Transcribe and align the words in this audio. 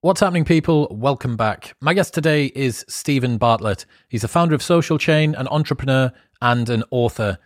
What's 0.00 0.20
happening, 0.20 0.44
people? 0.44 0.86
Welcome 0.92 1.36
back. 1.36 1.74
My 1.80 1.92
guest 1.92 2.14
today 2.14 2.52
is 2.54 2.84
Stephen 2.88 3.36
Bartlett. 3.36 3.84
He's 4.08 4.22
the 4.22 4.28
founder 4.28 4.54
of 4.54 4.62
Social 4.62 4.96
Chain, 4.96 5.34
an 5.34 5.48
entrepreneur, 5.48 6.12
and 6.40 6.68
an 6.68 6.84
author. 6.92 7.36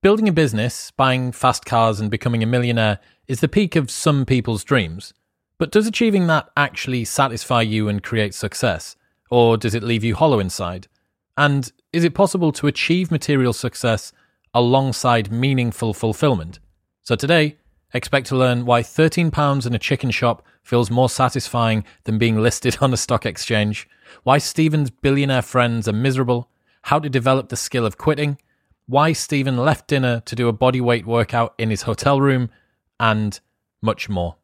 Building 0.00 0.26
a 0.26 0.32
business, 0.32 0.92
buying 0.92 1.30
fast 1.30 1.66
cars, 1.66 2.00
and 2.00 2.10
becoming 2.10 2.42
a 2.42 2.46
millionaire 2.46 3.00
is 3.28 3.40
the 3.40 3.48
peak 3.48 3.76
of 3.76 3.90
some 3.90 4.24
people's 4.24 4.64
dreams. 4.64 5.12
But 5.58 5.72
does 5.72 5.86
achieving 5.86 6.26
that 6.28 6.48
actually 6.56 7.04
satisfy 7.04 7.60
you 7.60 7.86
and 7.90 8.02
create 8.02 8.32
success? 8.32 8.96
Or 9.30 9.58
does 9.58 9.74
it 9.74 9.82
leave 9.82 10.02
you 10.02 10.14
hollow 10.14 10.40
inside? 10.40 10.88
And 11.36 11.70
is 11.92 12.02
it 12.02 12.14
possible 12.14 12.50
to 12.52 12.66
achieve 12.66 13.10
material 13.10 13.52
success 13.52 14.10
alongside 14.54 15.30
meaningful 15.30 15.92
fulfillment? 15.92 16.60
So 17.02 17.14
today, 17.14 17.58
expect 17.92 18.26
to 18.28 18.38
learn 18.38 18.64
why 18.64 18.82
£13 18.82 19.66
in 19.66 19.74
a 19.74 19.78
chicken 19.78 20.10
shop 20.10 20.42
feels 20.62 20.90
more 20.90 21.08
satisfying 21.08 21.84
than 22.04 22.18
being 22.18 22.40
listed 22.40 22.78
on 22.80 22.92
a 22.92 22.96
stock 22.96 23.26
exchange, 23.26 23.88
why 24.22 24.38
Stephen's 24.38 24.90
billionaire 24.90 25.42
friends 25.42 25.88
are 25.88 25.92
miserable, 25.92 26.50
how 26.82 26.98
to 26.98 27.08
develop 27.08 27.48
the 27.48 27.56
skill 27.56 27.86
of 27.86 27.98
quitting, 27.98 28.38
why 28.86 29.12
Stephen 29.12 29.56
left 29.56 29.86
dinner 29.86 30.20
to 30.26 30.34
do 30.34 30.48
a 30.48 30.52
bodyweight 30.52 31.04
workout 31.04 31.54
in 31.58 31.70
his 31.70 31.82
hotel 31.82 32.20
room, 32.20 32.50
and 32.98 33.40
much 33.80 34.08
more. 34.08 34.36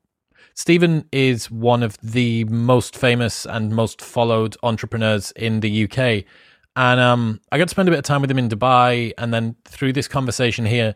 Stephen 0.54 1.06
is 1.12 1.50
one 1.50 1.82
of 1.82 1.98
the 1.98 2.44
most 2.44 2.96
famous 2.96 3.44
and 3.44 3.74
most 3.74 4.00
followed 4.00 4.56
entrepreneurs 4.62 5.30
in 5.32 5.60
the 5.60 5.84
UK. 5.84 6.24
And 6.74 6.98
um, 6.98 7.40
I 7.52 7.58
got 7.58 7.64
to 7.64 7.70
spend 7.70 7.88
a 7.88 7.92
bit 7.92 7.98
of 7.98 8.04
time 8.04 8.22
with 8.22 8.30
him 8.30 8.38
in 8.38 8.48
Dubai. 8.48 9.12
And 9.18 9.34
then 9.34 9.56
through 9.64 9.92
this 9.92 10.08
conversation 10.08 10.64
here, 10.64 10.94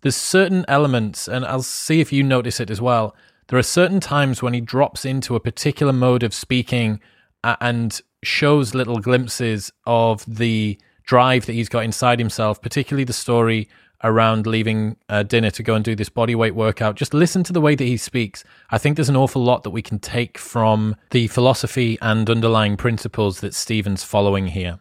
there's 0.00 0.16
certain 0.16 0.64
elements, 0.66 1.28
and 1.28 1.44
I'll 1.44 1.62
see 1.62 2.00
if 2.00 2.12
you 2.12 2.22
notice 2.22 2.58
it 2.58 2.70
as 2.70 2.80
well, 2.80 3.14
there 3.48 3.58
are 3.58 3.62
certain 3.62 4.00
times 4.00 4.42
when 4.42 4.54
he 4.54 4.60
drops 4.60 5.04
into 5.04 5.34
a 5.34 5.40
particular 5.40 5.92
mode 5.92 6.22
of 6.22 6.32
speaking 6.34 7.00
and 7.44 8.00
shows 8.22 8.74
little 8.74 8.98
glimpses 8.98 9.72
of 9.84 10.24
the 10.26 10.78
drive 11.04 11.46
that 11.46 11.52
he's 11.52 11.68
got 11.68 11.84
inside 11.84 12.18
himself, 12.18 12.62
particularly 12.62 13.04
the 13.04 13.12
story 13.12 13.68
around 14.04 14.46
leaving 14.46 14.96
uh, 15.08 15.22
dinner 15.22 15.50
to 15.50 15.62
go 15.62 15.74
and 15.74 15.84
do 15.84 15.94
this 15.94 16.08
bodyweight 16.08 16.52
workout. 16.52 16.96
Just 16.96 17.14
listen 17.14 17.44
to 17.44 17.52
the 17.52 17.60
way 17.60 17.74
that 17.74 17.84
he 17.84 17.96
speaks. 17.96 18.44
I 18.70 18.78
think 18.78 18.96
there's 18.96 19.08
an 19.08 19.16
awful 19.16 19.42
lot 19.42 19.62
that 19.62 19.70
we 19.70 19.82
can 19.82 19.98
take 19.98 20.38
from 20.38 20.96
the 21.10 21.28
philosophy 21.28 21.98
and 22.02 22.28
underlying 22.28 22.76
principles 22.76 23.40
that 23.40 23.54
Stephen's 23.54 24.02
following 24.02 24.48
here. 24.48 24.80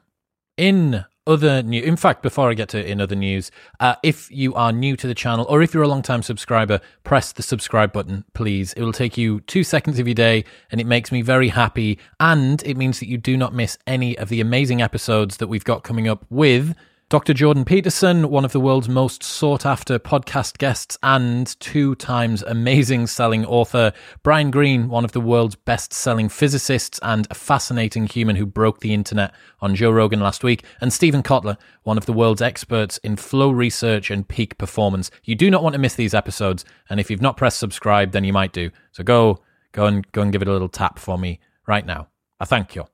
In 0.57 1.05
other 1.27 1.61
new 1.61 1.81
in 1.83 1.95
fact 1.95 2.23
before 2.23 2.49
i 2.49 2.53
get 2.53 2.67
to 2.67 2.83
in 2.83 2.99
other 2.99 3.15
news 3.15 3.51
uh, 3.79 3.95
if 4.01 4.29
you 4.31 4.53
are 4.55 4.71
new 4.71 4.97
to 4.97 5.05
the 5.05 5.13
channel 5.13 5.45
or 5.49 5.61
if 5.61 5.73
you're 5.73 5.83
a 5.83 5.87
long 5.87 6.01
time 6.01 6.23
subscriber 6.23 6.79
press 7.03 7.31
the 7.31 7.43
subscribe 7.43 7.93
button 7.93 8.25
please. 8.41 8.73
It 8.73 8.81
will 8.81 8.91
take 8.91 9.17
you 9.17 9.41
two 9.41 9.63
seconds 9.63 9.99
of 9.99 10.07
your 10.07 10.15
day 10.15 10.43
and 10.71 10.81
it 10.81 10.87
makes 10.87 11.11
me 11.11 11.21
very 11.21 11.49
happy. 11.49 11.99
And 12.19 12.63
it 12.63 12.75
means 12.75 12.99
that 12.99 13.07
you 13.07 13.19
do 13.19 13.37
not 13.37 13.53
miss 13.53 13.77
any 13.85 14.17
of 14.17 14.29
the 14.29 14.41
amazing 14.41 14.81
episodes 14.81 15.37
that 15.37 15.47
we've 15.47 15.63
got 15.63 15.83
coming 15.83 16.07
up 16.07 16.25
with 16.31 16.75
Dr. 17.11 17.33
Jordan 17.33 17.65
Peterson, 17.65 18.29
one 18.29 18.45
of 18.45 18.53
the 18.53 18.59
world's 18.61 18.87
most 18.87 19.21
sought 19.21 19.65
after 19.65 19.99
podcast 19.99 20.57
guests 20.59 20.97
and 21.03 21.59
two 21.59 21.93
times 21.95 22.41
amazing 22.41 23.05
selling 23.05 23.45
author. 23.45 23.91
Brian 24.23 24.49
Greene, 24.49 24.87
one 24.87 25.03
of 25.03 25.11
the 25.11 25.19
world's 25.19 25.57
best 25.57 25.91
selling 25.91 26.29
physicists 26.29 27.01
and 27.03 27.27
a 27.29 27.33
fascinating 27.33 28.07
human 28.07 28.37
who 28.37 28.45
broke 28.45 28.79
the 28.79 28.93
internet 28.93 29.33
on 29.59 29.75
Joe 29.75 29.91
Rogan 29.91 30.21
last 30.21 30.41
week. 30.41 30.63
And 30.79 30.93
Steven 30.93 31.21
Kotler, 31.21 31.57
one 31.83 31.97
of 31.97 32.05
the 32.05 32.13
world's 32.13 32.41
experts 32.41 32.97
in 32.99 33.17
flow 33.17 33.51
research 33.51 34.09
and 34.09 34.25
peak 34.25 34.57
performance. 34.57 35.11
You 35.25 35.35
do 35.35 35.51
not 35.51 35.63
want 35.63 35.73
to 35.73 35.79
miss 35.79 35.95
these 35.95 36.13
episodes. 36.13 36.63
And 36.89 36.97
if 36.97 37.11
you've 37.11 37.21
not 37.21 37.35
pressed 37.35 37.59
subscribe, 37.59 38.13
then 38.13 38.23
you 38.23 38.31
might 38.31 38.53
do. 38.53 38.71
So 38.93 39.03
go, 39.03 39.41
go 39.73 39.85
and 39.85 40.09
go 40.13 40.21
and 40.21 40.31
give 40.31 40.41
it 40.41 40.47
a 40.47 40.53
little 40.53 40.69
tap 40.69 40.97
for 40.97 41.17
me 41.17 41.41
right 41.67 41.85
now. 41.85 42.07
I 42.39 42.45
thank 42.45 42.73
you. 42.73 42.85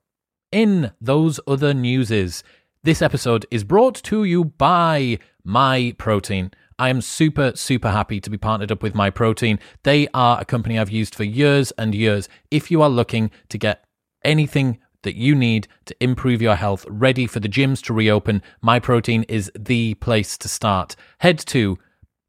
In 0.52 0.92
those 1.00 1.40
other 1.46 1.76
newses, 1.76 2.44
this 2.88 3.02
episode 3.02 3.46
is 3.52 3.66
brought 3.66 3.96
to 3.96 4.24
you 4.24 4.46
by 4.46 5.20
Myprotein. 5.46 6.54
I 6.80 6.88
am 6.88 7.02
super, 7.02 7.52
super 7.54 7.92
happy 7.92 8.22
to 8.22 8.30
be 8.30 8.38
partnered 8.38 8.72
up 8.72 8.82
with 8.82 8.94
Myprotein. 8.94 9.60
They 9.84 10.08
are 10.14 10.40
a 10.40 10.46
company 10.46 10.80
I've 10.80 10.90
used 10.90 11.14
for 11.14 11.26
years 11.26 11.74
and 11.78 11.94
years. 11.94 12.30
If 12.50 12.72
you 12.72 12.82
are 12.82 12.90
looking 12.90 13.30
to 13.50 13.58
get 13.58 13.84
anything 14.24 14.80
that 15.02 15.16
you 15.16 15.36
need 15.36 15.68
to 15.84 15.96
improve 16.02 16.42
your 16.42 16.56
health, 16.56 16.86
ready 16.88 17.28
for 17.28 17.42
the 17.42 17.50
gyms 17.50 17.84
to 17.84 17.94
reopen, 17.94 18.42
Myprotein 18.64 19.26
is 19.28 19.52
the 19.54 19.96
place 19.96 20.38
to 20.38 20.48
start. 20.48 20.96
Head 21.18 21.40
to 21.48 21.78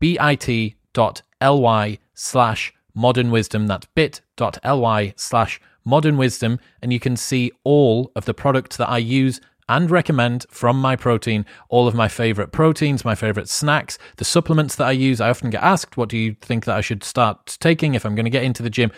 bit.ly 0.00 1.98
slash 2.14 2.74
modern 2.96 3.30
wisdom. 3.30 3.68
That's 3.68 3.86
bit.ly 3.94 5.14
slash 5.16 5.60
modern 5.84 6.16
wisdom. 6.16 6.58
And 6.82 6.92
you 6.92 6.98
can 6.98 7.16
see 7.16 7.52
all 7.62 8.10
of 8.16 8.24
the 8.24 8.34
products 8.34 8.76
that 8.78 8.88
I 8.88 8.98
use 8.98 9.40
and 9.68 9.90
recommend 9.90 10.46
from 10.50 10.80
Myprotein 10.82 11.44
all 11.68 11.86
of 11.86 11.94
my 11.94 12.08
favorite 12.08 12.52
proteins, 12.52 13.04
my 13.04 13.14
favorite 13.14 13.48
snacks, 13.48 13.98
the 14.16 14.24
supplements 14.24 14.76
that 14.76 14.86
I 14.86 14.92
use. 14.92 15.20
I 15.20 15.30
often 15.30 15.50
get 15.50 15.62
asked, 15.62 15.96
what 15.96 16.08
do 16.08 16.16
you 16.16 16.36
think 16.40 16.64
that 16.64 16.76
I 16.76 16.80
should 16.80 17.04
start 17.04 17.56
taking 17.60 17.94
if 17.94 18.04
I'm 18.04 18.14
going 18.14 18.24
to 18.24 18.30
get 18.30 18.44
into 18.44 18.62
the 18.62 18.70
gym? 18.70 18.90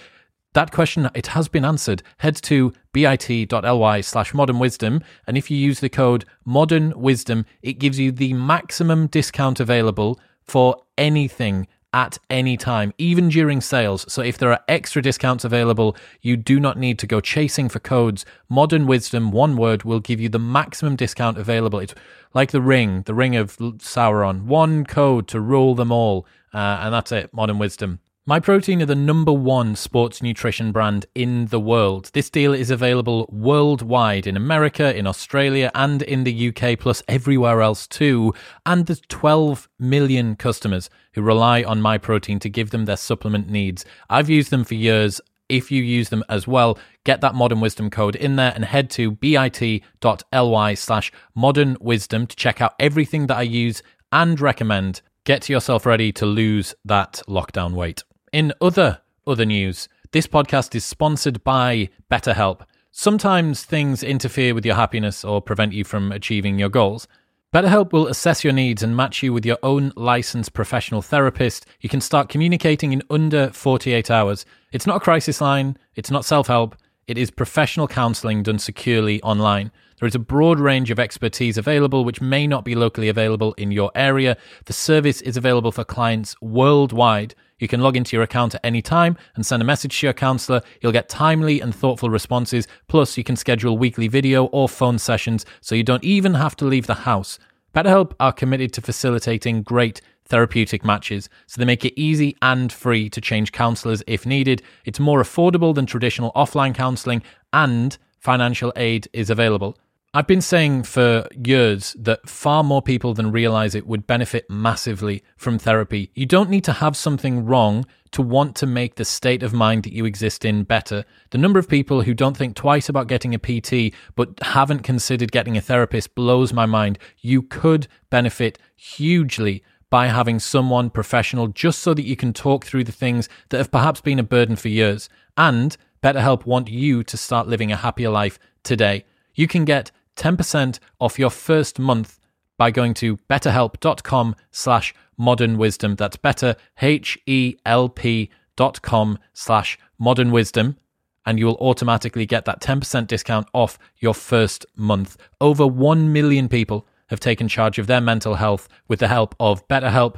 That 0.53 0.73
question, 0.73 1.09
it 1.15 1.29
has 1.29 1.47
been 1.47 1.65
answered. 1.65 2.03
Head 2.19 2.35
to 2.43 2.73
bit.ly 2.93 4.01
slash 4.01 4.35
modern 4.35 4.59
wisdom. 4.59 5.01
And 5.27 5.39
if 5.39 5.49
you 5.49 5.57
use 5.57 5.79
the 5.79 5.89
code 5.89 6.25
modern 6.45 6.93
wisdom, 7.01 7.47
it 7.63 7.75
gives 7.75 8.01
you 8.01 8.11
the 8.11 8.33
maximum 8.33 9.07
discount 9.07 9.61
available 9.61 10.19
for 10.43 10.83
anything 10.99 11.69
at 11.93 12.19
any 12.29 12.57
time, 12.57 12.93
even 12.99 13.29
during 13.29 13.61
sales. 13.61 14.05
So 14.13 14.23
if 14.23 14.39
there 14.39 14.53
are 14.53 14.61
extra 14.69 15.03
discounts 15.03 15.45
available, 15.45 15.97
you 16.21 16.37
do 16.37 16.61
not 16.61 16.79
need 16.79 16.99
to 17.01 17.07
go 17.07 17.21
chasing 17.21 17.69
for 17.69 17.81
codes. 17.81 18.25
Modern 18.49 18.87
Wisdom, 18.87 19.33
one 19.33 19.57
word, 19.57 19.83
will 19.83 20.01
give 20.01 20.21
you 20.21 20.29
the 20.29 20.39
maximum 20.39 20.97
discount 20.97 21.39
available. 21.39 21.81
It's 21.81 21.95
like 22.33 22.53
the 22.53 22.63
ring, 22.63 23.03
the 23.03 23.15
ring 23.15 23.37
of 23.37 23.57
Sauron. 23.57 24.45
One 24.45 24.85
code 24.85 25.27
to 25.29 25.41
rule 25.41 25.75
them 25.75 25.91
all. 25.91 26.27
Uh, 26.53 26.79
and 26.83 26.95
that's 26.95 27.13
it, 27.13 27.33
Modern 27.33 27.59
Wisdom. 27.59 28.01
Myprotein 28.29 28.83
are 28.83 28.87
the 28.87 28.95
number 28.95 29.33
one 29.33 29.75
sports 29.75 30.23
nutrition 30.23 30.73
brand 30.73 31.07
in 31.15 31.47
the 31.47 31.59
world. 31.59 32.11
This 32.13 32.29
deal 32.29 32.53
is 32.53 32.71
available 32.71 33.27
worldwide 33.33 34.27
in 34.27 34.37
America, 34.37 34.95
in 34.95 35.07
Australia, 35.07 35.71
and 35.75 36.03
in 36.03 36.25
the 36.25 36.49
UK, 36.49 36.79
plus 36.79 37.03
everywhere 37.09 37.63
else 37.63 37.87
too. 37.87 38.35
And 38.67 38.85
there's 38.85 39.01
12 39.09 39.71
million 39.79 40.37
customers 40.37 40.91
who 41.15 41.23
rely 41.23 41.63
on 41.63 41.81
Myprotein 41.81 42.41
to 42.41 42.51
give 42.51 42.71
them 42.71 42.85
their 42.85 42.99
supplement 42.99 43.49
needs. 43.49 43.87
I've 44.11 44.29
used 44.29 44.51
them 44.51 44.65
for 44.65 44.75
years. 44.75 45.23
If 45.49 45.73
you 45.73 45.83
use 45.83 46.11
them 46.11 46.23
as 46.29 46.47
well, 46.47 46.79
get 47.05 47.23
that 47.23 47.35
Modern 47.35 47.61
Wisdom 47.61 47.89
code 47.89 48.17
in 48.17 48.37
there 48.37 48.53
and 48.55 48.67
head 48.67 48.91
to 48.91 49.13
bit.ly 49.13 50.75
slash 50.75 51.11
modern 51.35 51.77
wisdom 51.81 52.27
to 52.27 52.37
check 52.37 52.61
out 52.61 52.75
everything 52.79 53.29
that 53.29 53.39
I 53.39 53.43
use 53.43 53.83
and 54.13 54.39
recommend. 54.39 55.01
Get 55.25 55.49
yourself 55.49 55.87
ready 55.87 56.13
to 56.13 56.27
lose 56.27 56.75
that 56.85 57.23
lockdown 57.27 57.73
weight. 57.73 58.05
In 58.33 58.53
other 58.61 59.01
other 59.27 59.45
news, 59.45 59.89
this 60.13 60.29
podcast 60.29 60.77
is 60.77 60.85
sponsored 60.85 61.43
by 61.43 61.89
BetterHelp. 62.09 62.61
Sometimes 62.93 63.65
things 63.65 64.05
interfere 64.05 64.55
with 64.55 64.65
your 64.65 64.77
happiness 64.77 65.25
or 65.25 65.43
prevent 65.43 65.73
you 65.73 65.83
from 65.83 66.13
achieving 66.13 66.57
your 66.57 66.69
goals. 66.69 67.09
BetterHelp 67.53 67.93
will 67.93 68.07
assess 68.07 68.45
your 68.45 68.53
needs 68.53 68.85
and 68.85 68.97
match 68.97 69.21
you 69.25 69.33
with 69.33 69.45
your 69.45 69.59
own 69.65 69.93
licensed 69.97 70.53
professional 70.53 71.03
therapist. 71.03 71.67
You 71.81 71.89
can 71.89 72.01
start 72.01 72.29
communicating 72.29 72.93
in 72.93 73.03
under 73.11 73.51
48 73.51 74.13
hours. 74.13 74.47
It's 74.71 74.87
not 74.87 74.99
a 74.99 75.01
crisis 75.01 75.41
line, 75.41 75.77
it's 75.97 76.11
not 76.13 76.25
self 76.25 76.47
help, 76.47 76.77
it 77.09 77.19
is 77.19 77.33
professional 77.33 77.89
counseling 77.89 78.45
done 78.45 78.61
securely 78.61 79.21
online. 79.23 79.73
There 80.01 80.07
is 80.07 80.15
a 80.15 80.19
broad 80.19 80.59
range 80.59 80.91
of 80.91 80.99
expertise 80.99 81.59
available 81.59 82.07
which 82.07 82.23
may 82.23 82.47
not 82.47 82.65
be 82.65 82.75
locally 82.75 83.11
available 83.11 83.53
in 83.59 83.71
your 83.71 83.93
area. 83.95 84.39
The 84.65 84.73
service 84.73 85.21
is 85.21 85.37
available 85.37 85.73
for 85.73 85.85
clients 85.85 86.35
worldwide. 86.41 87.35
You 87.59 87.69
can 87.69 87.83
log 87.83 87.99
into 87.99 88.17
your 88.17 88.23
account 88.23 88.55
at 88.55 88.65
any 88.65 88.81
time 88.81 89.19
and 89.35 89.45
send 89.45 89.61
a 89.61 89.67
message 89.67 90.01
to 90.01 90.07
your 90.07 90.15
counselor. 90.15 90.63
You'll 90.81 90.93
get 90.93 91.11
timely 91.11 91.61
and 91.61 91.75
thoughtful 91.75 92.09
responses. 92.09 92.67
Plus, 92.89 93.19
you 93.19 93.25
can 93.25 93.37
schedule 93.37 93.77
weekly 93.77 94.09
video 94.09 94.47
or 94.47 94.71
phone 94.71 94.99
sessions 94.99 95.45
so 95.61 95.75
you 95.75 95.83
don't 95.83 96.03
even 96.03 96.33
have 96.33 96.57
to 96.57 96.65
leave 96.65 96.87
the 96.87 96.95
house. 96.95 97.39
BetterHelp 97.75 98.15
are 98.19 98.33
committed 98.33 98.73
to 98.73 98.81
facilitating 98.81 99.63
great 99.63 100.01
therapeutic 100.25 100.83
matches, 100.83 101.29
so 101.47 101.61
they 101.61 101.67
make 101.67 101.85
it 101.85 102.01
easy 102.01 102.39
and 102.41 102.73
free 102.73 103.11
to 103.11 103.21
change 103.21 103.53
counselors 103.53 104.03
if 104.07 104.25
needed. 104.25 104.63
It's 104.87 104.99
more 104.99 105.21
affordable 105.21 105.75
than 105.75 105.85
traditional 105.85 106.33
offline 106.33 106.75
counseling, 106.75 107.23
and 107.53 107.99
financial 108.19 108.73
aid 108.77 109.07
is 109.13 109.29
available. 109.29 109.77
I've 110.13 110.27
been 110.27 110.41
saying 110.41 110.83
for 110.83 111.29
years 111.47 111.95
that 111.97 112.29
far 112.29 112.65
more 112.65 112.83
people 112.83 113.15
than 113.15 113.31
realize 113.31 113.77
it 113.77 113.87
would 113.87 114.09
benefit 114.09 114.51
massively 114.51 115.23
from 115.37 115.57
therapy. 115.57 116.11
You 116.17 116.27
don't 116.27 116.51
need 116.51 116.65
to 116.65 116.73
have 116.73 116.97
something 116.97 117.45
wrong 117.45 117.87
to 118.11 118.21
want 118.21 118.57
to 118.57 118.67
make 118.67 118.97
the 118.97 119.05
state 119.05 119.45
of 119.45 119.53
mind 119.53 119.85
that 119.85 119.93
you 119.93 120.05
exist 120.05 120.45
in 120.45 120.65
better. 120.65 121.05
The 121.31 121.39
number 121.39 121.61
of 121.61 121.69
people 121.69 122.03
who 122.03 122.13
don't 122.13 122.37
think 122.37 122.57
twice 122.57 122.89
about 122.89 123.07
getting 123.07 123.37
a 123.37 123.39
PT 123.39 123.95
but 124.17 124.31
haven't 124.43 124.81
considered 124.81 125.31
getting 125.31 125.57
a 125.57 125.61
therapist 125.61 126.17
blows 126.17 126.53
my 126.53 126.67
mind. 126.67 126.99
You 127.19 127.41
could 127.41 127.87
benefit 128.11 128.59
hugely 128.75 129.63
by 129.91 130.09
having 130.09 130.41
someone 130.41 130.91
professional 130.91 131.47
just 131.47 131.79
so 131.83 131.95
that 131.95 132.05
you 132.05 132.17
can 132.17 132.33
talk 132.33 132.65
through 132.65 132.83
the 132.83 132.91
things 132.91 133.29
that 133.51 133.59
have 133.59 133.71
perhaps 133.71 134.01
been 134.01 134.19
a 134.19 134.25
burden 134.25 134.57
for 134.57 134.71
years. 134.71 135.09
And 135.37 135.77
BetterHelp 136.03 136.47
want 136.47 136.69
you 136.69 137.05
to 137.05 137.17
start 137.17 137.47
living 137.47 137.71
a 137.71 137.77
happier 137.77 138.11
life 138.11 138.41
today. 138.65 139.05
You 139.35 139.47
can 139.47 139.65
get 139.65 139.93
10% 140.21 140.79
off 141.01 141.19
your 141.19 141.31
first 141.31 141.79
month 141.79 142.21
by 142.59 142.71
going 142.71 142.93
to 142.93 143.17
betterhelp.com 143.31 144.37
slash 144.51 144.95
modern 145.17 145.57
wisdom. 145.57 145.97
That's 145.97 146.19
better, 146.19 146.57
H-E-L-P 146.81 148.31
dot 148.55 148.83
com 148.83 149.19
slash 149.33 149.79
modern 149.99 150.31
wisdom. 150.31 150.77
And 151.25 151.39
you 151.39 151.47
will 151.47 151.57
automatically 151.57 152.27
get 152.27 152.45
that 152.45 152.61
10% 152.61 153.07
discount 153.07 153.49
off 153.55 153.79
your 153.99 154.13
first 154.13 154.67
month. 154.77 155.17
Over 155.41 155.67
1 155.67 156.13
million 156.13 156.49
people 156.49 156.87
have 157.09 157.21
taken 157.21 157.49
charge 157.49 157.79
of 157.79 157.87
their 157.87 158.01
mental 158.01 158.35
health 158.35 158.69
with 158.89 159.01
the 159.01 159.09
help 159.09 159.35
of 159.41 159.67
BetterHelp. 159.69 160.17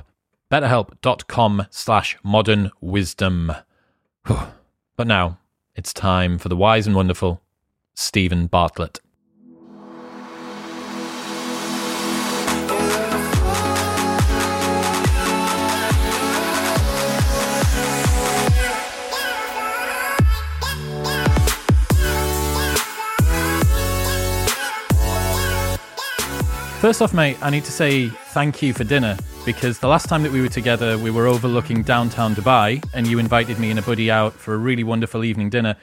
BetterHelp.com 0.50 1.66
slash 1.70 2.16
modern 2.24 2.70
wisdom. 2.80 3.52
But 4.24 5.06
now 5.06 5.38
it's 5.76 5.92
time 5.92 6.38
for 6.38 6.48
the 6.48 6.56
wise 6.56 6.86
and 6.86 6.96
wonderful 6.96 7.40
Stephen 7.94 8.46
Bartlett. 8.46 9.00
First 26.82 27.00
off, 27.00 27.14
mate, 27.14 27.36
I 27.40 27.48
need 27.50 27.64
to 27.66 27.70
say 27.70 28.08
thank 28.08 28.60
you 28.60 28.74
for 28.74 28.82
dinner 28.82 29.16
because 29.44 29.78
the 29.78 29.86
last 29.86 30.08
time 30.08 30.24
that 30.24 30.32
we 30.32 30.40
were 30.40 30.48
together, 30.48 30.98
we 30.98 31.12
were 31.12 31.28
overlooking 31.28 31.84
downtown 31.84 32.34
Dubai 32.34 32.84
and 32.92 33.06
you 33.06 33.20
invited 33.20 33.60
me 33.60 33.70
and 33.70 33.78
a 33.78 33.82
buddy 33.82 34.10
out 34.10 34.32
for 34.32 34.54
a 34.54 34.56
really 34.56 34.82
wonderful 34.82 35.22
evening 35.22 35.48
dinner. 35.48 35.76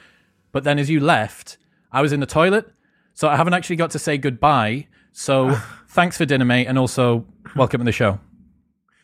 But 0.51 0.65
then 0.65 0.77
as 0.77 0.89
you 0.89 0.99
left, 0.99 1.57
I 1.89 2.01
was 2.01 2.11
in 2.11 2.19
the 2.19 2.25
toilet, 2.25 2.69
so 3.13 3.29
I 3.29 3.37
haven't 3.37 3.53
actually 3.53 3.77
got 3.77 3.91
to 3.91 3.99
say 3.99 4.17
goodbye. 4.17 4.87
So 5.13 5.57
thanks 5.87 6.17
for 6.17 6.25
dinner, 6.25 6.43
mate, 6.43 6.67
and 6.67 6.77
also 6.77 7.25
welcome 7.55 7.79
to 7.79 7.85
the 7.85 7.93
show. 7.93 8.19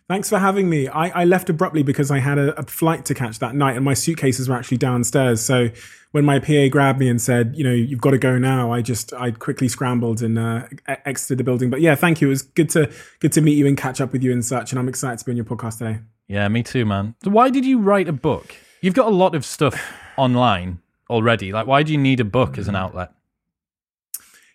Thanks 0.08 0.30
for 0.30 0.38
having 0.38 0.70
me. 0.70 0.88
I, 0.88 1.22
I 1.22 1.26
left 1.26 1.50
abruptly 1.50 1.82
because 1.82 2.12
I 2.12 2.20
had 2.20 2.38
a, 2.38 2.60
a, 2.60 2.64
flight 2.64 3.06
to 3.06 3.16
catch 3.16 3.40
that 3.40 3.56
night, 3.56 3.76
and 3.76 3.84
my 3.84 3.96
suitcases 3.96 4.48
were 4.48 4.56
actually 4.56 4.78
downstairs. 4.78 5.42
So 5.42 5.70
when 6.12 6.24
my 6.24 6.38
PA 6.38 6.68
grabbed 6.70 7.00
me 7.00 7.10
and 7.10 7.20
said, 7.20 7.56
"You 7.56 7.64
know, 7.64 7.74
you've 7.74 8.02
got 8.02 8.12
to 8.12 8.20
go 8.20 8.38
now," 8.38 8.72
I 8.72 8.84
just 8.84 9.14
I 9.14 9.32
quickly 9.32 9.68
scrambled 9.68 10.22
and 10.22 10.38
uh, 10.38 10.68
exited 11.06 11.40
the 11.40 11.44
building. 11.44 11.72
But 11.72 11.82
yeah, 11.82 11.96
thank 11.96 12.22
you. 12.22 12.28
It 12.28 12.30
was 12.30 12.44
good 12.44 12.70
to 12.72 12.92
good 13.20 13.32
to 13.32 13.42
meet 13.42 13.58
you 13.58 13.66
and 13.66 13.76
catch 13.76 14.00
up 14.00 14.12
with 14.12 14.22
you 14.22 14.32
and 14.32 14.46
such. 14.46 14.72
And 14.72 14.80
I'm 14.80 14.88
excited 14.88 15.18
to 15.20 15.26
be 15.26 15.32
on 15.32 15.38
your 15.38 15.46
podcast 15.46 15.80
today. 15.80 16.00
Yeah, 16.28 16.48
me 16.50 16.62
too, 16.62 16.86
man. 16.86 17.16
So 17.24 17.32
why 17.32 17.50
did 17.50 17.66
you 17.66 17.80
write 17.80 18.08
a 18.08 18.14
book? 18.14 18.56
You've 18.82 18.94
got 18.94 19.08
a 19.08 19.16
lot 19.16 19.34
of 19.34 19.44
stuff 19.44 19.92
online 20.18 20.80
already. 21.10 21.52
Like, 21.52 21.66
why 21.66 21.82
do 21.82 21.92
you 21.92 21.98
need 21.98 22.20
a 22.20 22.26
book 22.26 22.60
as 22.60 22.68
an 22.68 22.76
outlet? 22.76 23.12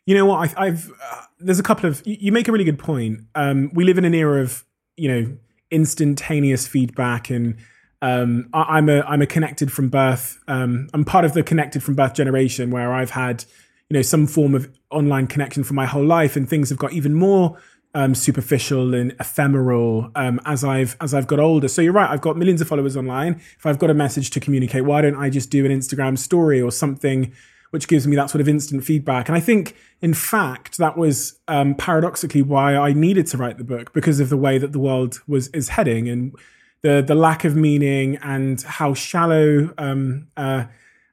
You 0.06 0.14
know 0.16 0.26
what? 0.26 0.56
I, 0.56 0.66
have 0.66 0.90
uh, 0.90 1.22
there's 1.40 1.58
a 1.58 1.64
couple 1.64 1.90
of 1.90 2.02
you 2.04 2.30
make 2.30 2.46
a 2.46 2.52
really 2.52 2.64
good 2.64 2.78
point. 2.78 3.22
Um, 3.34 3.72
we 3.74 3.82
live 3.82 3.98
in 3.98 4.04
an 4.04 4.14
era 4.14 4.42
of 4.42 4.64
you 5.00 5.08
know 5.08 5.36
instantaneous 5.70 6.66
feedback 6.66 7.30
and 7.30 7.56
um, 8.02 8.48
I, 8.52 8.78
am 8.78 8.88
a 8.88 9.02
I'm 9.02 9.22
a 9.22 9.26
connected 9.26 9.70
from 9.70 9.88
birth. 9.88 10.38
Um, 10.48 10.88
I'm 10.94 11.04
part 11.04 11.24
of 11.24 11.34
the 11.34 11.42
connected 11.42 11.82
from 11.82 11.94
birth 11.94 12.14
generation 12.14 12.70
where 12.70 12.92
I've 12.92 13.10
had 13.10 13.44
you 13.88 13.94
know 13.94 14.02
some 14.02 14.26
form 14.26 14.54
of 14.54 14.70
online 14.90 15.26
connection 15.26 15.64
for 15.64 15.74
my 15.74 15.86
whole 15.86 16.04
life, 16.04 16.34
and 16.36 16.48
things 16.48 16.70
have 16.70 16.78
got 16.78 16.92
even 16.92 17.14
more 17.14 17.58
um, 17.94 18.14
superficial 18.14 18.94
and 18.94 19.12
ephemeral 19.20 20.10
um, 20.14 20.40
as 20.46 20.64
I've 20.64 20.96
as 21.00 21.12
I've 21.12 21.26
got 21.26 21.40
older. 21.40 21.68
So 21.68 21.82
you're 21.82 21.92
right. 21.92 22.08
I've 22.08 22.22
got 22.22 22.38
millions 22.38 22.62
of 22.62 22.68
followers 22.68 22.96
online. 22.96 23.34
If 23.58 23.66
I've 23.66 23.78
got 23.78 23.90
a 23.90 23.94
message 23.94 24.30
to 24.30 24.40
communicate, 24.40 24.84
why 24.84 25.02
don't 25.02 25.16
I 25.16 25.28
just 25.28 25.50
do 25.50 25.66
an 25.66 25.72
Instagram 25.72 26.16
story 26.16 26.60
or 26.60 26.72
something 26.72 27.32
which 27.70 27.88
gives 27.88 28.06
me 28.06 28.16
that 28.16 28.30
sort 28.30 28.40
of 28.40 28.48
instant 28.48 28.84
feedback. 28.84 29.28
And 29.28 29.36
I 29.36 29.40
think, 29.40 29.76
in 30.00 30.14
fact, 30.14 30.78
that 30.78 30.96
was 30.96 31.38
um, 31.48 31.74
paradoxically 31.74 32.42
why 32.42 32.76
I 32.76 32.92
needed 32.92 33.26
to 33.28 33.36
write 33.36 33.58
the 33.58 33.64
book 33.64 33.92
because 33.92 34.20
of 34.20 34.28
the 34.28 34.36
way 34.36 34.58
that 34.58 34.72
the 34.72 34.78
world 34.78 35.20
was 35.26 35.48
is 35.48 35.70
heading 35.70 36.08
and 36.08 36.34
the 36.82 37.02
the 37.06 37.14
lack 37.14 37.44
of 37.44 37.54
meaning 37.54 38.16
and 38.22 38.60
how 38.62 38.94
shallow 38.94 39.72
um, 39.78 40.28
uh, 40.36 40.64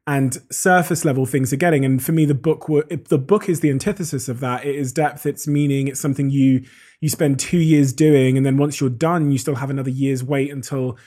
and 0.07 0.41
surface 0.49 1.03
level 1.03 1.25
things 1.25 1.51
are 1.51 1.57
getting. 1.57 1.83
And 1.83 2.01
for 2.01 2.13
me, 2.13 2.25
the 2.25 2.33
book 2.33 2.65
the 3.09 3.17
book 3.17 3.49
is 3.49 3.59
the 3.59 3.69
antithesis 3.69 4.29
of 4.29 4.39
that. 4.39 4.65
It 4.65 4.75
is 4.75 4.91
depth. 4.93 5.25
It's 5.25 5.47
meaning. 5.47 5.89
It's 5.89 5.99
something 5.99 6.29
you 6.29 6.63
you 7.01 7.09
spend 7.09 7.39
two 7.39 7.59
years 7.59 7.93
doing, 7.93 8.37
and 8.37 8.45
then 8.45 8.57
once 8.57 8.79
you're 8.79 8.89
done, 8.89 9.31
you 9.31 9.37
still 9.37 9.55
have 9.55 9.69
another 9.69 9.91
year's 9.91 10.23
wait 10.23 10.51
until 10.51 10.97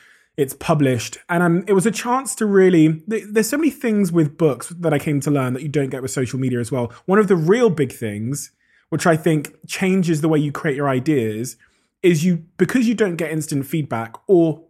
it's 0.40 0.54
published. 0.54 1.18
And 1.28 1.42
um, 1.42 1.64
it 1.68 1.74
was 1.74 1.84
a 1.84 1.90
chance 1.90 2.34
to 2.36 2.46
really, 2.46 3.02
there's 3.06 3.50
so 3.50 3.58
many 3.58 3.70
things 3.70 4.10
with 4.10 4.38
books 4.38 4.70
that 4.70 4.94
I 4.94 4.98
came 4.98 5.20
to 5.20 5.30
learn 5.30 5.52
that 5.52 5.62
you 5.62 5.68
don't 5.68 5.90
get 5.90 6.00
with 6.00 6.10
social 6.10 6.38
media 6.40 6.60
as 6.60 6.72
well. 6.72 6.90
One 7.04 7.18
of 7.18 7.28
the 7.28 7.36
real 7.36 7.68
big 7.68 7.92
things, 7.92 8.50
which 8.88 9.06
I 9.06 9.16
think 9.18 9.54
changes 9.66 10.22
the 10.22 10.30
way 10.30 10.38
you 10.38 10.50
create 10.50 10.76
your 10.76 10.88
ideas, 10.88 11.58
is 12.02 12.24
you, 12.24 12.46
because 12.56 12.88
you 12.88 12.94
don't 12.94 13.16
get 13.16 13.30
instant 13.30 13.66
feedback 13.66 14.14
or 14.28 14.62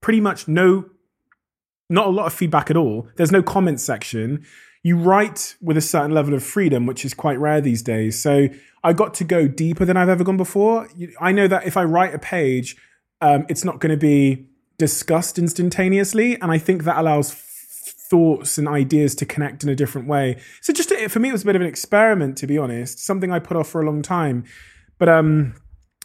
pretty 0.00 0.20
much 0.20 0.46
no, 0.46 0.88
not 1.90 2.06
a 2.06 2.10
lot 2.10 2.26
of 2.26 2.32
feedback 2.32 2.70
at 2.70 2.76
all, 2.76 3.08
there's 3.16 3.32
no 3.32 3.42
comment 3.42 3.80
section. 3.80 4.46
You 4.84 4.96
write 4.96 5.56
with 5.60 5.76
a 5.76 5.80
certain 5.80 6.12
level 6.12 6.32
of 6.32 6.44
freedom, 6.44 6.86
which 6.86 7.04
is 7.04 7.12
quite 7.12 7.40
rare 7.40 7.60
these 7.60 7.82
days. 7.82 8.22
So 8.22 8.48
I 8.84 8.92
got 8.92 9.14
to 9.14 9.24
go 9.24 9.48
deeper 9.48 9.84
than 9.84 9.96
I've 9.96 10.08
ever 10.08 10.22
gone 10.22 10.36
before. 10.36 10.88
I 11.20 11.32
know 11.32 11.48
that 11.48 11.66
if 11.66 11.76
I 11.76 11.82
write 11.82 12.14
a 12.14 12.20
page, 12.20 12.76
um, 13.20 13.46
it's 13.48 13.64
not 13.64 13.80
going 13.80 13.90
to 13.90 13.96
be 13.96 14.46
discussed 14.78 15.38
instantaneously. 15.38 16.40
And 16.40 16.50
I 16.50 16.58
think 16.58 16.84
that 16.84 16.98
allows 16.98 17.32
thoughts 17.32 18.56
and 18.56 18.66
ideas 18.66 19.14
to 19.16 19.26
connect 19.26 19.62
in 19.62 19.68
a 19.68 19.74
different 19.74 20.08
way. 20.08 20.40
So 20.62 20.72
just 20.72 20.88
to, 20.88 21.08
for 21.08 21.18
me, 21.18 21.28
it 21.28 21.32
was 21.32 21.42
a 21.42 21.46
bit 21.46 21.56
of 21.56 21.62
an 21.62 21.68
experiment, 21.68 22.38
to 22.38 22.46
be 22.46 22.56
honest, 22.56 22.98
something 22.98 23.30
I 23.30 23.38
put 23.38 23.56
off 23.56 23.68
for 23.68 23.82
a 23.82 23.84
long 23.84 24.02
time. 24.02 24.44
But 24.98 25.08
um, 25.08 25.54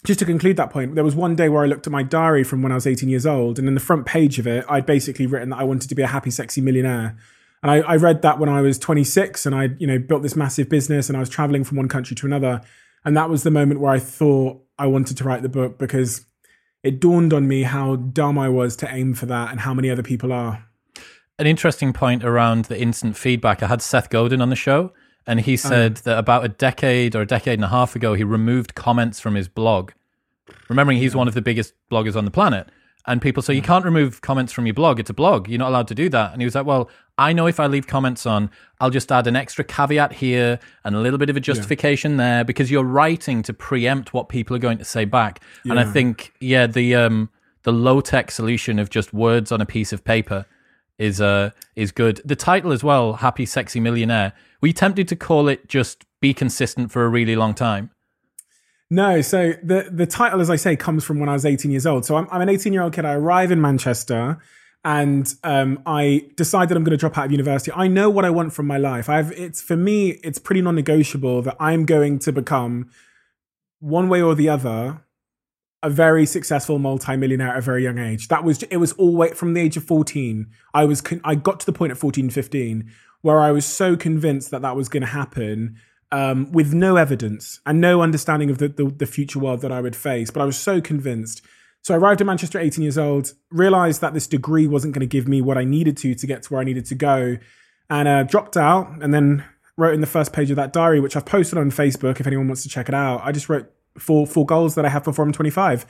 just 0.05 0.19
to 0.19 0.25
conclude 0.25 0.57
that 0.57 0.69
point, 0.69 0.95
there 0.95 1.03
was 1.03 1.15
one 1.15 1.35
day 1.35 1.47
where 1.47 1.63
I 1.63 1.67
looked 1.67 1.87
at 1.87 1.93
my 1.93 2.03
diary 2.03 2.43
from 2.43 2.61
when 2.61 2.71
I 2.71 2.75
was 2.75 2.85
18 2.85 3.07
years 3.07 3.25
old, 3.25 3.57
and 3.57 3.67
in 3.67 3.73
the 3.73 3.79
front 3.79 4.05
page 4.05 4.37
of 4.37 4.45
it, 4.45 4.65
I'd 4.67 4.85
basically 4.85 5.25
written 5.25 5.49
that 5.49 5.59
I 5.59 5.63
wanted 5.63 5.87
to 5.89 5.95
be 5.95 6.01
a 6.01 6.07
happy, 6.07 6.29
sexy 6.29 6.59
millionaire. 6.61 7.17
And 7.61 7.71
I, 7.71 7.77
I 7.79 7.95
read 7.95 8.21
that 8.23 8.37
when 8.37 8.49
I 8.49 8.59
was 8.59 8.77
26, 8.77 9.45
and 9.45 9.55
I, 9.55 9.69
you 9.77 9.87
know, 9.87 9.97
built 9.97 10.21
this 10.21 10.35
massive 10.35 10.67
business, 10.67 11.09
and 11.09 11.15
I 11.15 11.21
was 11.21 11.29
traveling 11.29 11.63
from 11.63 11.77
one 11.77 11.87
country 11.87 12.15
to 12.17 12.25
another. 12.25 12.61
And 13.05 13.15
that 13.15 13.29
was 13.29 13.43
the 13.43 13.51
moment 13.51 13.79
where 13.79 13.91
I 13.91 13.99
thought 13.99 14.61
I 14.77 14.87
wanted 14.87 15.17
to 15.17 15.23
write 15.23 15.41
the 15.41 15.49
book 15.49 15.77
because 15.77 16.25
it 16.83 16.99
dawned 16.99 17.33
on 17.33 17.47
me 17.47 17.63
how 17.63 17.95
dumb 17.95 18.37
I 18.37 18.49
was 18.49 18.75
to 18.77 18.93
aim 18.93 19.13
for 19.13 19.25
that 19.27 19.51
and 19.51 19.61
how 19.61 19.73
many 19.73 19.89
other 19.89 20.03
people 20.03 20.33
are. 20.33 20.65
An 21.39 21.47
interesting 21.47 21.93
point 21.93 22.23
around 22.23 22.65
the 22.65 22.79
instant 22.79 23.17
feedback. 23.17 23.63
I 23.63 23.67
had 23.67 23.81
Seth 23.81 24.09
Godin 24.09 24.41
on 24.41 24.49
the 24.49 24.55
show, 24.55 24.91
and 25.25 25.39
he 25.39 25.53
oh. 25.53 25.55
said 25.55 25.97
that 25.97 26.17
about 26.17 26.45
a 26.45 26.49
decade 26.49 27.15
or 27.15 27.21
a 27.21 27.25
decade 27.25 27.55
and 27.55 27.63
a 27.63 27.69
half 27.69 27.95
ago, 27.95 28.13
he 28.13 28.23
removed 28.23 28.75
comments 28.75 29.19
from 29.19 29.35
his 29.35 29.47
blog. 29.47 29.91
Remembering 30.67 30.97
he's 30.97 31.15
one 31.15 31.27
of 31.27 31.33
the 31.33 31.41
biggest 31.41 31.73
bloggers 31.89 32.15
on 32.15 32.25
the 32.25 32.31
planet. 32.31 32.67
And 33.05 33.21
people 33.21 33.43
say, 33.43 33.53
you 33.53 33.61
can't 33.61 33.83
remove 33.83 34.21
comments 34.21 34.53
from 34.53 34.65
your 34.65 34.73
blog. 34.73 34.99
It's 34.99 35.09
a 35.09 35.13
blog. 35.13 35.49
You're 35.49 35.59
not 35.59 35.69
allowed 35.69 35.89
to 35.89 35.95
do 35.95 36.07
that. 36.09 36.31
And 36.31 36.41
he 36.41 36.45
was 36.45 36.55
like, 36.55 36.65
well, 36.65 36.89
I 37.17 37.33
know 37.33 37.47
if 37.47 37.59
I 37.59 37.67
leave 37.67 37.85
comments 37.85 38.25
on, 38.25 38.49
I'll 38.79 38.89
just 38.89 39.11
add 39.11 39.27
an 39.27 39.35
extra 39.35 39.63
caveat 39.63 40.13
here 40.13 40.59
and 40.85 40.95
a 40.95 40.99
little 40.99 41.19
bit 41.19 41.29
of 41.29 41.35
a 41.35 41.41
justification 41.41 42.11
yeah. 42.11 42.17
there 42.17 42.43
because 42.45 42.71
you're 42.71 42.83
writing 42.83 43.43
to 43.43 43.53
preempt 43.53 44.13
what 44.13 44.29
people 44.29 44.55
are 44.55 44.59
going 44.59 44.77
to 44.77 44.85
say 44.85 45.03
back. 45.03 45.41
Yeah. 45.65 45.71
And 45.71 45.79
I 45.79 45.83
think, 45.83 46.33
yeah, 46.39 46.65
the 46.65 46.95
um, 46.95 47.29
the 47.63 47.73
low 47.73 47.99
tech 48.01 48.31
solution 48.31 48.79
of 48.79 48.89
just 48.89 49.13
words 49.13 49.51
on 49.51 49.59
a 49.59 49.65
piece 49.65 49.91
of 49.91 50.03
paper 50.03 50.45
is 50.97 51.19
uh 51.19 51.49
is 51.75 51.91
good. 51.91 52.21
The 52.23 52.35
title 52.35 52.71
as 52.71 52.83
well, 52.83 53.13
Happy 53.13 53.45
Sexy 53.45 53.79
Millionaire. 53.79 54.33
we 54.61 54.71
tempted 54.71 55.07
to 55.09 55.15
call 55.15 55.47
it 55.49 55.67
just 55.67 56.05
be 56.21 56.33
consistent 56.33 56.89
for 56.89 57.03
a 57.03 57.09
really 57.09 57.35
long 57.35 57.53
time? 57.53 57.89
No, 58.93 59.21
so 59.21 59.53
the 59.63 59.89
the 59.91 60.05
title, 60.05 60.39
as 60.39 60.51
I 60.51 60.55
say, 60.55 60.75
comes 60.75 61.03
from 61.03 61.19
when 61.19 61.27
I 61.27 61.33
was 61.33 61.47
18 61.47 61.71
years 61.71 61.87
old. 61.87 62.05
So 62.05 62.15
I'm, 62.15 62.27
I'm 62.31 62.41
an 62.41 62.49
18 62.49 62.73
year 62.73 62.83
old 62.83 62.93
kid. 62.93 63.05
I 63.05 63.13
arrive 63.13 63.49
in 63.49 63.59
Manchester, 63.59 64.37
and 64.85 65.33
um, 65.43 65.81
I 65.87 66.29
decided 66.35 66.77
I'm 66.77 66.83
going 66.83 66.91
to 66.91 66.97
drop 66.97 67.17
out 67.17 67.25
of 67.25 67.31
university. 67.31 67.71
I 67.75 67.87
know 67.87 68.11
what 68.11 68.23
I 68.23 68.29
want 68.29 68.53
from 68.53 68.67
my 68.67 68.77
life. 68.77 69.09
I've 69.09 69.31
it's 69.31 69.63
for 69.63 69.75
me, 69.75 70.19
it's 70.23 70.37
pretty 70.37 70.61
non 70.61 70.75
negotiable 70.75 71.41
that 71.41 71.55
I'm 71.59 71.85
going 71.85 72.19
to 72.19 72.31
become 72.31 72.91
one 73.79 74.09
way 74.09 74.21
or 74.21 74.35
the 74.35 74.47
other 74.47 75.03
a 75.81 75.89
very 75.89 76.27
successful 76.27 76.77
multimillionaire 76.77 77.49
at 77.49 77.57
a 77.57 77.61
very 77.61 77.83
young 77.83 77.97
age. 77.97 78.27
That 78.27 78.43
was 78.43 78.61
it 78.61 78.77
was 78.77 78.93
always 78.93 79.33
from 79.33 79.55
the 79.55 79.61
age 79.61 79.75
of 79.75 79.85
14. 79.85 80.45
I 80.75 80.85
was 80.85 81.01
I 81.23 81.33
got 81.33 81.59
to 81.61 81.65
the 81.65 81.73
point 81.73 81.91
at 81.91 81.97
14 81.97 82.29
15 82.29 82.91
where 83.21 83.39
I 83.39 83.49
was 83.49 83.65
so 83.65 83.95
convinced 83.95 84.51
that 84.51 84.61
that 84.61 84.75
was 84.75 84.87
going 84.87 85.01
to 85.01 85.07
happen 85.07 85.77
um, 86.13 86.51
with 86.51 86.73
no 86.75 86.95
evidence 86.95 87.59
and 87.65 87.81
no 87.81 88.03
understanding 88.03 88.51
of 88.51 88.59
the, 88.59 88.67
the, 88.67 88.85
the 88.85 89.07
future 89.07 89.39
world 89.39 89.61
that 89.61 89.71
I 89.71 89.81
would 89.81 89.95
face. 89.95 90.29
But 90.29 90.43
I 90.43 90.45
was 90.45 90.57
so 90.57 90.79
convinced. 90.79 91.41
So 91.81 91.95
I 91.95 91.97
arrived 91.97 92.21
in 92.21 92.27
Manchester 92.27 92.59
at 92.59 92.65
18 92.65 92.83
years 92.83 92.99
old, 92.99 93.33
realized 93.49 93.99
that 94.01 94.13
this 94.13 94.27
degree 94.27 94.67
wasn't 94.67 94.93
going 94.93 95.01
to 95.01 95.07
give 95.07 95.27
me 95.27 95.41
what 95.41 95.57
I 95.57 95.63
needed 95.63 95.97
to 95.97 96.13
to 96.13 96.27
get 96.27 96.43
to 96.43 96.53
where 96.53 96.61
I 96.61 96.65
needed 96.65 96.85
to 96.85 96.95
go, 96.95 97.37
and 97.89 98.07
uh, 98.07 98.23
dropped 98.23 98.55
out. 98.55 99.01
And 99.01 99.11
then 99.11 99.43
wrote 99.75 99.95
in 99.95 100.01
the 100.01 100.07
first 100.07 100.33
page 100.33 100.51
of 100.51 100.55
that 100.55 100.71
diary, 100.71 100.99
which 100.99 101.15
I've 101.15 101.25
posted 101.25 101.57
on 101.57 101.71
Facebook 101.71 102.19
if 102.19 102.27
anyone 102.27 102.47
wants 102.47 102.61
to 102.61 102.69
check 102.69 102.87
it 102.89 102.95
out. 102.95 103.21
I 103.23 103.31
just 103.31 103.49
wrote 103.49 103.71
four 103.97 104.27
four 104.27 104.45
goals 104.45 104.75
that 104.75 104.85
I 104.85 104.89
have 104.89 105.03
before 105.03 105.25
I'm 105.25 105.33
25. 105.33 105.85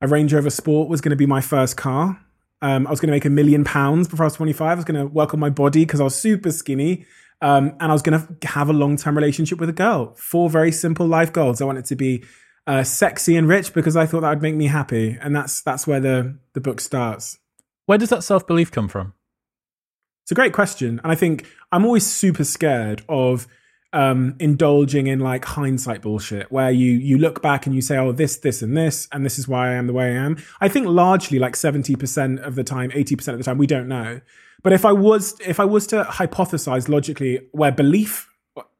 A 0.00 0.08
Range 0.08 0.32
Rover 0.32 0.48
Sport 0.48 0.88
was 0.88 1.02
going 1.02 1.10
to 1.10 1.16
be 1.16 1.26
my 1.26 1.42
first 1.42 1.76
car. 1.76 2.18
Um, 2.62 2.86
I 2.86 2.90
was 2.90 2.98
going 2.98 3.08
to 3.08 3.14
make 3.14 3.26
a 3.26 3.30
million 3.30 3.64
pounds 3.64 4.08
before 4.08 4.24
I 4.24 4.28
was 4.28 4.34
25. 4.34 4.66
I 4.66 4.74
was 4.74 4.84
going 4.86 5.00
to 5.00 5.06
work 5.06 5.34
on 5.34 5.40
my 5.40 5.50
body 5.50 5.84
because 5.84 6.00
I 6.00 6.04
was 6.04 6.16
super 6.16 6.50
skinny. 6.50 7.04
Um, 7.42 7.74
and 7.80 7.90
I 7.90 7.92
was 7.92 8.02
going 8.02 8.20
to 8.20 8.48
have 8.48 8.68
a 8.68 8.72
long 8.72 8.96
term 8.96 9.16
relationship 9.16 9.58
with 9.58 9.68
a 9.68 9.74
girl. 9.74 10.14
Four 10.16 10.50
very 10.50 10.72
simple 10.72 11.06
life 11.06 11.32
goals. 11.32 11.60
I 11.60 11.64
wanted 11.64 11.86
to 11.86 11.96
be 11.96 12.24
uh, 12.66 12.84
sexy 12.84 13.36
and 13.36 13.48
rich 13.48 13.72
because 13.72 13.96
I 13.96 14.06
thought 14.06 14.20
that 14.20 14.30
would 14.30 14.42
make 14.42 14.54
me 14.54 14.66
happy. 14.66 15.18
And 15.20 15.34
that's 15.34 15.62
that's 15.62 15.86
where 15.86 16.00
the 16.00 16.38
the 16.52 16.60
book 16.60 16.80
starts. 16.80 17.38
Where 17.86 17.98
does 17.98 18.10
that 18.10 18.22
self 18.22 18.46
belief 18.46 18.70
come 18.70 18.88
from? 18.88 19.14
It's 20.22 20.32
a 20.32 20.34
great 20.34 20.52
question, 20.52 21.00
and 21.02 21.10
I 21.10 21.16
think 21.16 21.46
I'm 21.72 21.84
always 21.84 22.06
super 22.06 22.44
scared 22.44 23.02
of 23.08 23.48
um, 23.92 24.36
indulging 24.38 25.08
in 25.08 25.18
like 25.18 25.44
hindsight 25.44 26.02
bullshit, 26.02 26.52
where 26.52 26.70
you 26.70 26.92
you 26.92 27.18
look 27.18 27.42
back 27.42 27.66
and 27.66 27.74
you 27.74 27.80
say, 27.80 27.96
"Oh, 27.96 28.12
this, 28.12 28.36
this, 28.36 28.62
and 28.62 28.76
this, 28.76 29.08
and 29.10 29.24
this 29.24 29.38
is 29.38 29.48
why 29.48 29.70
I 29.70 29.72
am 29.72 29.88
the 29.88 29.92
way 29.92 30.12
I 30.12 30.22
am." 30.22 30.36
I 30.60 30.68
think 30.68 30.86
largely, 30.86 31.38
like 31.38 31.56
seventy 31.56 31.96
percent 31.96 32.38
of 32.40 32.54
the 32.54 32.62
time, 32.62 32.92
eighty 32.94 33.16
percent 33.16 33.34
of 33.34 33.38
the 33.40 33.44
time, 33.44 33.58
we 33.58 33.66
don't 33.66 33.88
know. 33.88 34.20
But 34.62 34.72
if 34.72 34.84
I 34.84 34.92
was 34.92 35.38
if 35.40 35.60
I 35.60 35.64
was 35.64 35.86
to 35.88 36.04
hypothesize 36.04 36.88
logically 36.88 37.40
where 37.52 37.72
belief 37.72 38.28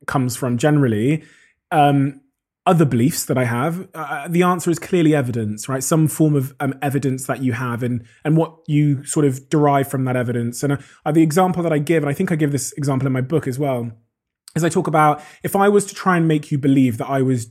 comes 0.07 0.37
from, 0.37 0.59
generally, 0.59 1.25
um, 1.71 2.21
other 2.67 2.85
beliefs 2.85 3.25
that 3.25 3.39
I 3.39 3.45
have, 3.45 3.89
uh, 3.95 4.29
the 4.29 4.43
answer 4.43 4.71
is 4.71 4.79
clearly 4.79 5.15
evidence, 5.15 5.69
right? 5.69 5.83
Some 5.83 6.09
form 6.09 6.37
of 6.37 6.55
um, 6.61 6.75
evidence 6.83 7.27
that 7.27 7.43
you 7.43 7.53
have 7.53 7.83
and 7.83 8.05
and 8.25 8.37
what 8.37 8.57
you 8.67 9.05
sort 9.05 9.25
of 9.27 9.49
derive 9.49 9.89
from 9.89 10.05
that 10.05 10.17
evidence. 10.17 10.63
And 10.63 10.75
uh, 11.05 11.13
the 11.13 11.23
example 11.23 11.63
that 11.63 11.73
I 11.73 11.79
give, 11.79 12.03
and 12.03 12.11
I 12.11 12.15
think 12.15 12.31
I 12.31 12.37
give 12.37 12.53
this 12.53 12.73
example 12.73 13.07
in 13.07 13.13
my 13.13 13.23
book 13.23 13.47
as 13.47 13.59
well, 13.59 13.91
is 14.55 14.65
I 14.65 14.69
talk 14.69 14.87
about 14.87 15.23
if 15.43 15.57
I 15.57 15.69
was 15.69 15.87
to 15.87 15.95
try 15.95 16.17
and 16.17 16.29
make 16.29 16.51
you 16.51 16.59
believe 16.59 16.99
that 16.99 17.09
I 17.09 17.23
was 17.23 17.49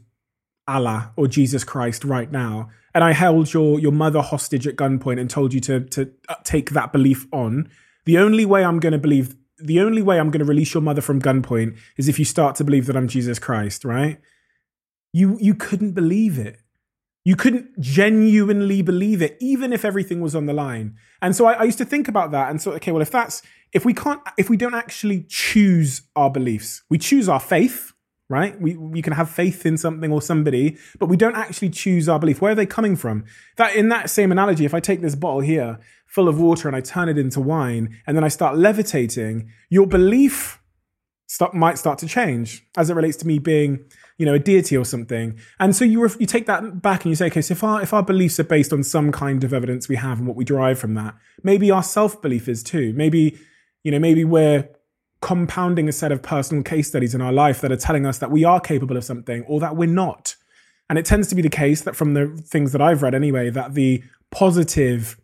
Allah 0.67 1.11
or 1.15 1.27
Jesus 1.27 1.63
Christ 1.63 2.03
right 2.03 2.31
now, 2.31 2.69
and 2.93 3.03
I 3.03 3.13
held 3.13 3.53
your 3.53 3.79
your 3.79 3.91
mother 3.91 4.21
hostage 4.21 4.67
at 4.67 4.75
gunpoint 4.75 5.19
and 5.19 5.29
told 5.29 5.53
you 5.53 5.59
to 5.61 5.81
to 5.81 6.11
uh, 6.29 6.35
take 6.43 6.71
that 6.71 6.93
belief 6.93 7.27
on, 7.31 7.69
the 8.09 8.17
only 8.17 8.43
way 8.43 8.65
I'm 8.65 8.79
going 8.79 8.93
to 8.93 8.97
believe, 8.97 9.35
the 9.59 9.79
only 9.81 10.01
way 10.01 10.19
I'm 10.19 10.31
going 10.31 10.39
to 10.39 10.45
release 10.53 10.73
your 10.73 10.81
mother 10.81 10.99
from 10.99 11.21
gunpoint 11.21 11.77
is 11.95 12.09
if 12.09 12.17
you 12.17 12.25
start 12.25 12.55
to 12.55 12.63
believe 12.63 12.87
that 12.87 12.97
I'm 12.97 13.07
Jesus 13.07 13.37
Christ, 13.37 13.85
right? 13.85 14.19
You 15.13 15.37
you 15.39 15.53
couldn't 15.53 15.91
believe 15.91 16.39
it. 16.39 16.57
You 17.23 17.35
couldn't 17.35 17.79
genuinely 17.79 18.81
believe 18.81 19.21
it, 19.21 19.37
even 19.39 19.71
if 19.71 19.85
everything 19.85 20.21
was 20.21 20.33
on 20.33 20.47
the 20.47 20.53
line. 20.53 20.95
And 21.21 21.35
so 21.35 21.45
I, 21.45 21.53
I 21.53 21.63
used 21.65 21.77
to 21.77 21.85
think 21.85 22.07
about 22.07 22.31
that 22.31 22.49
and 22.49 22.59
so, 22.59 22.71
okay, 22.71 22.91
well, 22.91 23.03
if 23.03 23.11
that's 23.11 23.43
if 23.73 23.85
we 23.85 23.93
can't 23.93 24.21
if 24.39 24.49
we 24.49 24.57
don't 24.57 24.73
actually 24.73 25.25
choose 25.29 26.01
our 26.15 26.31
beliefs, 26.31 26.81
we 26.89 26.97
choose 26.97 27.29
our 27.29 27.39
faith, 27.39 27.93
right? 28.29 28.59
We 28.61 28.77
we 28.77 29.01
can 29.01 29.13
have 29.13 29.29
faith 29.29 29.65
in 29.65 29.77
something 29.77 30.11
or 30.11 30.21
somebody, 30.21 30.77
but 30.99 31.07
we 31.07 31.17
don't 31.17 31.35
actually 31.35 31.71
choose 31.71 32.07
our 32.07 32.19
belief. 32.19 32.41
Where 32.41 32.51
are 32.51 32.55
they 32.55 32.65
coming 32.65 32.95
from? 32.95 33.25
That 33.57 33.75
in 33.75 33.89
that 33.89 34.09
same 34.09 34.31
analogy, 34.31 34.65
if 34.65 34.73
I 34.73 34.79
take 34.79 35.01
this 35.01 35.15
bottle 35.15 35.41
here 35.41 35.79
full 36.05 36.27
of 36.27 36.39
water 36.39 36.67
and 36.67 36.75
I 36.75 36.81
turn 36.81 37.09
it 37.09 37.17
into 37.17 37.39
wine 37.41 37.97
and 38.07 38.15
then 38.15 38.23
I 38.23 38.29
start 38.29 38.57
levitating, 38.57 39.49
your 39.69 39.87
belief 39.87 40.61
start, 41.27 41.53
might 41.53 41.77
start 41.77 41.99
to 41.99 42.07
change 42.07 42.65
as 42.77 42.89
it 42.89 42.95
relates 42.95 43.17
to 43.17 43.27
me 43.27 43.39
being 43.39 43.85
you 44.19 44.25
know, 44.25 44.33
a 44.33 44.39
deity 44.39 44.75
or 44.75 44.83
something. 44.83 45.39
And 45.61 45.73
so 45.73 45.85
you 45.85 46.01
ref- 46.01 46.19
you 46.19 46.27
take 46.27 46.45
that 46.45 46.81
back 46.81 47.05
and 47.05 47.09
you 47.09 47.15
say, 47.15 47.27
okay, 47.27 47.41
so 47.41 47.53
if 47.53 47.63
our 47.63 47.81
if 47.81 47.93
our 47.93 48.03
beliefs 48.03 48.39
are 48.39 48.43
based 48.43 48.73
on 48.73 48.83
some 48.83 49.11
kind 49.11 49.43
of 49.45 49.53
evidence 49.53 49.87
we 49.87 49.95
have 49.95 50.19
and 50.19 50.27
what 50.27 50.35
we 50.35 50.43
derive 50.43 50.77
from 50.77 50.93
that, 50.95 51.15
maybe 51.41 51.71
our 51.71 51.81
self 51.81 52.21
belief 52.21 52.49
is 52.49 52.61
too. 52.61 52.93
Maybe 52.93 53.39
you 53.83 53.91
know, 53.91 53.99
maybe 53.99 54.25
we're 54.25 54.67
compounding 55.21 55.89
a 55.89 55.91
set 55.91 56.11
of 56.11 56.21
personal 56.21 56.63
case 56.63 56.87
studies 56.87 57.13
in 57.13 57.21
our 57.21 57.33
life 57.33 57.61
that 57.61 57.71
are 57.71 57.77
telling 57.77 58.05
us 58.05 58.17
that 58.19 58.31
we 58.31 58.43
are 58.43 58.59
capable 58.59 58.97
of 58.97 59.03
something 59.03 59.43
or 59.43 59.59
that 59.59 59.75
we're 59.75 59.89
not. 59.89 60.35
And 60.89 60.97
it 60.97 61.05
tends 61.05 61.27
to 61.27 61.35
be 61.35 61.41
the 61.41 61.49
case 61.49 61.81
that 61.81 61.95
from 61.95 62.13
the 62.13 62.27
things 62.27 62.71
that 62.71 62.81
I've 62.81 63.03
read 63.03 63.13
anyway, 63.13 63.49
that 63.49 63.73
the 63.73 64.03
positive 64.31 65.19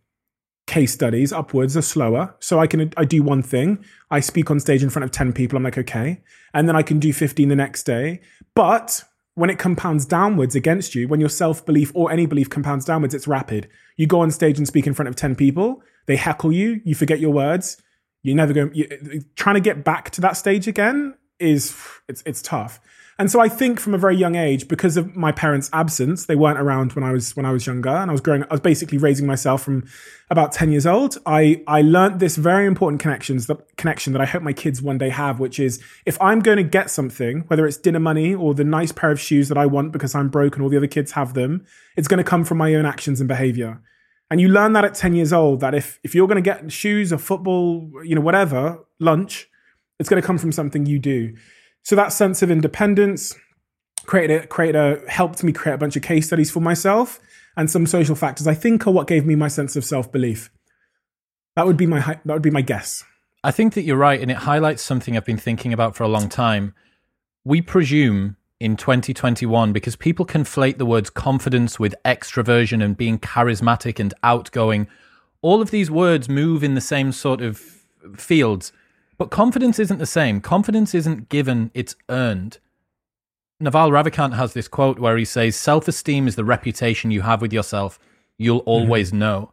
case 0.67 0.93
studies 0.93 1.31
upwards 1.31 1.77
are 1.77 1.81
slower. 1.81 2.35
So 2.39 2.59
I 2.59 2.67
can 2.67 2.91
I 2.97 3.05
do 3.05 3.23
one 3.23 3.41
thing, 3.41 3.83
I 4.11 4.19
speak 4.19 4.51
on 4.51 4.59
stage 4.59 4.83
in 4.83 4.89
front 4.89 5.03
of 5.03 5.11
10 5.11 5.33
people, 5.33 5.57
I'm 5.57 5.63
like, 5.63 5.77
okay. 5.77 6.21
And 6.53 6.67
then 6.67 6.75
I 6.75 6.81
can 6.81 6.99
do 6.99 7.13
15 7.13 7.49
the 7.49 7.55
next 7.55 7.83
day. 7.83 8.21
But 8.53 9.03
when 9.35 9.49
it 9.49 9.59
compounds 9.59 10.05
downwards 10.05 10.55
against 10.55 10.95
you, 10.95 11.07
when 11.07 11.19
your 11.19 11.29
self-belief 11.29 11.91
or 11.93 12.11
any 12.11 12.25
belief 12.25 12.49
compounds 12.49 12.85
downwards, 12.85 13.13
it's 13.13 13.27
rapid. 13.27 13.69
You 13.97 14.07
go 14.07 14.21
on 14.21 14.31
stage 14.31 14.57
and 14.57 14.67
speak 14.67 14.87
in 14.87 14.93
front 14.93 15.09
of 15.09 15.15
10 15.15 15.35
people, 15.35 15.81
they 16.05 16.15
heckle 16.15 16.51
you, 16.51 16.81
you 16.85 16.95
forget 16.95 17.19
your 17.19 17.31
words, 17.31 17.81
you 18.25 18.35
never 18.35 18.53
go 18.53 18.69
you, 18.73 18.87
trying 19.35 19.55
to 19.55 19.61
get 19.61 19.83
back 19.83 20.09
to 20.11 20.21
that 20.21 20.37
stage 20.37 20.67
again 20.67 21.15
is 21.39 21.75
it's 22.07 22.23
it's 22.25 22.41
tough. 22.41 22.79
And 23.17 23.31
so 23.31 23.39
I 23.39 23.47
think 23.47 23.79
from 23.79 23.93
a 23.93 23.97
very 23.97 24.17
young 24.17 24.35
age, 24.35 24.67
because 24.67 24.97
of 24.97 25.15
my 25.15 25.31
parents' 25.31 25.69
absence, 25.71 26.25
they 26.25 26.35
weren't 26.35 26.59
around 26.59 26.93
when 26.93 27.03
I 27.05 27.13
was 27.13 27.33
when 27.33 27.45
I 27.45 27.51
was 27.51 27.65
younger, 27.65 27.89
and 27.89 28.11
I 28.11 28.13
was 28.13 28.19
growing. 28.19 28.43
I 28.43 28.47
was 28.51 28.59
basically 28.59 28.97
raising 28.97 29.25
myself 29.25 29.63
from 29.63 29.85
about 30.29 30.51
ten 30.51 30.69
years 30.69 30.85
old. 30.85 31.17
I 31.25 31.63
I 31.65 31.81
learned 31.81 32.19
this 32.19 32.35
very 32.35 32.65
important 32.65 33.01
connections 33.01 33.47
that 33.47 33.77
connection 33.77 34.11
that 34.13 34.21
I 34.21 34.25
hope 34.25 34.43
my 34.43 34.51
kids 34.51 34.81
one 34.81 34.97
day 34.97 35.09
have, 35.09 35.39
which 35.39 35.59
is 35.59 35.81
if 36.05 36.21
I'm 36.21 36.41
going 36.41 36.57
to 36.57 36.63
get 36.63 36.89
something, 36.89 37.41
whether 37.47 37.65
it's 37.65 37.77
dinner 37.77 38.01
money 38.01 38.35
or 38.35 38.53
the 38.53 38.65
nice 38.65 38.91
pair 38.91 39.11
of 39.11 39.19
shoes 39.19 39.47
that 39.47 39.57
I 39.57 39.65
want 39.65 39.93
because 39.93 40.13
I'm 40.13 40.27
broke 40.27 40.55
and 40.55 40.63
all 40.63 40.69
the 40.69 40.77
other 40.77 40.87
kids 40.87 41.13
have 41.13 41.35
them, 41.35 41.65
it's 41.95 42.09
going 42.09 42.17
to 42.17 42.29
come 42.29 42.43
from 42.43 42.57
my 42.57 42.73
own 42.75 42.85
actions 42.85 43.21
and 43.21 43.29
behavior. 43.29 43.81
And 44.29 44.41
you 44.41 44.49
learn 44.49 44.73
that 44.73 44.85
at 44.85 44.95
ten 44.95 45.13
years 45.13 45.31
old 45.31 45.59
that 45.59 45.75
if 45.75 45.99
if 46.03 46.15
you're 46.15 46.27
going 46.27 46.43
to 46.43 46.49
get 46.49 46.71
shoes 46.71 47.13
or 47.13 47.17
football, 47.17 47.89
you 48.03 48.15
know 48.15 48.21
whatever 48.21 48.79
lunch, 48.99 49.47
it's 49.99 50.09
going 50.09 50.21
to 50.21 50.25
come 50.25 50.37
from 50.37 50.51
something 50.51 50.85
you 50.85 50.99
do. 50.99 51.35
So 51.83 51.95
that 51.95 52.11
sense 52.11 52.41
of 52.41 52.49
independence 52.49 53.35
created 54.05 54.43
a, 54.43 54.47
created 54.47 54.75
a, 54.75 55.09
helped 55.09 55.43
me 55.43 55.51
create 55.51 55.75
a 55.75 55.77
bunch 55.77 55.95
of 55.95 56.01
case 56.01 56.27
studies 56.27 56.49
for 56.49 56.59
myself 56.59 57.19
and 57.55 57.69
some 57.69 57.85
social 57.85 58.15
factors. 58.15 58.47
I 58.47 58.53
think 58.53 58.87
are 58.87 58.91
what 58.91 59.07
gave 59.07 59.25
me 59.25 59.35
my 59.35 59.47
sense 59.47 59.75
of 59.75 59.85
self 59.85 60.11
belief. 60.11 60.49
That 61.55 61.67
would 61.67 61.77
be 61.77 61.85
my 61.85 61.99
that 61.99 62.33
would 62.33 62.41
be 62.41 62.51
my 62.51 62.61
guess. 62.61 63.03
I 63.43 63.51
think 63.51 63.75
that 63.75 63.83
you're 63.83 63.97
right, 63.97 64.19
and 64.19 64.31
it 64.31 64.37
highlights 64.37 64.81
something 64.81 65.15
I've 65.15 65.25
been 65.25 65.37
thinking 65.37 65.71
about 65.71 65.95
for 65.95 66.03
a 66.03 66.07
long 66.07 66.29
time. 66.29 66.73
We 67.43 67.61
presume 67.61 68.37
in 68.59 68.77
2021 68.77 69.73
because 69.73 69.95
people 69.95 70.25
conflate 70.25 70.77
the 70.77 70.85
words 70.85 71.09
confidence 71.09 71.79
with 71.79 71.95
extroversion 72.05 72.83
and 72.83 72.95
being 72.95 73.19
charismatic 73.19 73.99
and 73.99 74.13
outgoing. 74.23 74.87
All 75.41 75.61
of 75.61 75.71
these 75.71 75.91
words 75.91 76.29
move 76.29 76.63
in 76.63 76.75
the 76.75 76.81
same 76.81 77.11
sort 77.11 77.41
of 77.41 77.61
fields. 78.15 78.71
But 79.17 79.31
confidence 79.31 79.79
isn't 79.79 79.97
the 79.97 80.05
same. 80.05 80.41
Confidence 80.41 80.93
isn't 80.93 81.29
given, 81.29 81.71
it's 81.73 81.95
earned. 82.09 82.59
Naval 83.59 83.89
Ravikant 83.91 84.33
has 84.33 84.53
this 84.53 84.67
quote 84.67 84.99
where 84.99 85.17
he 85.17 85.25
says, 85.25 85.55
Self 85.55 85.87
esteem 85.87 86.27
is 86.27 86.35
the 86.35 86.43
reputation 86.43 87.11
you 87.11 87.21
have 87.21 87.41
with 87.41 87.53
yourself. 87.53 87.97
You'll 88.37 88.59
mm-hmm. 88.61 88.69
always 88.69 89.09
mm-hmm. 89.09 89.19
know. 89.19 89.51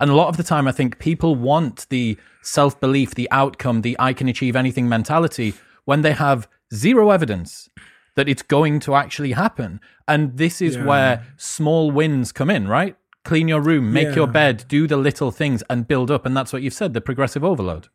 And 0.00 0.10
a 0.10 0.14
lot 0.14 0.28
of 0.28 0.36
the 0.36 0.42
time, 0.42 0.66
I 0.66 0.72
think 0.72 0.98
people 0.98 1.36
want 1.36 1.86
the 1.90 2.16
self 2.40 2.80
belief, 2.80 3.14
the 3.14 3.28
outcome, 3.30 3.82
the 3.82 3.96
I 3.98 4.14
can 4.14 4.28
achieve 4.28 4.56
anything 4.56 4.88
mentality 4.88 5.54
when 5.84 6.00
they 6.00 6.12
have 6.12 6.48
zero 6.74 7.10
evidence 7.10 7.68
that 8.16 8.28
it's 8.28 8.42
going 8.42 8.80
to 8.80 8.94
actually 8.94 9.32
happen. 9.32 9.80
And 10.06 10.36
this 10.36 10.60
is 10.60 10.76
yeah. 10.76 10.84
where 10.84 11.26
small 11.36 11.90
wins 11.90 12.32
come 12.32 12.50
in, 12.50 12.68
right? 12.68 12.96
Clean 13.24 13.48
your 13.48 13.60
room, 13.60 13.92
make 13.92 14.08
yeah. 14.08 14.14
your 14.16 14.26
bed, 14.26 14.64
do 14.68 14.86
the 14.86 14.96
little 14.96 15.30
things 15.30 15.62
and 15.70 15.86
build 15.86 16.10
up. 16.10 16.26
And 16.26 16.36
that's 16.36 16.52
what 16.52 16.62
you've 16.62 16.74
said 16.74 16.92
the 16.92 17.00
progressive 17.00 17.44
overload. 17.44 17.88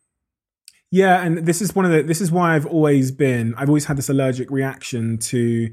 Yeah, 0.90 1.22
and 1.22 1.46
this 1.46 1.62
is 1.62 1.76
one 1.76 1.86
of 1.86 1.92
the 1.92 2.02
this 2.02 2.22
is 2.22 2.32
why 2.32 2.56
I've 2.56 2.66
always 2.66 3.12
been 3.12 3.54
I've 3.58 3.68
always 3.68 3.86
had 3.86 3.98
this 3.98 4.08
allergic 4.10 4.50
reaction 4.50 5.18
to 5.18 5.70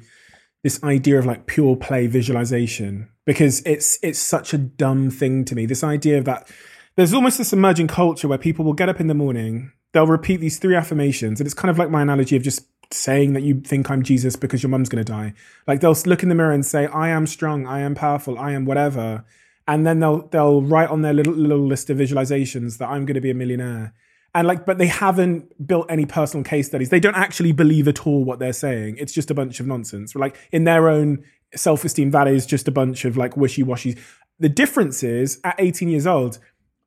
this 0.65 0.83
idea 0.83 1.19
of 1.19 1.27
like 1.27 1.47
pure 1.47 1.77
play 1.77 2.09
visualization 2.09 3.11
because 3.25 3.63
it's 3.65 3.99
it's 4.03 4.19
such 4.19 4.53
a 4.53 4.59
dumb 4.59 5.11
thing 5.11 5.45
to 5.45 5.55
me. 5.55 5.67
This 5.67 5.85
idea 5.85 6.19
of 6.19 6.25
that 6.25 6.51
there's 6.97 7.15
almost 7.15 7.39
this 7.39 7.53
emerging 7.53 7.89
culture 7.89 8.29
where 8.29 8.39
people 8.39 8.65
will 8.65 8.73
get 8.73 8.89
up 8.89 9.01
in 9.01 9.07
the 9.07 9.15
morning, 9.15 9.73
they'll 9.93 10.07
repeat 10.07 10.41
these 10.41 10.59
three 10.59 10.75
affirmations, 10.75 11.41
and 11.41 11.47
it's 11.47 11.55
kind 11.55 11.71
of 11.71 11.79
like 11.79 11.91
my 11.91 12.03
analogy 12.03 12.37
of 12.37 12.43
just 12.43 12.67
saying 12.91 13.33
that 13.35 13.43
you 13.43 13.61
think 13.61 13.91
I'm 13.91 14.03
Jesus 14.03 14.37
because 14.37 14.63
your 14.63 14.71
mum's 14.71 14.89
going 14.89 15.05
to 15.05 15.13
die. 15.13 15.35
Like 15.67 15.81
they'll 15.81 15.97
look 16.07 16.23
in 16.23 16.29
the 16.29 16.35
mirror 16.35 16.53
and 16.53 16.65
say, 16.65 16.87
"I 16.87 17.09
am 17.09 17.27
strong, 17.27 17.67
I 17.67 17.81
am 17.81 17.95
powerful, 17.95 18.39
I 18.39 18.53
am 18.53 18.65
whatever," 18.65 19.25
and 19.67 19.87
then 19.87 20.01
they'll 20.01 20.27
they'll 20.29 20.63
write 20.63 20.91
on 20.91 21.03
their 21.03 21.13
little 21.13 21.35
little 21.35 21.67
list 21.67 21.91
of 21.91 21.99
visualizations 21.99 22.79
that 22.79 22.89
I'm 22.89 23.07
going 23.07 23.15
to 23.15 23.21
be 23.21 23.31
a 23.31 23.35
millionaire. 23.35 23.95
And 24.35 24.49
like 24.49 24.67
but 24.67 24.79
they 24.79 24.89
haven't 24.89 25.67
built 25.67 25.87
any 25.89 26.07
personal 26.07 26.45
case 26.45 26.67
studies. 26.67 26.91
They 26.91 27.01
don't 27.01 27.17
actually 27.17 27.53
believe 27.53 27.87
at 27.87 28.07
all 28.07 28.25
what 28.25 28.41
they're 28.41 28.53
saying. 28.53 28.97
It's 28.99 29.13
just 29.13 29.31
a 29.31 29.35
bunch 29.35 29.61
of 29.61 29.67
nonsense. 29.67 30.15
Like 30.15 30.37
in 30.53 30.65
their 30.65 30.89
own 30.89 31.25
self-esteem 31.57 32.11
that 32.11 32.29
is 32.29 32.47
just 32.47 32.69
a 32.69 32.71
bunch 32.71 33.05
of 33.05 33.17
like 33.17 33.37
wishy-washy 33.37 33.97
the 34.39 34.49
difference 34.49 35.03
is 35.03 35.41
at 35.45 35.55
18 35.59 35.89
years 35.89 36.07
old 36.07 36.39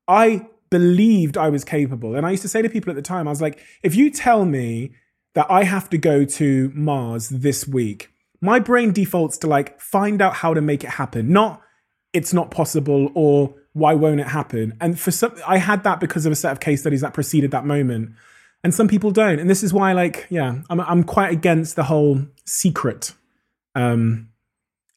i 0.07 0.45
believed 0.69 1.37
i 1.37 1.49
was 1.49 1.63
capable. 1.63 2.15
And 2.15 2.25
i 2.25 2.31
used 2.31 2.43
to 2.43 2.49
say 2.49 2.61
to 2.61 2.69
people 2.69 2.91
at 2.91 2.95
the 2.95 3.01
time 3.01 3.27
i 3.27 3.31
was 3.31 3.41
like 3.41 3.59
if 3.83 3.95
you 3.95 4.09
tell 4.09 4.45
me 4.45 4.91
that 5.37 5.47
i 5.49 5.63
have 5.63 5.89
to 5.89 5.97
go 5.97 6.25
to 6.25 6.71
mars 6.75 7.29
this 7.29 7.65
week 7.65 8.11
my 8.41 8.59
brain 8.59 8.91
defaults 8.91 9.37
to 9.37 9.47
like 9.47 9.79
find 9.79 10.21
out 10.21 10.33
how 10.33 10.53
to 10.53 10.61
make 10.61 10.83
it 10.83 10.91
happen 10.91 11.31
not 11.31 11.61
it's 12.13 12.33
not 12.33 12.51
possible 12.51 13.11
or 13.13 13.53
why 13.77 13.93
won't 13.93 14.19
it 14.19 14.27
happen? 14.27 14.75
And 14.81 14.99
for 14.99 15.11
some, 15.11 15.35
I 15.45 15.59
had 15.59 15.83
that 15.83 15.99
because 15.99 16.25
of 16.25 16.31
a 16.31 16.35
set 16.35 16.51
of 16.51 16.59
case 16.59 16.81
studies 16.81 17.01
that 17.01 17.13
preceded 17.13 17.51
that 17.51 17.65
moment. 17.65 18.13
And 18.63 18.73
some 18.73 18.87
people 18.87 19.11
don't. 19.11 19.39
And 19.39 19.49
this 19.49 19.61
is 19.63 19.71
why, 19.71 19.93
like, 19.93 20.25
yeah, 20.29 20.61
I'm, 20.69 20.81
I'm 20.81 21.03
quite 21.03 21.31
against 21.31 21.75
the 21.75 21.83
whole 21.83 22.25
secret 22.45 23.13
um, 23.75 24.29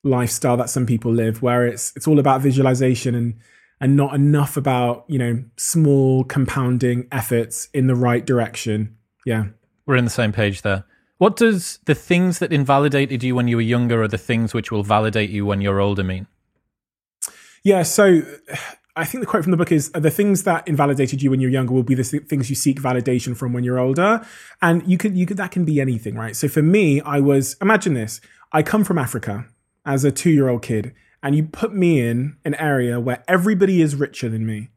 lifestyle 0.02 0.56
that 0.56 0.70
some 0.70 0.86
people 0.86 1.12
live, 1.12 1.42
where 1.42 1.66
it's 1.66 1.92
it's 1.94 2.08
all 2.08 2.18
about 2.18 2.40
visualization 2.40 3.14
and 3.14 3.34
and 3.82 3.96
not 3.96 4.14
enough 4.14 4.56
about 4.56 5.04
you 5.08 5.18
know 5.18 5.44
small 5.58 6.24
compounding 6.24 7.06
efforts 7.12 7.68
in 7.74 7.86
the 7.86 7.94
right 7.94 8.24
direction. 8.24 8.96
Yeah, 9.26 9.48
we're 9.90 9.96
in 9.96 10.04
the 10.04 10.10
same 10.10 10.32
page 10.32 10.62
there. 10.62 10.84
What 11.18 11.36
does 11.36 11.80
the 11.84 11.94
things 11.94 12.38
that 12.38 12.50
invalidated 12.52 13.22
you 13.22 13.34
when 13.34 13.46
you 13.46 13.56
were 13.56 13.62
younger 13.62 14.02
or 14.02 14.08
the 14.08 14.16
things 14.16 14.54
which 14.54 14.72
will 14.72 14.82
validate 14.82 15.28
you 15.28 15.44
when 15.44 15.60
you're 15.60 15.80
older 15.80 16.02
mean? 16.02 16.26
Yeah, 17.62 17.82
so 17.82 18.22
I 18.96 19.04
think 19.04 19.22
the 19.22 19.26
quote 19.26 19.42
from 19.42 19.50
the 19.50 19.58
book 19.58 19.70
is 19.70 19.90
the 19.90 20.10
things 20.10 20.44
that 20.44 20.66
invalidated 20.66 21.20
you 21.20 21.30
when 21.30 21.40
you're 21.40 21.50
younger 21.50 21.74
will 21.74 21.82
be 21.82 21.94
the 21.94 22.04
things 22.04 22.48
you 22.48 22.56
seek 22.56 22.80
validation 22.80 23.36
from 23.36 23.52
when 23.52 23.64
you're 23.64 23.78
older. 23.78 24.26
And 24.62 24.86
you 24.88 24.96
could, 24.96 25.14
you 25.14 25.26
could, 25.26 25.36
that 25.36 25.50
can 25.50 25.66
be 25.66 25.78
anything, 25.78 26.14
right? 26.14 26.34
So 26.34 26.48
for 26.48 26.62
me, 26.62 27.02
I 27.02 27.20
was, 27.20 27.56
imagine 27.60 27.92
this. 27.92 28.22
I 28.52 28.62
come 28.62 28.82
from 28.82 28.96
Africa 28.96 29.46
as 29.84 30.04
a 30.04 30.10
two 30.10 30.30
year 30.30 30.48
old 30.48 30.62
kid 30.62 30.94
and 31.22 31.36
you 31.36 31.44
put 31.44 31.74
me 31.74 32.00
in 32.00 32.38
an 32.44 32.54
area 32.54 32.98
where 32.98 33.22
everybody 33.28 33.82
is 33.82 33.94
richer 33.94 34.28
than 34.30 34.46
me. 34.46 34.70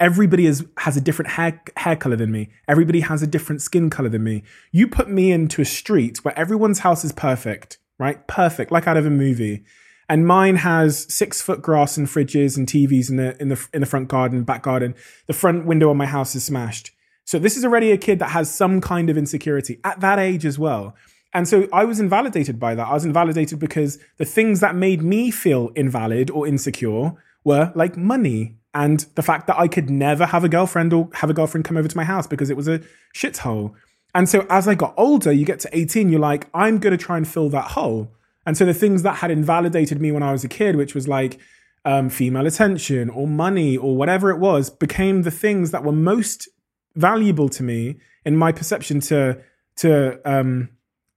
Everybody 0.00 0.46
is, 0.46 0.66
has 0.78 0.96
a 0.96 1.00
different 1.00 1.32
hair, 1.32 1.62
hair 1.76 1.96
color 1.96 2.16
than 2.16 2.32
me. 2.32 2.50
Everybody 2.66 3.00
has 3.00 3.22
a 3.22 3.26
different 3.26 3.62
skin 3.62 3.90
color 3.90 4.08
than 4.08 4.24
me. 4.24 4.42
You 4.72 4.88
put 4.88 5.08
me 5.08 5.30
into 5.30 5.62
a 5.62 5.64
street 5.64 6.24
where 6.24 6.36
everyone's 6.38 6.80
house 6.80 7.04
is 7.04 7.12
perfect, 7.12 7.78
right? 7.98 8.26
Perfect, 8.26 8.72
like 8.72 8.86
out 8.86 8.96
of 8.96 9.06
a 9.06 9.10
movie. 9.10 9.64
And 10.08 10.26
mine 10.26 10.56
has 10.56 11.12
six 11.12 11.40
foot 11.40 11.62
grass 11.62 11.96
and 11.96 12.06
fridges 12.06 12.56
and 12.56 12.66
TVs 12.66 13.08
in 13.08 13.16
the 13.16 13.40
in 13.40 13.48
the 13.48 13.66
in 13.72 13.80
the 13.80 13.86
front 13.86 14.08
garden, 14.08 14.42
back 14.42 14.62
garden. 14.62 14.94
The 15.26 15.32
front 15.32 15.64
window 15.64 15.90
on 15.90 15.96
my 15.96 16.06
house 16.06 16.34
is 16.34 16.44
smashed. 16.44 16.90
So 17.24 17.38
this 17.38 17.56
is 17.56 17.64
already 17.64 17.90
a 17.90 17.96
kid 17.96 18.18
that 18.18 18.30
has 18.30 18.54
some 18.54 18.80
kind 18.80 19.08
of 19.08 19.16
insecurity 19.16 19.80
at 19.82 20.00
that 20.00 20.18
age 20.18 20.44
as 20.44 20.58
well. 20.58 20.94
And 21.32 21.48
so 21.48 21.66
I 21.72 21.84
was 21.84 21.98
invalidated 21.98 22.60
by 22.60 22.74
that. 22.74 22.86
I 22.86 22.92
was 22.92 23.04
invalidated 23.04 23.58
because 23.58 23.98
the 24.18 24.24
things 24.24 24.60
that 24.60 24.76
made 24.76 25.02
me 25.02 25.30
feel 25.30 25.70
invalid 25.74 26.30
or 26.30 26.46
insecure 26.46 27.12
were 27.42 27.72
like 27.74 27.96
money 27.96 28.56
and 28.74 29.06
the 29.14 29.22
fact 29.22 29.46
that 29.46 29.58
I 29.58 29.68
could 29.68 29.88
never 29.88 30.26
have 30.26 30.42
a 30.42 30.48
girlfriend 30.48 30.92
or 30.92 31.08
have 31.14 31.30
a 31.30 31.34
girlfriend 31.34 31.64
come 31.64 31.76
over 31.76 31.88
to 31.88 31.96
my 31.96 32.04
house 32.04 32.26
because 32.26 32.50
it 32.50 32.56
was 32.56 32.68
a 32.68 32.80
shithole. 33.14 33.74
And 34.14 34.28
so 34.28 34.46
as 34.50 34.66
I 34.66 34.74
got 34.74 34.94
older, 34.96 35.32
you 35.32 35.44
get 35.44 35.60
to 35.60 35.68
18, 35.72 36.08
you're 36.08 36.20
like, 36.20 36.48
I'm 36.52 36.78
going 36.78 36.96
to 36.96 37.02
try 37.02 37.16
and 37.16 37.26
fill 37.26 37.48
that 37.50 37.72
hole. 37.72 38.12
And 38.46 38.56
so 38.56 38.64
the 38.64 38.74
things 38.74 39.02
that 39.02 39.16
had 39.16 39.30
invalidated 39.30 40.00
me 40.00 40.12
when 40.12 40.22
I 40.22 40.32
was 40.32 40.44
a 40.44 40.48
kid, 40.48 40.76
which 40.76 40.94
was 40.94 41.08
like 41.08 41.38
um, 41.84 42.10
female 42.10 42.46
attention 42.46 43.10
or 43.10 43.26
money 43.26 43.76
or 43.76 43.96
whatever 43.96 44.30
it 44.30 44.38
was, 44.38 44.70
became 44.70 45.22
the 45.22 45.30
things 45.30 45.70
that 45.70 45.84
were 45.84 45.92
most 45.92 46.48
valuable 46.94 47.48
to 47.48 47.62
me 47.62 47.96
in 48.24 48.36
my 48.36 48.52
perception 48.52 49.00
to 49.00 49.40
to 49.76 50.20
um, 50.24 50.68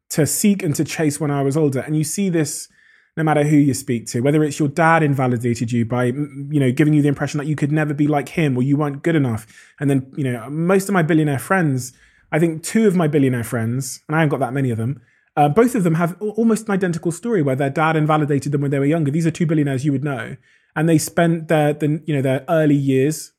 to 0.10 0.26
seek 0.26 0.64
and 0.64 0.74
to 0.76 0.84
chase 0.84 1.20
when 1.20 1.32
I 1.32 1.42
was 1.42 1.58
older. 1.58 1.80
And 1.80 1.96
you 1.96 2.04
see 2.04 2.30
this 2.30 2.70
no 3.18 3.24
matter 3.24 3.44
who 3.44 3.58
you 3.58 3.74
speak 3.74 4.06
to, 4.06 4.22
whether 4.22 4.44
it's 4.44 4.60
your 4.60 4.70
dad 4.70 5.02
invalidated 5.02 5.72
you 5.72 5.84
by, 5.84 6.06
you 6.06 6.60
know, 6.60 6.72
giving 6.72 6.94
you 6.94 7.02
the 7.02 7.08
impression 7.08 7.40
that 7.40 7.48
you 7.48 7.56
could 7.56 7.72
never 7.72 7.94
be 7.94 8.08
like 8.08 8.30
him 8.30 8.56
or 8.56 8.62
you 8.62 8.78
weren't 8.78 9.02
good 9.02 9.16
enough. 9.16 9.48
And 9.80 9.90
then, 9.90 10.14
you 10.16 10.24
know, 10.24 10.48
most 10.52 10.88
of 10.88 10.94
my 10.94 11.02
billionaire 11.02 11.40
friends, 11.40 11.94
I 12.32 12.38
think 12.38 12.64
two 12.64 12.88
of 12.88 12.96
my 12.96 13.08
billionaire 13.08 13.44
friends, 13.44 14.02
and 14.08 14.16
I 14.16 14.20
haven't 14.20 14.30
got 14.30 14.40
that 14.42 14.54
many 14.54 14.70
of 14.70 14.78
them, 14.78 15.02
uh, 15.36 15.50
both 15.50 15.74
of 15.74 15.84
them 15.84 15.96
have 15.96 16.16
almost 16.22 16.68
an 16.68 16.74
identical 16.74 17.12
story 17.12 17.42
where 17.42 17.56
their 17.56 17.72
dad 17.72 17.96
invalidated 17.96 18.52
them 18.52 18.62
when 18.62 18.72
they 18.72 18.80
were 18.80 18.86
younger. 18.86 19.10
These 19.10 19.26
are 19.26 19.32
two 19.32 19.48
billionaires 19.48 19.84
you 19.84 19.92
would 19.92 20.04
know, 20.04 20.38
and 20.76 20.88
they 20.88 21.00
spent 21.00 21.48
their, 21.48 21.74
the, 21.74 22.02
you 22.06 22.16
know, 22.16 22.22
their 22.22 22.46
early 22.48 22.76
years 22.76 23.34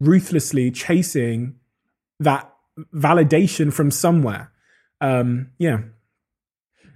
ruthlessly 0.00 0.70
chasing 0.70 1.56
that 2.18 2.50
validation 2.94 3.72
from 3.72 3.90
somewhere. 3.90 4.52
Um, 5.00 5.50
yeah, 5.58 5.80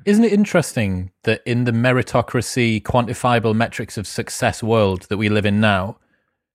isn't 0.05 0.25
it 0.25 0.33
interesting 0.33 1.11
that 1.25 1.43
in 1.45 1.65
the 1.65 1.73
meritocracy, 1.73 2.83
quantifiable 2.83 3.55
metrics 3.55 3.99
of 3.99 4.07
success 4.07 4.63
world 4.63 5.03
that 5.09 5.17
we 5.17 5.29
live 5.29 5.47
in 5.47 5.61
now, 5.61 5.99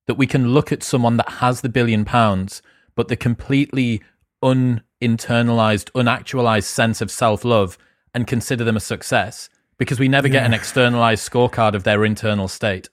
that 0.07 0.15
we 0.15 0.27
can 0.27 0.49
look 0.49 0.71
at 0.71 0.83
someone 0.83 1.17
that 1.17 1.29
has 1.29 1.61
the 1.61 1.69
billion 1.69 2.05
pounds, 2.05 2.61
but 2.95 3.07
the 3.07 3.15
completely 3.15 4.01
uninternalized, 4.43 5.91
unactualized 5.91 6.65
sense 6.65 7.01
of 7.01 7.11
self 7.11 7.43
love 7.43 7.77
and 8.13 8.27
consider 8.27 8.63
them 8.63 8.77
a 8.77 8.81
success 8.81 9.49
because 9.77 9.99
we 9.99 10.07
never 10.07 10.27
yeah. 10.27 10.33
get 10.33 10.45
an 10.45 10.53
externalized 10.53 11.29
scorecard 11.29 11.73
of 11.73 11.83
their 11.83 12.05
internal 12.05 12.47
state. 12.47 12.89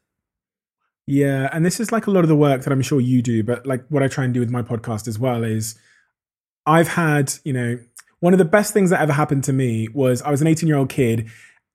Yeah. 1.06 1.48
And 1.52 1.64
this 1.64 1.80
is 1.80 1.92
like 1.92 2.06
a 2.06 2.10
lot 2.10 2.24
of 2.24 2.28
the 2.28 2.36
work 2.36 2.62
that 2.62 2.72
I'm 2.72 2.82
sure 2.82 3.00
you 3.00 3.22
do, 3.22 3.42
but 3.42 3.66
like 3.66 3.84
what 3.88 4.02
I 4.02 4.08
try 4.08 4.24
and 4.24 4.32
do 4.32 4.40
with 4.40 4.50
my 4.50 4.62
podcast 4.62 5.08
as 5.08 5.18
well 5.18 5.44
is 5.44 5.76
I've 6.64 6.88
had, 6.88 7.34
you 7.44 7.52
know, 7.52 7.78
one 8.22 8.32
of 8.32 8.38
the 8.38 8.44
best 8.44 8.72
things 8.72 8.90
that 8.90 9.00
ever 9.00 9.12
happened 9.12 9.42
to 9.42 9.52
me 9.52 9.88
was 9.92 10.22
I 10.22 10.30
was 10.30 10.40
an 10.40 10.46
18 10.46 10.68
year 10.68 10.76
old 10.76 10.88
kid, 10.88 11.28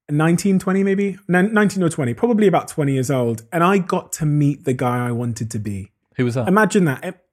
19, 0.09 0.59
20 0.59 0.81
maybe, 0.81 1.17
19 1.27 1.83
or 1.83 1.89
20, 1.89 2.13
probably 2.13 2.47
about 2.47 2.69
20 2.69 2.93
years 2.93 3.11
old, 3.11 3.43
and 3.51 3.65
I 3.65 3.79
got 3.79 4.13
to 4.13 4.25
meet 4.25 4.63
the 4.63 4.71
guy 4.71 5.05
I 5.05 5.11
wanted 5.11 5.51
to 5.51 5.59
be. 5.59 5.91
Who 6.15 6.23
was 6.23 6.35
that? 6.35 6.47
Imagine 6.47 6.85
that. 6.85 7.25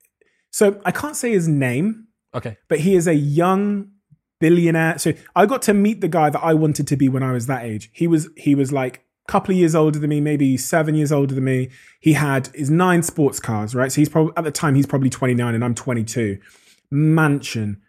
So 0.51 0.81
I 0.85 0.91
can't 0.91 1.15
say 1.15 1.31
his 1.31 1.47
name. 1.47 2.09
Okay. 2.35 2.57
But 2.69 2.81
he 2.81 2.97
is 2.97 3.07
a 3.07 3.15
young 3.15 3.93
billionaire. 4.41 4.99
So 4.99 5.13
I 5.37 5.47
got 5.47 5.63
to 5.63 5.75
meet 5.75 6.01
the 6.01 6.09
guy 6.09 6.29
that 6.29 6.43
I 6.43 6.55
wanted 6.55 6.89
to 6.89 6.97
be 6.97 7.09
when 7.09 7.23
I 7.23 7.31
was 7.31 7.47
that 7.47 7.65
age. 7.65 7.91
He 7.93 8.09
was 8.09 8.29
he 8.37 8.57
was 8.57 8.73
like 8.73 9.05
a 9.29 9.31
couple 9.31 9.53
of 9.53 9.59
years 9.59 9.77
older 9.77 10.01
than 10.01 10.11
me, 10.11 10.21
maybe 10.21 10.57
seven 10.57 10.97
years 10.97 11.13
older 11.13 11.37
than 11.37 11.45
me. 11.45 11.71
He 12.01 12.15
had 12.15 12.49
his 12.49 12.69
nine 12.69 13.05
sports 13.05 13.39
cars, 13.39 13.77
right? 13.77 13.93
So 13.93 14.01
he's 14.01 14.09
probably 14.09 14.33
at 14.37 14.43
the 14.43 14.51
time 14.51 14.75
he's 14.75 14.87
probably 14.87 15.09
29 15.09 15.55
and 15.55 15.65
I'm 15.65 15.77
22. 15.77 16.41
Mansion, 16.91 17.81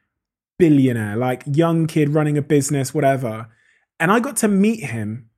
billionaire, 0.57 1.15
like 1.15 1.43
young 1.45 1.87
kid 1.87 2.09
running 2.09 2.37
a 2.37 2.41
business, 2.41 2.93
whatever. 2.93 3.47
And 3.99 4.11
I 4.11 4.19
got 4.19 4.37
to 4.37 4.47
meet 4.47 4.83
him 4.83 5.29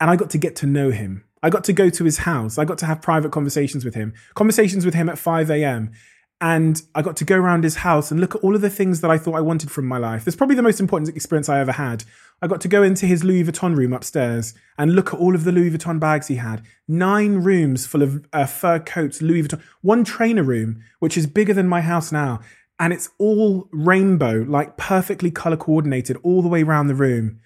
and 0.00 0.10
I 0.10 0.16
got 0.16 0.30
to 0.30 0.38
get 0.38 0.56
to 0.56 0.66
know 0.66 0.90
him. 0.90 1.24
I 1.42 1.50
got 1.50 1.64
to 1.64 1.72
go 1.72 1.90
to 1.90 2.04
his 2.04 2.18
house. 2.18 2.58
I 2.58 2.64
got 2.64 2.78
to 2.78 2.86
have 2.86 3.02
private 3.02 3.32
conversations 3.32 3.84
with 3.84 3.94
him, 3.94 4.14
conversations 4.34 4.84
with 4.84 4.94
him 4.94 5.08
at 5.08 5.18
5 5.18 5.50
a.m. 5.50 5.92
And 6.40 6.82
I 6.94 7.02
got 7.02 7.16
to 7.18 7.24
go 7.24 7.36
around 7.36 7.64
his 7.64 7.76
house 7.76 8.10
and 8.10 8.18
look 8.18 8.34
at 8.34 8.42
all 8.42 8.54
of 8.54 8.60
the 8.60 8.70
things 8.70 9.00
that 9.02 9.10
I 9.10 9.18
thought 9.18 9.36
I 9.36 9.40
wanted 9.40 9.70
from 9.70 9.86
my 9.86 9.98
life. 9.98 10.24
That's 10.24 10.36
probably 10.36 10.56
the 10.56 10.62
most 10.62 10.80
important 10.80 11.14
experience 11.14 11.48
I 11.48 11.60
ever 11.60 11.72
had. 11.72 12.04
I 12.42 12.48
got 12.48 12.60
to 12.62 12.68
go 12.68 12.82
into 12.82 13.06
his 13.06 13.24
Louis 13.24 13.44
Vuitton 13.44 13.76
room 13.76 13.92
upstairs 13.92 14.52
and 14.76 14.94
look 14.94 15.14
at 15.14 15.20
all 15.20 15.34
of 15.34 15.44
the 15.44 15.52
Louis 15.52 15.70
Vuitton 15.70 16.00
bags 16.00 16.26
he 16.26 16.36
had. 16.36 16.62
Nine 16.88 17.36
rooms 17.36 17.86
full 17.86 18.02
of 18.02 18.26
uh, 18.32 18.46
fur 18.46 18.78
coats, 18.78 19.22
Louis 19.22 19.42
Vuitton. 19.42 19.62
One 19.82 20.02
trainer 20.02 20.42
room, 20.42 20.82
which 20.98 21.16
is 21.16 21.26
bigger 21.26 21.54
than 21.54 21.68
my 21.68 21.82
house 21.82 22.10
now 22.10 22.40
and 22.78 22.92
it's 22.92 23.10
all 23.18 23.68
rainbow, 23.72 24.44
like 24.48 24.76
perfectly 24.76 25.30
color 25.30 25.56
coordinated 25.56 26.16
all 26.22 26.42
the 26.42 26.48
way 26.48 26.62
around 26.62 26.88
the 26.88 26.94
room. 26.94 27.40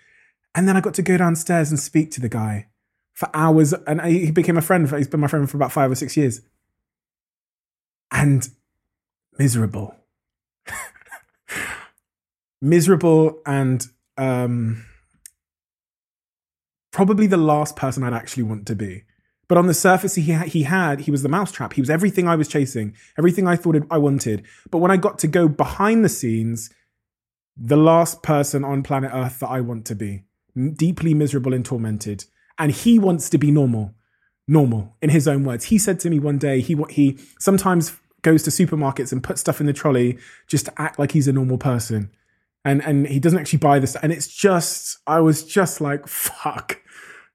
And 0.55 0.67
then 0.67 0.77
I 0.77 0.81
got 0.81 0.95
to 0.95 1.03
go 1.03 1.17
downstairs 1.17 1.71
and 1.71 1.79
speak 1.79 2.11
to 2.13 2.21
the 2.21 2.29
guy 2.29 2.69
for 3.13 3.29
hours, 3.35 3.73
and 3.73 4.01
he 4.03 4.31
became 4.31 4.57
a 4.57 4.63
friend. 4.63 4.89
He's 4.89 5.09
been 5.09 5.21
my 5.21 5.27
friend 5.27 5.49
for 5.51 5.57
about 5.57 5.73
five 5.73 5.91
or 5.91 5.95
six 5.95 6.17
years, 6.17 6.41
and 8.11 8.49
miserable, 9.39 9.95
miserable, 12.63 13.41
and 13.45 13.87
um, 14.17 14.87
probably 16.93 17.27
the 17.27 17.37
last 17.37 17.77
person 17.77 18.03
I'd 18.03 18.13
actually 18.13 18.45
want 18.45 18.67
to 18.69 18.77
be. 18.77 19.05
But 19.49 19.57
on 19.59 19.67
the 19.67 19.75
surface, 19.75 20.15
he, 20.15 20.33
ha- 20.33 20.45
he 20.45 20.65
had, 20.65 21.01
he 21.01 21.11
was 21.11 21.23
the 21.23 21.29
mousetrap. 21.29 21.73
He 21.73 21.81
was 21.81 21.91
everything 21.91 22.29
I 22.29 22.37
was 22.37 22.49
chasing, 22.49 22.95
everything 23.17 23.47
I 23.47 23.57
thought 23.57 23.77
I 23.91 23.99
wanted. 23.99 24.45
But 24.71 24.79
when 24.79 24.91
I 24.91 24.99
got 24.99 25.19
to 25.21 25.27
go 25.27 25.49
behind 25.49 26.05
the 26.05 26.11
scenes, 26.11 26.71
the 27.57 27.77
last 27.77 28.23
person 28.23 28.63
on 28.65 28.83
planet 28.83 29.11
Earth 29.13 29.41
that 29.41 29.49
I 29.49 29.61
want 29.61 29.87
to 29.87 29.95
be, 29.95 30.25
deeply 30.75 31.15
miserable 31.15 31.55
and 31.55 31.65
tormented. 31.65 32.27
And 32.59 32.73
he 32.73 32.99
wants 32.99 33.31
to 33.31 33.39
be 33.39 33.51
normal, 33.51 33.95
normal 34.47 34.97
in 35.01 35.11
his 35.11 35.27
own 35.27 35.45
words. 35.45 35.67
He 35.67 35.79
said 35.79 35.99
to 36.01 36.11
me 36.11 36.19
one 36.19 36.39
day, 36.39 36.61
he, 36.61 36.77
he 36.91 37.19
sometimes 37.39 37.97
goes 38.23 38.43
to 38.43 38.51
supermarkets 38.51 39.13
and 39.13 39.23
puts 39.23 39.41
stuff 39.41 39.61
in 39.61 39.67
the 39.67 39.73
trolley 39.73 40.19
just 40.47 40.67
to 40.67 40.73
act 40.81 40.99
like 40.99 41.13
he's 41.13 41.29
a 41.29 41.33
normal 41.33 41.57
person. 41.57 42.11
And, 42.65 42.85
and 42.85 43.07
he 43.07 43.19
doesn't 43.19 43.39
actually 43.39 43.61
buy 43.61 43.79
this. 43.79 43.97
And 43.97 44.13
it's 44.13 44.27
just, 44.27 44.99
I 45.07 45.21
was 45.21 45.45
just 45.45 45.81
like, 45.81 46.07
fuck 46.07 46.81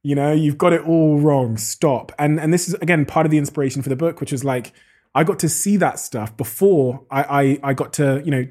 you 0.03 0.15
know, 0.15 0.33
you've 0.33 0.57
got 0.57 0.73
it 0.73 0.81
all 0.81 1.17
wrong. 1.17 1.57
Stop. 1.57 2.11
And 2.19 2.39
and 2.39 2.53
this 2.53 2.67
is 2.67 2.75
again 2.75 3.05
part 3.05 3.25
of 3.25 3.31
the 3.31 3.37
inspiration 3.37 3.81
for 3.81 3.89
the 3.89 3.95
book, 3.95 4.19
which 4.19 4.33
is 4.33 4.43
like 4.43 4.73
I 5.15 5.23
got 5.23 5.39
to 5.39 5.49
see 5.49 5.77
that 5.77 5.97
stuff 5.97 6.35
before 6.35 7.05
I 7.09 7.23
I, 7.23 7.59
I 7.69 7.73
got 7.73 7.93
to 7.93 8.21
you 8.23 8.31
know 8.31 8.47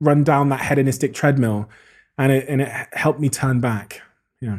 run 0.00 0.24
down 0.24 0.48
that 0.50 0.60
hedonistic 0.60 1.12
treadmill, 1.12 1.68
and 2.16 2.32
it 2.32 2.48
and 2.48 2.62
it 2.62 2.70
helped 2.92 3.20
me 3.20 3.28
turn 3.28 3.60
back. 3.60 4.00
Yeah. 4.40 4.58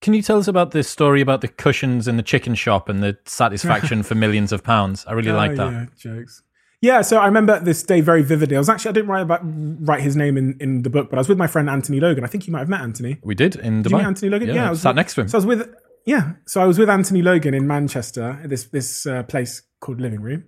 Can 0.00 0.14
you 0.14 0.22
tell 0.22 0.38
us 0.38 0.48
about 0.48 0.70
this 0.70 0.88
story 0.88 1.20
about 1.20 1.42
the 1.42 1.48
cushions 1.48 2.08
in 2.08 2.16
the 2.16 2.22
chicken 2.22 2.54
shop 2.54 2.88
and 2.88 3.02
the 3.02 3.18
satisfaction 3.26 4.02
for 4.04 4.14
millions 4.14 4.50
of 4.50 4.64
pounds? 4.64 5.04
I 5.06 5.12
really 5.12 5.30
oh, 5.30 5.36
like 5.36 5.56
that. 5.56 5.72
Yeah, 5.72 5.86
jokes. 5.96 6.42
Yeah, 6.82 7.02
so 7.02 7.18
I 7.18 7.26
remember 7.26 7.60
this 7.60 7.82
day 7.82 8.00
very 8.00 8.22
vividly. 8.22 8.56
I 8.56 8.58
was 8.58 8.70
actually 8.70 8.90
I 8.90 8.92
didn't 8.92 9.10
write 9.10 9.22
about 9.22 9.40
write 9.44 10.00
his 10.00 10.16
name 10.16 10.38
in, 10.38 10.56
in 10.60 10.82
the 10.82 10.88
book, 10.88 11.10
but 11.10 11.18
I 11.18 11.20
was 11.20 11.28
with 11.28 11.36
my 11.36 11.46
friend 11.46 11.68
Anthony 11.68 12.00
Logan. 12.00 12.24
I 12.24 12.26
think 12.26 12.46
you 12.46 12.52
might 12.52 12.60
have 12.60 12.70
met 12.70 12.80
Anthony. 12.80 13.18
We 13.22 13.34
did 13.34 13.56
in 13.56 13.80
Dubai. 13.80 13.82
Did 13.82 13.90
you 13.90 13.96
meet 13.98 14.06
Anthony 14.06 14.30
Logan? 14.30 14.48
Yeah, 14.48 14.54
yeah 14.54 14.66
I 14.68 14.70
was 14.70 14.80
sat 14.80 14.94
next 14.94 15.14
to 15.14 15.22
him. 15.22 15.28
So 15.28 15.36
I 15.36 15.40
was 15.40 15.46
with 15.46 15.74
yeah, 16.06 16.32
so 16.46 16.62
I 16.62 16.64
was 16.64 16.78
with 16.78 16.88
Anthony 16.88 17.20
Logan 17.20 17.52
in 17.52 17.66
Manchester, 17.66 18.40
this 18.44 18.64
this 18.64 19.06
uh, 19.06 19.22
place 19.24 19.62
called 19.80 20.00
Living 20.00 20.22
Room, 20.22 20.44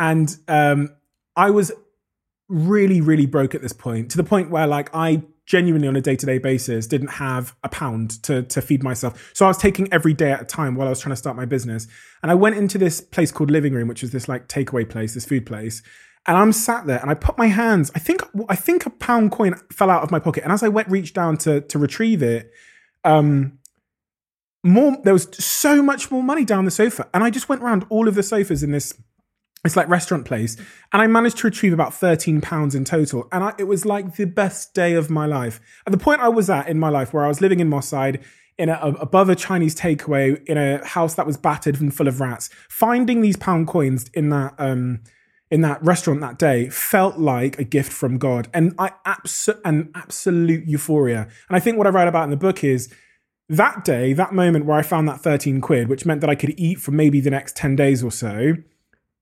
and 0.00 0.34
um, 0.48 0.90
I 1.36 1.50
was 1.50 1.70
really 2.48 3.00
really 3.00 3.26
broke 3.26 3.54
at 3.54 3.62
this 3.62 3.72
point 3.72 4.10
to 4.10 4.16
the 4.16 4.24
point 4.24 4.50
where 4.50 4.66
like 4.66 4.90
I 4.94 5.22
genuinely 5.48 5.88
on 5.88 5.96
a 5.96 6.00
day 6.00 6.14
to 6.14 6.26
day 6.26 6.36
basis 6.36 6.86
didn't 6.86 7.08
have 7.08 7.56
a 7.64 7.70
pound 7.70 8.22
to, 8.22 8.42
to 8.42 8.60
feed 8.60 8.82
myself. 8.82 9.30
So 9.34 9.46
I 9.46 9.48
was 9.48 9.56
taking 9.56 9.90
every 9.90 10.12
day 10.12 10.30
at 10.30 10.42
a 10.42 10.44
time 10.44 10.74
while 10.74 10.86
I 10.86 10.90
was 10.90 11.00
trying 11.00 11.12
to 11.12 11.16
start 11.16 11.36
my 11.36 11.46
business. 11.46 11.88
And 12.22 12.30
I 12.30 12.34
went 12.34 12.56
into 12.56 12.76
this 12.76 13.00
place 13.00 13.32
called 13.32 13.50
Living 13.50 13.72
Room, 13.72 13.88
which 13.88 14.02
was 14.02 14.10
this 14.10 14.28
like 14.28 14.46
takeaway 14.46 14.88
place, 14.88 15.14
this 15.14 15.24
food 15.24 15.46
place. 15.46 15.82
And 16.26 16.36
I'm 16.36 16.52
sat 16.52 16.86
there 16.86 17.00
and 17.00 17.10
I 17.10 17.14
put 17.14 17.38
my 17.38 17.46
hands, 17.46 17.90
I 17.94 17.98
think, 17.98 18.20
I 18.50 18.56
think 18.56 18.84
a 18.84 18.90
pound 18.90 19.32
coin 19.32 19.54
fell 19.72 19.88
out 19.88 20.02
of 20.02 20.10
my 20.10 20.18
pocket. 20.18 20.44
And 20.44 20.52
as 20.52 20.62
I 20.62 20.68
went, 20.68 20.88
reached 20.88 21.14
down 21.14 21.38
to, 21.38 21.62
to 21.62 21.78
retrieve 21.78 22.22
it, 22.22 22.52
um, 23.04 23.58
more, 24.62 24.98
there 25.02 25.14
was 25.14 25.28
so 25.42 25.82
much 25.82 26.10
more 26.10 26.22
money 26.22 26.44
down 26.44 26.66
the 26.66 26.70
sofa. 26.70 27.08
And 27.14 27.24
I 27.24 27.30
just 27.30 27.48
went 27.48 27.62
around 27.62 27.86
all 27.88 28.06
of 28.06 28.14
the 28.14 28.22
sofas 28.22 28.62
in 28.62 28.72
this 28.72 28.92
it's 29.64 29.76
like 29.76 29.88
restaurant 29.88 30.24
place. 30.24 30.56
And 30.92 31.02
i 31.02 31.06
managed 31.06 31.38
to 31.38 31.46
retrieve 31.46 31.72
about 31.72 31.94
13 31.94 32.40
pounds 32.40 32.74
in 32.74 32.84
total. 32.84 33.28
And 33.32 33.44
I, 33.44 33.54
it 33.58 33.64
was 33.64 33.84
like 33.84 34.16
the 34.16 34.24
best 34.24 34.74
day 34.74 34.94
of 34.94 35.10
my 35.10 35.26
life. 35.26 35.60
At 35.86 35.92
the 35.92 35.98
point 35.98 36.20
i 36.20 36.28
was 36.28 36.48
at 36.50 36.68
in 36.68 36.78
my 36.78 36.88
life 36.88 37.12
where 37.12 37.24
i 37.24 37.28
was 37.28 37.40
living 37.40 37.60
in 37.60 37.68
moss 37.68 37.88
side 37.88 38.24
in 38.56 38.68
a, 38.68 38.78
above 39.00 39.28
a 39.28 39.36
chinese 39.36 39.74
takeaway 39.74 40.44
in 40.46 40.58
a 40.58 40.84
house 40.84 41.14
that 41.14 41.26
was 41.26 41.36
battered 41.36 41.80
and 41.80 41.94
full 41.94 42.08
of 42.08 42.20
rats. 42.20 42.50
Finding 42.68 43.20
these 43.20 43.36
pound 43.36 43.68
coins 43.68 44.08
in 44.14 44.30
that 44.30 44.54
um 44.58 45.00
in 45.50 45.62
that 45.62 45.82
restaurant 45.82 46.20
that 46.20 46.38
day 46.38 46.68
felt 46.68 47.18
like 47.18 47.58
a 47.58 47.64
gift 47.64 47.92
from 47.92 48.18
god. 48.18 48.48
And 48.54 48.74
i 48.78 48.92
abso- 49.06 49.60
an 49.64 49.90
absolute 49.94 50.66
euphoria. 50.66 51.22
And 51.48 51.56
i 51.56 51.60
think 51.60 51.76
what 51.78 51.86
i 51.86 51.90
write 51.90 52.08
about 52.08 52.24
in 52.24 52.30
the 52.30 52.36
book 52.36 52.62
is 52.62 52.92
that 53.50 53.82
day 53.82 54.12
that 54.12 54.32
moment 54.32 54.66
where 54.66 54.76
i 54.76 54.82
found 54.82 55.08
that 55.08 55.20
13 55.20 55.62
quid 55.62 55.88
which 55.88 56.04
meant 56.04 56.20
that 56.20 56.28
i 56.28 56.34
could 56.34 56.52
eat 56.58 56.78
for 56.78 56.90
maybe 56.90 57.18
the 57.18 57.30
next 57.30 57.56
10 57.56 57.76
days 57.76 58.04
or 58.04 58.10
so 58.10 58.54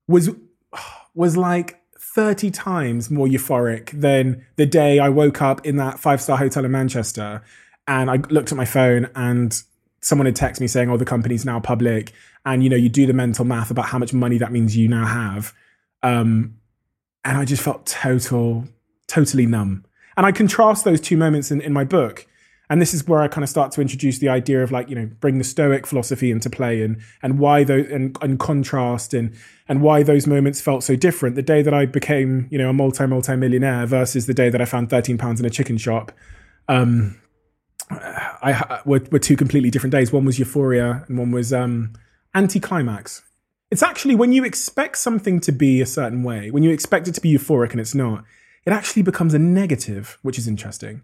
was 0.07 0.29
was 1.13 1.35
like 1.37 1.81
30 1.99 2.51
times 2.51 3.09
more 3.09 3.27
euphoric 3.27 3.91
than 3.91 4.45
the 4.55 4.65
day 4.65 4.99
I 4.99 5.09
woke 5.09 5.41
up 5.41 5.65
in 5.65 5.77
that 5.77 5.99
five 5.99 6.21
star 6.21 6.37
hotel 6.37 6.65
in 6.65 6.71
Manchester 6.71 7.43
and 7.87 8.09
I 8.09 8.17
looked 8.29 8.51
at 8.51 8.57
my 8.57 8.65
phone 8.65 9.09
and 9.15 9.61
someone 10.01 10.25
had 10.25 10.35
texted 10.35 10.61
me 10.61 10.67
saying, 10.67 10.89
Oh, 10.89 10.97
the 10.97 11.05
company's 11.05 11.45
now 11.45 11.59
public. 11.59 12.13
And 12.45 12.63
you 12.63 12.69
know, 12.69 12.75
you 12.75 12.89
do 12.89 13.05
the 13.05 13.13
mental 13.13 13.45
math 13.45 13.71
about 13.71 13.85
how 13.85 13.97
much 13.97 14.13
money 14.13 14.37
that 14.37 14.51
means 14.51 14.75
you 14.75 14.87
now 14.87 15.05
have. 15.05 15.53
Um, 16.03 16.57
and 17.23 17.37
I 17.37 17.45
just 17.45 17.61
felt 17.61 17.85
total, 17.85 18.65
totally 19.07 19.45
numb. 19.45 19.85
And 20.15 20.25
I 20.25 20.31
contrast 20.31 20.85
those 20.85 21.01
two 21.01 21.17
moments 21.17 21.51
in, 21.51 21.61
in 21.61 21.73
my 21.73 21.83
book 21.83 22.25
and 22.69 22.81
this 22.81 22.93
is 22.93 23.07
where 23.07 23.21
I 23.21 23.27
kind 23.27 23.43
of 23.43 23.49
start 23.49 23.71
to 23.73 23.81
introduce 23.81 24.19
the 24.19 24.29
idea 24.29 24.61
of 24.61 24.71
like 24.71 24.89
you 24.89 24.95
know 24.95 25.09
bring 25.19 25.37
the 25.37 25.43
Stoic 25.43 25.87
philosophy 25.87 26.31
into 26.31 26.49
play 26.49 26.81
and 26.81 27.01
and 27.21 27.39
why 27.39 27.63
those 27.63 27.89
and, 27.89 28.17
and 28.21 28.39
contrast 28.39 29.13
and 29.13 29.35
and 29.67 29.81
why 29.81 30.03
those 30.03 30.27
moments 30.27 30.61
felt 30.61 30.83
so 30.83 30.95
different. 30.95 31.35
The 31.35 31.41
day 31.41 31.61
that 31.61 31.73
I 31.73 31.85
became 31.85 32.47
you 32.51 32.57
know 32.57 32.69
a 32.69 32.73
multi 32.73 33.05
multi 33.07 33.35
millionaire 33.35 33.85
versus 33.85 34.25
the 34.25 34.33
day 34.33 34.49
that 34.49 34.61
I 34.61 34.65
found 34.65 34.89
thirteen 34.89 35.17
pounds 35.17 35.39
in 35.39 35.45
a 35.45 35.49
chicken 35.49 35.77
shop, 35.77 36.11
um, 36.67 37.19
I 37.89 38.81
were, 38.85 39.01
were 39.11 39.19
two 39.19 39.37
completely 39.37 39.69
different 39.69 39.91
days. 39.91 40.11
One 40.11 40.25
was 40.25 40.39
euphoria 40.39 41.05
and 41.07 41.17
one 41.17 41.31
was 41.31 41.53
um, 41.53 41.93
anti-climax. 42.33 43.23
It's 43.71 43.83
actually 43.83 44.15
when 44.15 44.31
you 44.31 44.43
expect 44.43 44.97
something 44.97 45.39
to 45.41 45.51
be 45.51 45.81
a 45.81 45.85
certain 45.85 46.23
way, 46.23 46.51
when 46.51 46.63
you 46.63 46.71
expect 46.71 47.07
it 47.07 47.15
to 47.15 47.21
be 47.21 47.33
euphoric 47.33 47.71
and 47.71 47.81
it's 47.81 47.95
not, 47.95 48.23
it 48.65 48.71
actually 48.71 49.03
becomes 49.03 49.33
a 49.33 49.39
negative, 49.39 50.17
which 50.21 50.37
is 50.37 50.47
interesting. 50.47 51.01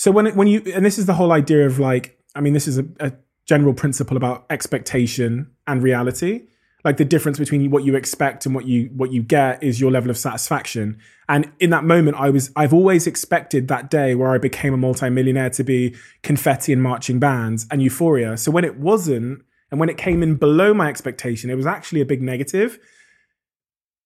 So 0.00 0.10
when 0.10 0.28
it, 0.28 0.34
when 0.34 0.48
you 0.48 0.62
and 0.74 0.82
this 0.82 0.98
is 0.98 1.04
the 1.04 1.12
whole 1.12 1.30
idea 1.30 1.66
of 1.66 1.78
like 1.78 2.18
I 2.34 2.40
mean 2.40 2.54
this 2.54 2.66
is 2.66 2.78
a, 2.78 2.86
a 3.00 3.12
general 3.44 3.74
principle 3.74 4.16
about 4.16 4.46
expectation 4.48 5.50
and 5.66 5.82
reality. 5.82 6.46
Like 6.84 6.96
the 6.96 7.04
difference 7.04 7.38
between 7.38 7.70
what 7.70 7.84
you 7.84 7.94
expect 7.96 8.46
and 8.46 8.54
what 8.54 8.64
you 8.64 8.88
what 8.96 9.12
you 9.12 9.22
get 9.22 9.62
is 9.62 9.78
your 9.78 9.90
level 9.90 10.08
of 10.08 10.16
satisfaction. 10.16 10.98
And 11.28 11.52
in 11.60 11.68
that 11.68 11.84
moment, 11.84 12.16
I 12.18 12.30
was 12.30 12.50
I've 12.56 12.72
always 12.72 13.06
expected 13.06 13.68
that 13.68 13.90
day 13.90 14.14
where 14.14 14.30
I 14.30 14.38
became 14.38 14.72
a 14.72 14.78
multimillionaire 14.78 15.50
to 15.50 15.64
be 15.64 15.94
confetti 16.22 16.72
and 16.72 16.82
marching 16.82 17.18
bands 17.18 17.66
and 17.70 17.82
euphoria. 17.82 18.38
So 18.38 18.50
when 18.50 18.64
it 18.64 18.78
wasn't, 18.78 19.42
and 19.70 19.78
when 19.78 19.90
it 19.90 19.98
came 19.98 20.22
in 20.22 20.36
below 20.36 20.72
my 20.72 20.88
expectation, 20.88 21.50
it 21.50 21.56
was 21.56 21.66
actually 21.66 22.00
a 22.00 22.06
big 22.06 22.22
negative. 22.22 22.78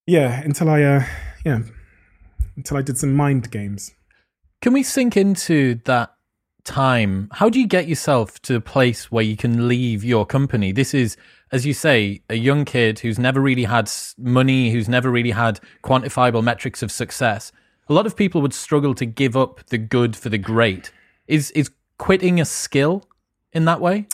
Yeah, 0.08 0.40
until 0.40 0.70
I 0.70 0.82
uh 0.82 1.04
yeah, 1.46 1.60
until 2.56 2.78
I 2.78 2.82
did 2.82 2.98
some 2.98 3.14
mind 3.14 3.52
games. 3.52 3.92
Can 4.64 4.72
we 4.72 4.82
sink 4.82 5.14
into 5.14 5.74
that 5.84 6.14
time? 6.64 7.28
How 7.32 7.50
do 7.50 7.60
you 7.60 7.66
get 7.66 7.86
yourself 7.86 8.40
to 8.44 8.54
a 8.54 8.62
place 8.62 9.12
where 9.12 9.22
you 9.22 9.36
can 9.36 9.68
leave 9.68 10.02
your 10.02 10.24
company? 10.24 10.72
This 10.72 10.94
is, 10.94 11.18
as 11.52 11.66
you 11.66 11.74
say, 11.74 12.22
a 12.30 12.36
young 12.36 12.64
kid 12.64 13.00
who's 13.00 13.18
never 13.18 13.42
really 13.42 13.64
had 13.64 13.92
money, 14.16 14.70
who's 14.70 14.88
never 14.88 15.10
really 15.10 15.32
had 15.32 15.60
quantifiable 15.82 16.42
metrics 16.42 16.82
of 16.82 16.90
success. 16.90 17.52
A 17.90 17.92
lot 17.92 18.06
of 18.06 18.16
people 18.16 18.40
would 18.40 18.54
struggle 18.54 18.94
to 18.94 19.04
give 19.04 19.36
up 19.36 19.66
the 19.66 19.76
good 19.76 20.16
for 20.16 20.30
the 20.30 20.38
great. 20.38 20.90
Is 21.26 21.50
is 21.50 21.70
quitting 21.98 22.40
a 22.40 22.46
skill 22.46 23.06
in 23.52 23.66
that 23.66 23.82
way? 23.82 24.08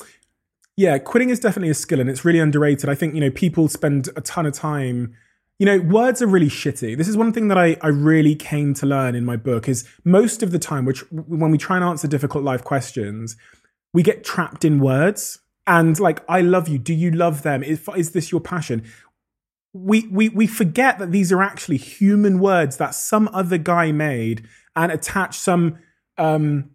Yeah, 0.76 0.98
quitting 0.98 1.30
is 1.30 1.38
definitely 1.38 1.70
a 1.70 1.74
skill 1.74 2.00
and 2.00 2.10
it's 2.10 2.24
really 2.24 2.40
underrated. 2.40 2.90
I 2.90 2.96
think, 2.96 3.14
you 3.14 3.20
know, 3.20 3.30
people 3.30 3.68
spend 3.68 4.08
a 4.16 4.20
ton 4.20 4.46
of 4.46 4.54
time 4.54 5.14
you 5.60 5.66
know, 5.66 5.78
words 5.78 6.22
are 6.22 6.26
really 6.26 6.48
shitty. 6.48 6.96
This 6.96 7.06
is 7.06 7.18
one 7.18 7.34
thing 7.34 7.48
that 7.48 7.58
I, 7.58 7.76
I 7.82 7.88
really 7.88 8.34
came 8.34 8.72
to 8.74 8.86
learn 8.86 9.14
in 9.14 9.26
my 9.26 9.36
book 9.36 9.68
is 9.68 9.86
most 10.04 10.42
of 10.42 10.52
the 10.52 10.58
time, 10.58 10.86
which 10.86 11.00
when 11.12 11.50
we 11.50 11.58
try 11.58 11.76
and 11.76 11.84
answer 11.84 12.08
difficult 12.08 12.42
life 12.42 12.64
questions, 12.64 13.36
we 13.92 14.02
get 14.02 14.24
trapped 14.24 14.64
in 14.64 14.80
words. 14.80 15.38
And 15.66 16.00
like, 16.00 16.24
I 16.30 16.40
love 16.40 16.66
you. 16.66 16.78
Do 16.78 16.94
you 16.94 17.10
love 17.10 17.42
them? 17.42 17.62
Is, 17.62 17.86
is 17.94 18.12
this 18.12 18.32
your 18.32 18.40
passion? 18.40 18.84
We, 19.74 20.08
we, 20.10 20.30
we 20.30 20.46
forget 20.46 20.98
that 20.98 21.12
these 21.12 21.30
are 21.30 21.42
actually 21.42 21.76
human 21.76 22.38
words 22.38 22.78
that 22.78 22.94
some 22.94 23.28
other 23.30 23.58
guy 23.58 23.92
made 23.92 24.48
and 24.74 24.90
attached 24.90 25.42
some 25.42 25.78
um, 26.16 26.70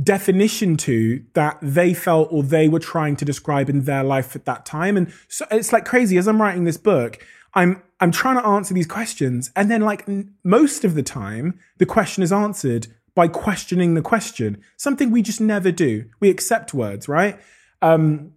definition 0.00 0.76
to 0.76 1.24
that 1.34 1.58
they 1.60 1.92
felt 1.92 2.28
or 2.30 2.44
they 2.44 2.68
were 2.68 2.78
trying 2.78 3.16
to 3.16 3.24
describe 3.24 3.68
in 3.68 3.82
their 3.82 4.04
life 4.04 4.36
at 4.36 4.44
that 4.44 4.64
time. 4.64 4.96
And 4.96 5.12
so 5.26 5.44
it's 5.50 5.72
like 5.72 5.84
crazy. 5.84 6.16
As 6.18 6.28
I'm 6.28 6.40
writing 6.40 6.62
this 6.62 6.76
book, 6.76 7.18
I'm 7.52 7.82
I'm 8.00 8.12
trying 8.12 8.36
to 8.36 8.46
answer 8.46 8.74
these 8.74 8.86
questions, 8.86 9.50
and 9.56 9.70
then 9.70 9.80
like 9.82 10.08
n- 10.08 10.34
most 10.44 10.84
of 10.84 10.94
the 10.94 11.02
time, 11.02 11.58
the 11.78 11.86
question 11.86 12.22
is 12.22 12.32
answered 12.32 12.86
by 13.14 13.26
questioning 13.26 13.94
the 13.94 14.02
question. 14.02 14.62
Something 14.76 15.10
we 15.10 15.22
just 15.22 15.40
never 15.40 15.72
do. 15.72 16.04
We 16.20 16.30
accept 16.30 16.72
words, 16.72 17.08
right? 17.08 17.40
Um, 17.82 18.34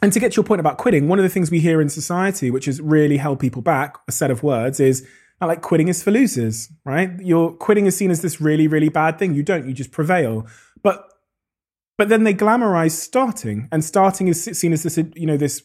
and 0.00 0.12
to 0.12 0.18
get 0.18 0.32
to 0.32 0.36
your 0.36 0.44
point 0.44 0.60
about 0.60 0.78
quitting, 0.78 1.08
one 1.08 1.18
of 1.18 1.22
the 1.22 1.28
things 1.28 1.50
we 1.50 1.60
hear 1.60 1.80
in 1.80 1.88
society, 1.88 2.50
which 2.50 2.64
has 2.64 2.80
really 2.80 3.18
held 3.18 3.38
people 3.38 3.62
back, 3.62 3.98
a 4.08 4.12
set 4.12 4.30
of 4.30 4.42
words, 4.42 4.80
is 4.80 5.06
like 5.40 5.60
quitting 5.60 5.88
is 5.88 6.02
for 6.02 6.10
losers, 6.10 6.70
right? 6.84 7.10
Your 7.20 7.52
quitting 7.52 7.86
is 7.86 7.96
seen 7.96 8.10
as 8.10 8.22
this 8.22 8.40
really, 8.40 8.66
really 8.66 8.88
bad 8.88 9.18
thing. 9.18 9.34
You 9.34 9.42
don't, 9.42 9.66
you 9.66 9.72
just 9.74 9.92
prevail. 9.92 10.46
But 10.82 11.08
but 11.98 12.08
then 12.08 12.24
they 12.24 12.34
glamorize 12.34 12.92
starting, 12.92 13.68
and 13.70 13.84
starting 13.84 14.28
is 14.28 14.42
seen 14.42 14.72
as 14.72 14.82
this, 14.82 14.96
you 15.14 15.26
know, 15.26 15.36
this 15.36 15.62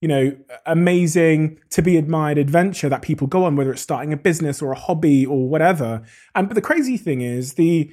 you 0.00 0.08
know, 0.08 0.34
amazing 0.64 1.58
to 1.70 1.82
be 1.82 1.96
admired 1.96 2.38
adventure 2.38 2.88
that 2.88 3.02
people 3.02 3.26
go 3.26 3.44
on, 3.44 3.56
whether 3.56 3.72
it's 3.72 3.82
starting 3.82 4.12
a 4.12 4.16
business 4.16 4.62
or 4.62 4.72
a 4.72 4.78
hobby 4.78 5.26
or 5.26 5.48
whatever. 5.48 6.02
And 6.34 6.48
but 6.48 6.54
the 6.54 6.62
crazy 6.62 6.96
thing 6.96 7.20
is 7.20 7.54
the 7.54 7.92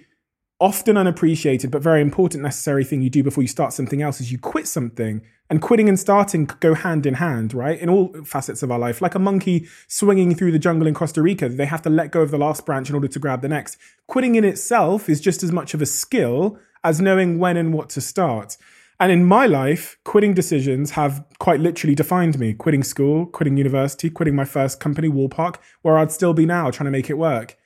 often 0.59 0.97
unappreciated 0.97 1.69
but 1.69 1.83
very 1.83 2.01
important 2.01 2.41
necessary 2.41 2.83
thing 2.83 3.01
you 3.01 3.11
do 3.11 3.21
before 3.23 3.43
you 3.43 3.47
start 3.47 3.73
something 3.73 4.01
else 4.01 4.19
is 4.19 4.31
you 4.31 4.39
quit 4.39 4.67
something. 4.67 5.21
And 5.49 5.61
quitting 5.61 5.87
and 5.87 5.97
starting 5.97 6.45
go 6.59 6.73
hand 6.73 7.05
in 7.05 7.13
hand, 7.15 7.53
right? 7.53 7.79
In 7.79 7.89
all 7.89 8.13
facets 8.25 8.63
of 8.63 8.71
our 8.71 8.79
life. 8.79 9.01
Like 9.01 9.15
a 9.15 9.19
monkey 9.19 9.65
swinging 9.87 10.35
through 10.35 10.51
the 10.51 10.59
jungle 10.59 10.87
in 10.87 10.93
Costa 10.93 11.21
Rica, 11.21 11.47
they 11.47 11.65
have 11.65 11.81
to 11.83 11.89
let 11.89 12.11
go 12.11 12.21
of 12.21 12.31
the 12.31 12.37
last 12.37 12.65
branch 12.65 12.89
in 12.89 12.95
order 12.95 13.07
to 13.07 13.19
grab 13.19 13.41
the 13.41 13.47
next. 13.47 13.77
Quitting 14.07 14.35
in 14.35 14.43
itself 14.43 15.07
is 15.07 15.21
just 15.21 15.43
as 15.43 15.53
much 15.53 15.73
of 15.73 15.81
a 15.81 15.85
skill 15.85 16.59
as 16.83 16.99
knowing 16.99 17.39
when 17.39 17.55
and 17.55 17.73
what 17.73 17.89
to 17.91 18.01
start. 18.01 18.57
And 18.99 19.11
in 19.11 19.25
my 19.25 19.45
life, 19.45 19.97
quitting 20.05 20.33
decisions 20.33 20.91
have 20.91 21.23
quite 21.39 21.59
literally 21.59 21.93
defined 21.93 22.39
me. 22.39 22.53
Quitting 22.53 22.83
school, 22.83 23.27
quitting 23.27 23.55
university, 23.57 24.09
quitting 24.09 24.35
my 24.35 24.45
first 24.45 24.79
company, 24.79 25.07
Wallpark, 25.07 25.57
where 25.83 25.97
I'd 25.97 26.11
still 26.11 26.33
be 26.33 26.45
now 26.45 26.71
trying 26.71 26.85
to 26.85 26.91
make 26.91 27.09
it 27.09 27.17
work. 27.17 27.57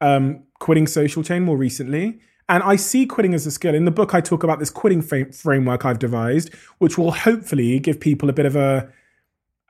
Um, 0.00 0.44
quitting 0.58 0.88
social 0.88 1.22
chain 1.22 1.44
more 1.44 1.56
recently. 1.56 2.20
And 2.48 2.62
I 2.64 2.76
see 2.76 3.06
quitting 3.06 3.34
as 3.34 3.46
a 3.46 3.52
skill. 3.52 3.74
In 3.74 3.84
the 3.84 3.92
book, 3.92 4.14
I 4.14 4.20
talk 4.20 4.42
about 4.42 4.58
this 4.58 4.70
quitting 4.70 5.02
framework 5.02 5.84
I've 5.84 6.00
devised, 6.00 6.52
which 6.78 6.98
will 6.98 7.12
hopefully 7.12 7.78
give 7.78 8.00
people 8.00 8.28
a 8.28 8.32
bit 8.32 8.46
of 8.46 8.56
a 8.56 8.92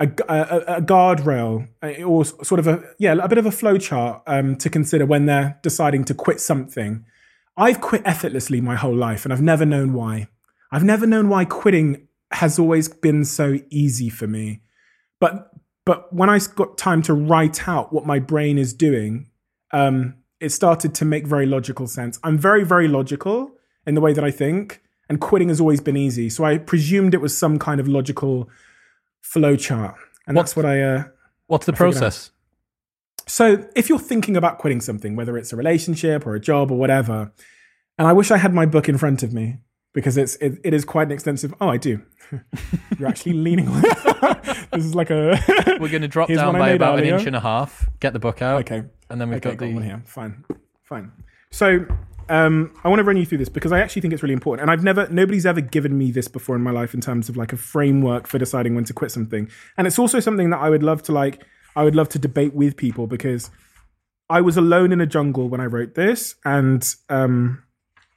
a, 0.00 0.08
a, 0.28 0.58
a 0.78 0.82
guardrail 0.82 1.68
or 2.04 2.24
sort 2.24 2.58
of 2.58 2.66
a 2.66 2.82
yeah 2.98 3.12
a 3.12 3.28
bit 3.28 3.38
of 3.38 3.46
a 3.46 3.52
flow 3.52 3.78
chart 3.78 4.22
um, 4.26 4.56
to 4.56 4.68
consider 4.68 5.06
when 5.06 5.26
they're 5.26 5.60
deciding 5.62 6.04
to 6.04 6.14
quit 6.14 6.40
something. 6.40 7.04
I've 7.56 7.80
quit 7.80 8.02
effortlessly 8.04 8.60
my 8.60 8.74
whole 8.74 8.96
life, 8.96 9.24
and 9.24 9.32
I've 9.32 9.42
never 9.42 9.66
known 9.66 9.92
why. 9.92 10.28
I've 10.72 10.84
never 10.84 11.06
known 11.06 11.28
why 11.28 11.44
quitting 11.44 12.08
has 12.32 12.58
always 12.58 12.88
been 12.88 13.24
so 13.24 13.58
easy 13.70 14.08
for 14.08 14.26
me. 14.26 14.62
But 15.20 15.50
but 15.84 16.12
when 16.12 16.30
I 16.30 16.38
got 16.54 16.78
time 16.78 17.02
to 17.02 17.14
write 17.14 17.68
out 17.68 17.92
what 17.92 18.06
my 18.06 18.18
brain 18.18 18.56
is 18.56 18.72
doing, 18.72 19.30
um, 19.72 20.14
it 20.40 20.50
started 20.50 20.94
to 20.96 21.04
make 21.04 21.26
very 21.26 21.44
logical 21.44 21.86
sense. 21.86 22.18
I'm 22.22 22.38
very, 22.38 22.64
very 22.64 22.88
logical 22.88 23.52
in 23.86 23.94
the 23.94 24.00
way 24.00 24.12
that 24.12 24.24
I 24.24 24.30
think, 24.30 24.80
and 25.08 25.20
quitting 25.20 25.48
has 25.48 25.60
always 25.60 25.80
been 25.80 25.96
easy. 25.96 26.30
So 26.30 26.44
I 26.44 26.58
presumed 26.58 27.14
it 27.14 27.20
was 27.20 27.36
some 27.36 27.58
kind 27.58 27.80
of 27.80 27.88
logical 27.88 28.48
flow 29.20 29.56
chart. 29.56 29.96
And 30.26 30.36
what's, 30.36 30.52
that's 30.52 30.56
what 30.56 30.66
I. 30.66 30.82
Uh, 30.82 31.04
what's 31.48 31.66
the 31.66 31.72
process? 31.72 32.30
So 33.26 33.68
if 33.76 33.88
you're 33.88 33.98
thinking 33.98 34.36
about 34.36 34.58
quitting 34.58 34.80
something, 34.80 35.16
whether 35.16 35.36
it's 35.36 35.52
a 35.52 35.56
relationship 35.56 36.26
or 36.26 36.34
a 36.34 36.40
job 36.40 36.70
or 36.70 36.78
whatever, 36.78 37.32
And 37.98 38.08
I 38.08 38.12
wish 38.12 38.30
I 38.30 38.36
had 38.36 38.54
my 38.54 38.66
book 38.66 38.88
in 38.88 38.98
front 38.98 39.22
of 39.22 39.32
me 39.32 39.58
because 39.92 40.16
it's 40.16 40.36
it, 40.36 40.58
it 40.64 40.74
is 40.74 40.84
quite 40.84 41.08
an 41.08 41.12
extensive. 41.12 41.52
Oh, 41.60 41.68
I 41.68 41.76
do. 41.76 42.00
You're 42.98 43.08
actually 43.08 43.34
leaning 43.34 43.68
on. 43.68 43.82
this 44.72 44.84
is 44.84 44.94
like 44.94 45.10
a. 45.10 45.38
We're 45.80 45.88
going 45.88 46.02
to 46.02 46.08
drop 46.08 46.28
down 46.28 46.54
by 46.54 46.70
about 46.70 46.98
earlier. 46.98 47.14
an 47.14 47.18
inch 47.20 47.26
and 47.26 47.36
a 47.36 47.40
half. 47.40 47.88
Get 48.00 48.12
the 48.12 48.18
book 48.18 48.40
out. 48.42 48.60
Okay. 48.60 48.84
And 49.10 49.20
then 49.20 49.28
we've 49.28 49.36
Okay, 49.38 49.50
got 49.50 49.58
got 49.58 49.66
the. 49.66 49.74
one 49.74 49.82
here. 49.82 50.02
Fine, 50.06 50.44
fine. 50.84 51.12
So, 51.50 51.84
um, 52.30 52.72
I 52.82 52.88
want 52.88 53.00
to 53.00 53.04
run 53.04 53.18
you 53.18 53.26
through 53.26 53.38
this 53.38 53.50
because 53.50 53.72
I 53.72 53.80
actually 53.80 54.00
think 54.00 54.14
it's 54.14 54.22
really 54.22 54.32
important, 54.32 54.62
and 54.62 54.70
I've 54.70 54.82
never, 54.82 55.06
nobody's 55.10 55.44
ever 55.44 55.60
given 55.60 55.98
me 55.98 56.10
this 56.10 56.28
before 56.28 56.56
in 56.56 56.62
my 56.62 56.70
life 56.70 56.94
in 56.94 57.02
terms 57.02 57.28
of 57.28 57.36
like 57.36 57.52
a 57.52 57.58
framework 57.58 58.26
for 58.26 58.38
deciding 58.38 58.74
when 58.74 58.84
to 58.84 58.94
quit 58.94 59.10
something, 59.10 59.50
and 59.76 59.86
it's 59.86 59.98
also 59.98 60.18
something 60.20 60.48
that 60.48 60.60
I 60.60 60.70
would 60.70 60.82
love 60.82 61.02
to 61.04 61.12
like, 61.12 61.44
I 61.76 61.84
would 61.84 61.94
love 61.94 62.08
to 62.10 62.18
debate 62.18 62.54
with 62.54 62.78
people 62.78 63.06
because 63.06 63.50
I 64.30 64.40
was 64.40 64.56
alone 64.56 64.92
in 64.92 65.00
a 65.02 65.06
jungle 65.06 65.50
when 65.50 65.60
I 65.60 65.66
wrote 65.66 65.94
this, 65.94 66.36
and 66.46 66.82
um, 67.10 67.61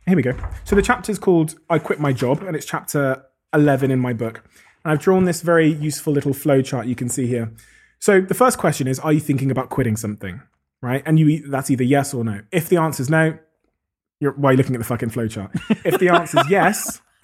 here 0.07 0.15
we 0.15 0.21
go. 0.21 0.33
So 0.63 0.75
the 0.75 0.81
chapter 0.81 1.11
is 1.11 1.19
called 1.19 1.55
"I 1.69 1.79
Quit 1.79 1.99
My 1.99 2.13
Job," 2.13 2.43
and 2.43 2.55
it's 2.55 2.65
chapter 2.65 3.25
eleven 3.53 3.91
in 3.91 3.99
my 3.99 4.13
book, 4.13 4.43
and 4.83 4.91
I've 4.91 4.99
drawn 4.99 5.25
this 5.25 5.41
very 5.41 5.67
useful 5.67 6.13
little 6.13 6.33
flow 6.33 6.61
chart 6.61 6.87
you 6.87 6.95
can 6.95 7.09
see 7.09 7.27
here. 7.27 7.51
So 7.99 8.21
the 8.21 8.33
first 8.33 8.57
question 8.57 8.87
is, 8.87 8.99
are 8.99 9.13
you 9.13 9.19
thinking 9.19 9.49
about 9.49 9.69
quitting 9.69 9.97
something? 9.97 10.41
Right? 10.81 11.01
And 11.05 11.17
you 11.17 11.49
that's 11.49 11.71
either 11.71 11.83
yes 11.83 12.13
or 12.13 12.23
no. 12.23 12.41
If 12.51 12.69
the 12.69 12.77
answer 12.77 13.01
is 13.01 13.09
no, 13.09 13.37
you're 14.19 14.33
why 14.33 14.49
are 14.49 14.53
you 14.53 14.57
looking 14.57 14.75
at 14.75 14.79
the 14.79 14.85
fucking 14.85 15.09
flow 15.09 15.27
chart? 15.27 15.51
If 15.85 15.99
the 15.99 16.09
answer 16.09 16.39
is 16.39 16.49
yes, 16.49 17.01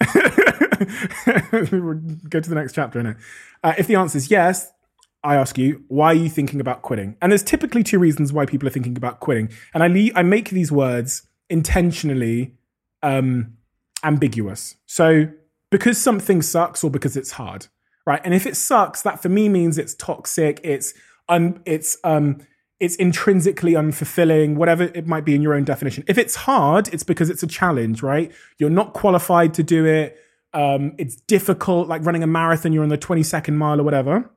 go 2.28 2.40
to 2.40 2.48
the 2.48 2.54
next 2.54 2.74
chapter 2.74 2.98
in 2.98 3.06
it. 3.06 3.16
Uh, 3.62 3.74
if 3.78 3.86
the 3.86 3.94
answer 3.94 4.18
is 4.18 4.30
yes, 4.30 4.72
I 5.22 5.36
ask 5.36 5.56
you, 5.56 5.84
why 5.88 6.08
are 6.08 6.14
you 6.14 6.28
thinking 6.28 6.60
about 6.60 6.82
quitting? 6.82 7.16
And 7.22 7.30
there's 7.30 7.44
typically 7.44 7.84
two 7.84 7.98
reasons 7.98 8.32
why 8.32 8.44
people 8.44 8.66
are 8.66 8.72
thinking 8.72 8.96
about 8.96 9.20
quitting. 9.20 9.50
And 9.72 9.82
I 9.82 9.86
le- 9.86 10.10
I 10.16 10.22
make 10.22 10.50
these 10.50 10.72
words 10.72 11.28
intentionally 11.48 12.56
um, 13.02 13.56
ambiguous. 14.02 14.76
So 14.86 15.28
because 15.70 16.00
something 16.00 16.42
sucks 16.42 16.84
or 16.84 16.90
because 16.90 17.16
it's 17.16 17.32
hard, 17.32 17.66
right? 18.06 18.20
And 18.24 18.34
if 18.34 18.46
it 18.46 18.56
sucks, 18.56 19.02
that 19.02 19.22
for 19.22 19.28
me 19.28 19.48
means 19.48 19.78
it's 19.78 19.94
toxic. 19.94 20.60
It's 20.62 20.94
un- 21.28 21.62
it's 21.64 21.96
um, 22.04 22.38
it's 22.78 22.96
intrinsically 22.96 23.72
unfulfilling, 23.72 24.56
whatever 24.56 24.84
it 24.84 25.06
might 25.06 25.24
be 25.24 25.34
in 25.34 25.42
your 25.42 25.54
own 25.54 25.64
definition. 25.64 26.04
If 26.08 26.18
it's 26.18 26.34
hard, 26.34 26.92
it's 26.92 27.04
because 27.04 27.30
it's 27.30 27.42
a 27.42 27.46
challenge, 27.46 28.02
right? 28.02 28.32
You're 28.58 28.70
not 28.70 28.92
qualified 28.92 29.54
to 29.54 29.62
do 29.62 29.86
it. 29.86 30.18
Um, 30.52 30.94
it's 30.98 31.16
difficult, 31.16 31.88
like 31.88 32.04
running 32.04 32.22
a 32.22 32.26
marathon. 32.26 32.72
You're 32.72 32.82
on 32.82 32.88
the 32.88 32.98
22nd 32.98 33.54
mile 33.54 33.80
or 33.80 33.84
whatever. 33.84 34.30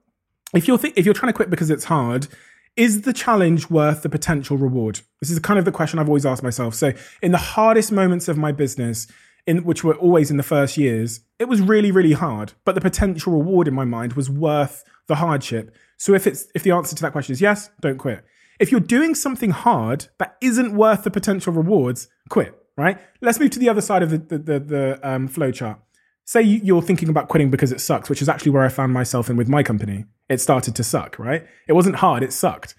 If 0.54 0.68
you're 0.68 0.78
th- 0.78 0.94
if 0.96 1.06
you're 1.06 1.14
trying 1.14 1.34
to 1.34 1.36
quit 1.36 1.50
because 1.50 1.70
it's 1.70 1.86
hard, 1.86 2.28
is 2.76 3.02
the 3.02 3.14
challenge 3.14 3.70
worth 3.70 4.04
the 4.04 4.10
potential 4.10 4.58
reward? 4.58 5.02
This 5.22 5.32
is 5.32 5.40
kind 5.40 5.58
of 5.58 5.66
the 5.66 5.72
question 5.72 6.00
I've 6.00 6.10
always 6.10 6.26
asked 6.26 6.44
myself. 6.44 6.76
So, 6.76 6.94
in 7.22 7.32
the 7.32 7.38
hardest 7.38 7.92
moments 7.92 8.28
of 8.28 8.38
my 8.38 8.52
business, 8.52 9.08
in 9.48 9.64
which 9.64 9.84
were 9.84 9.96
always 9.96 10.32
in 10.32 10.38
the 10.38 10.44
first 10.44 10.78
years, 10.78 11.22
it 11.40 11.46
was 11.46 11.62
really, 11.62 11.92
really 11.92 12.14
hard. 12.14 12.54
But 12.66 12.76
the 12.76 12.82
potential 12.82 13.34
reward 13.34 13.68
in 13.68 13.74
my 13.74 13.86
mind 13.86 14.14
was 14.14 14.30
worth 14.30 14.84
the 15.08 15.16
hardship. 15.16 15.74
So, 15.98 16.14
if 16.14 16.28
it's 16.28 16.48
if 16.54 16.64
the 16.64 16.72
answer 16.72 16.96
to 16.96 17.02
that 17.04 17.12
question 17.12 17.34
is 17.34 17.42
yes, 17.42 17.70
don't 17.80 17.98
quit. 17.98 18.26
If 18.60 18.72
you're 18.72 18.82
doing 18.82 19.16
something 19.16 19.52
hard 19.52 20.08
that 20.18 20.38
isn't 20.42 20.76
worth 20.76 21.04
the 21.04 21.12
potential 21.12 21.54
rewards, 21.54 22.08
quit. 22.30 22.62
Right? 22.78 23.00
Let's 23.22 23.40
move 23.40 23.52
to 23.52 23.60
the 23.60 23.70
other 23.70 23.82
side 23.82 24.04
of 24.04 24.10
the 24.10 24.18
the, 24.18 24.38
the, 24.38 24.60
the 24.60 25.00
um, 25.10 25.28
flow 25.30 25.52
chart. 25.52 25.80
Say 26.26 26.42
you- 26.42 26.62
you're 26.64 26.82
thinking 26.82 27.10
about 27.10 27.28
quitting 27.28 27.52
because 27.52 27.72
it 27.72 27.80
sucks, 27.80 28.10
which 28.10 28.22
is 28.22 28.28
actually 28.30 28.52
where 28.52 28.64
I 28.64 28.70
found 28.70 28.92
myself 28.94 29.30
in 29.30 29.38
with 29.38 29.48
my 29.48 29.62
company. 29.64 30.06
It 30.28 30.42
started 30.42 30.76
to 30.76 30.84
suck, 30.84 31.20
right? 31.20 31.46
It 31.68 31.74
wasn't 31.74 31.98
hard, 31.98 32.24
it 32.24 32.34
sucked. 32.34 32.74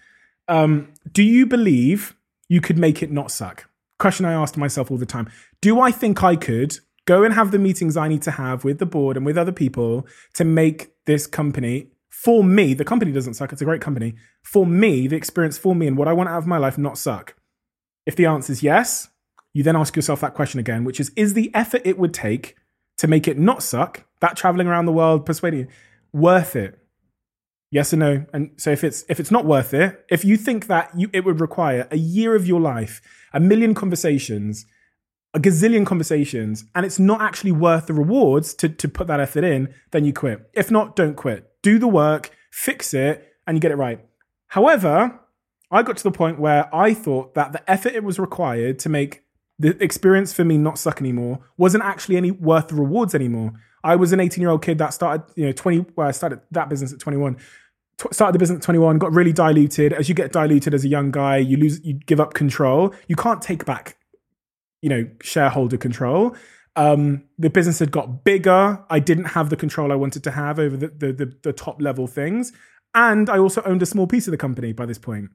Um, 0.49 0.89
do 1.11 1.23
you 1.23 1.47
believe 1.47 2.17
you 2.49 2.61
could 2.61 2.77
make 2.79 3.03
it 3.03 3.11
not 3.11 3.31
suck? 3.31 3.69
Question 3.99 4.27
I 4.27 4.33
asked 4.33 4.57
myself 4.57 4.91
all 4.91 4.99
the 4.99 5.07
time. 5.07 5.29
Do 5.61 5.81
I 5.81 5.91
think 5.91 6.23
I 6.23 6.37
could 6.37 6.79
go 7.07 7.23
and 7.23 7.33
have 7.35 7.53
the 7.53 7.59
meetings 7.59 7.97
I 7.97 8.09
need 8.09 8.23
to 8.23 8.33
have 8.33 8.65
with 8.65 8.79
the 8.79 8.87
board 8.87 9.17
and 9.17 9.25
with 9.25 9.39
other 9.39 9.53
people 9.53 10.07
to 10.35 10.45
make 10.45 10.91
this 11.07 11.27
company 11.27 11.93
for 12.11 12.43
me? 12.43 12.75
The 12.75 12.85
company 12.85 13.13
doesn't 13.13 13.35
suck, 13.35 13.53
it's 13.53 13.63
a 13.63 13.65
great 13.65 13.81
company. 13.81 14.17
For 14.43 14.67
me, 14.67 15.07
the 15.07 15.17
experience 15.17 15.57
for 15.57 15.75
me 15.75 15.87
and 15.87 15.97
what 15.97 16.09
I 16.09 16.13
want 16.13 16.29
out 16.29 16.39
of 16.39 16.47
my 16.49 16.59
life 16.59 16.79
not 16.79 16.99
suck. 16.99 17.35
If 18.07 18.17
the 18.17 18.27
answer 18.27 18.53
is 18.53 18.63
yes, 18.63 19.09
you 19.53 19.63
then 19.63 19.77
ask 19.77 19.95
yourself 19.95 20.21
that 20.21 20.35
question 20.35 20.59
again, 20.61 20.85
which 20.85 20.99
is 21.01 21.13
Is 21.17 21.35
the 21.35 21.53
effort 21.55 21.83
it 21.85 21.99
would 21.99 22.13
take 22.13 22.57
to 22.99 23.07
make 23.07 23.29
it 23.29 23.39
not 23.39 23.63
suck, 23.63 24.05
that 24.21 24.37
traveling 24.37 24.67
around 24.67 24.87
the 24.87 24.93
world 24.93 25.27
persuading 25.27 25.61
you, 25.61 25.69
worth 26.13 26.57
it? 26.57 26.79
Yes 27.71 27.93
or 27.93 27.97
no? 27.97 28.25
And 28.33 28.53
so 28.57 28.71
if 28.71 28.85
it's 28.85 29.05
if 29.09 29.19
it's 29.19 29.31
not 29.31 29.45
worth 29.45 29.75
it, 29.75 30.05
if 30.09 30.25
you 30.25 30.37
think 30.37 30.67
that 30.69 30.91
you 30.97 31.11
it 31.13 31.25
would 31.25 31.41
require 31.41 31.89
a 31.91 31.97
year 31.97 32.35
of 32.35 32.47
your 32.47 32.61
life, 32.61 33.03
a 33.33 33.41
million 33.41 33.75
conversations, 33.75 34.67
a 35.35 35.39
gazillion 35.39 35.85
conversations, 35.85 36.65
and 36.75 36.87
it's 36.87 36.99
not 36.99 37.21
actually 37.21 37.53
worth 37.53 37.87
the 37.87 37.93
rewards 37.93 38.55
to, 38.55 38.69
to 38.69 38.89
put 38.89 39.07
that 39.09 39.21
effort 39.21 39.45
in, 39.45 39.75
then 39.91 40.05
you 40.05 40.13
quit. 40.13 40.49
If 40.55 40.71
not, 40.71 40.97
don't 40.97 41.17
quit. 41.17 41.51
Do 41.63 41.79
the 41.79 41.89
work, 41.89 42.31
fix 42.51 42.95
it, 42.95 43.35
and 43.47 43.57
you 43.57 43.61
get 43.61 43.73
it 43.73 43.77
right. 43.77 44.01
However, 44.49 45.21
I 45.71 45.83
got 45.83 45.99
to 45.99 46.03
the 46.03 46.13
point 46.13 46.39
where 46.39 46.75
I 46.75 46.95
thought 46.95 47.35
that 47.35 47.53
the 47.53 47.69
effort 47.71 47.93
it 47.93 48.05
was 48.05 48.19
required 48.19 48.79
to 48.81 48.89
make 48.89 49.25
the 49.59 49.83
experience 49.83 50.33
for 50.33 50.45
me 50.45 50.59
not 50.59 50.79
suck 50.79 51.01
anymore 51.01 51.41
wasn't 51.57 51.83
actually 51.85 52.17
any 52.17 52.31
worth 52.31 52.69
the 52.69 52.75
rewards 52.75 53.15
anymore. 53.15 53.53
I 53.83 53.97
was 53.97 54.13
an 54.13 54.21
18 54.21 54.41
year 54.41 54.51
old 54.51 54.63
kid 54.63 54.79
that 54.79 54.93
started, 54.93 55.25
you 55.37 55.47
know, 55.47 55.53
20, 55.53 55.87
well, 55.97 56.09
I 56.09 56.11
started 56.11 56.41
that 56.51 56.69
business 56.69 56.93
at 56.93 56.99
21. 56.99 57.37
Tw- 57.99 58.13
Started 58.13 58.35
the 58.35 58.39
business 58.39 58.59
at 58.59 58.63
21, 58.63 58.99
got 58.99 59.15
really 59.15 59.33
diluted. 59.33 59.93
As 59.93 60.09
you 60.09 60.15
get 60.15 60.33
diluted 60.33 60.75
as 60.75 60.85
a 60.85 60.89
young 60.89 61.11
guy, 61.11 61.39
you 61.39 61.57
lose, 61.57 61.83
you 61.85 61.95
give 61.95 62.21
up 62.21 62.35
control. 62.35 62.95
You 63.07 63.17
can't 63.17 63.41
take 63.41 63.65
back, 63.65 63.97
you 64.83 64.91
know, 64.91 65.09
shareholder 65.23 65.79
control. 65.79 66.37
Um, 66.75 67.25
the 67.39 67.49
business 67.49 67.79
had 67.79 67.91
got 67.91 68.25
bigger. 68.25 68.85
I 68.91 68.99
didn't 68.99 69.27
have 69.27 69.49
the 69.49 69.57
control 69.57 69.91
I 69.91 69.95
wanted 69.95 70.23
to 70.25 70.31
have 70.33 70.59
over 70.59 70.77
the, 70.77 70.89
the, 70.89 71.13
the, 71.13 71.37
the 71.43 71.53
top 71.55 71.81
level 71.81 72.07
things. 72.07 72.53
And 72.95 73.31
I 73.31 73.39
also 73.39 73.63
owned 73.63 73.83
a 73.83 73.87
small 73.87 74.07
piece 74.07 74.27
of 74.27 74.33
the 74.33 74.37
company 74.37 74.73
by 74.73 74.85
this 74.85 74.99
point. 74.99 75.31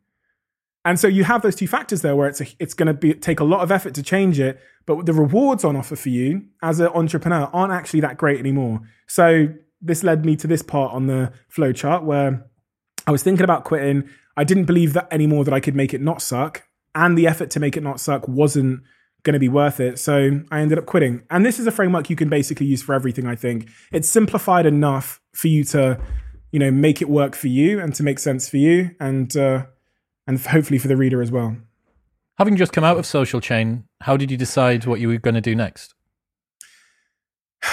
And 0.83 0.99
so 0.99 1.07
you 1.07 1.23
have 1.23 1.41
those 1.43 1.55
two 1.55 1.67
factors 1.67 2.01
there 2.01 2.15
where 2.15 2.27
it's 2.27 2.41
a, 2.41 2.47
it's 2.59 2.73
going 2.73 2.87
to 2.87 2.93
be 2.93 3.13
take 3.13 3.39
a 3.39 3.43
lot 3.43 3.61
of 3.61 3.71
effort 3.71 3.93
to 3.95 4.03
change 4.03 4.39
it, 4.39 4.59
but 4.85 5.05
the 5.05 5.13
rewards 5.13 5.63
on 5.63 5.75
offer 5.75 5.95
for 5.95 6.09
you 6.09 6.45
as 6.63 6.79
an 6.79 6.87
entrepreneur 6.87 7.49
aren't 7.53 7.71
actually 7.71 7.99
that 8.01 8.17
great 8.17 8.39
anymore. 8.39 8.81
So 9.07 9.49
this 9.79 10.03
led 10.03 10.25
me 10.25 10.35
to 10.37 10.47
this 10.47 10.61
part 10.61 10.93
on 10.93 11.07
the 11.07 11.33
flow 11.49 11.71
chart 11.71 12.03
where 12.03 12.47
I 13.05 13.11
was 13.11 13.23
thinking 13.23 13.43
about 13.43 13.63
quitting. 13.63 14.09
I 14.37 14.43
didn't 14.43 14.65
believe 14.65 14.93
that 14.93 15.07
anymore 15.11 15.43
that 15.43 15.53
I 15.53 15.59
could 15.59 15.75
make 15.75 15.93
it 15.93 16.01
not 16.01 16.21
suck, 16.21 16.63
and 16.95 17.17
the 17.17 17.27
effort 17.27 17.51
to 17.51 17.59
make 17.59 17.77
it 17.77 17.83
not 17.83 17.99
suck 17.99 18.27
wasn't 18.27 18.81
going 19.23 19.33
to 19.33 19.39
be 19.39 19.49
worth 19.49 19.79
it. 19.79 19.99
So 19.99 20.41
I 20.49 20.61
ended 20.61 20.79
up 20.79 20.87
quitting. 20.87 21.23
And 21.29 21.45
this 21.45 21.59
is 21.59 21.67
a 21.67 21.71
framework 21.71 22.09
you 22.09 22.15
can 22.15 22.29
basically 22.29 22.65
use 22.65 22.81
for 22.81 22.95
everything. 22.95 23.27
I 23.27 23.35
think 23.35 23.69
it's 23.91 24.09
simplified 24.09 24.65
enough 24.65 25.21
for 25.33 25.47
you 25.47 25.63
to, 25.65 25.99
you 26.51 26.59
know, 26.59 26.71
make 26.71 27.01
it 27.01 27.09
work 27.09 27.35
for 27.35 27.47
you 27.47 27.79
and 27.79 27.93
to 27.95 28.03
make 28.03 28.17
sense 28.17 28.49
for 28.49 28.57
you, 28.57 28.91
and 28.99 29.35
uh, 29.37 29.65
and 30.27 30.39
hopefully 30.39 30.77
for 30.77 30.87
the 30.87 30.97
reader 30.97 31.21
as 31.21 31.31
well. 31.31 31.57
Having 32.37 32.57
just 32.57 32.73
come 32.73 32.83
out 32.83 32.97
of 32.97 33.05
Social 33.05 33.41
Chain, 33.41 33.85
how 34.01 34.17
did 34.17 34.31
you 34.31 34.37
decide 34.37 34.85
what 34.85 34.99
you 34.99 35.07
were 35.07 35.17
going 35.17 35.35
to 35.35 35.41
do 35.41 35.55
next? 35.55 35.93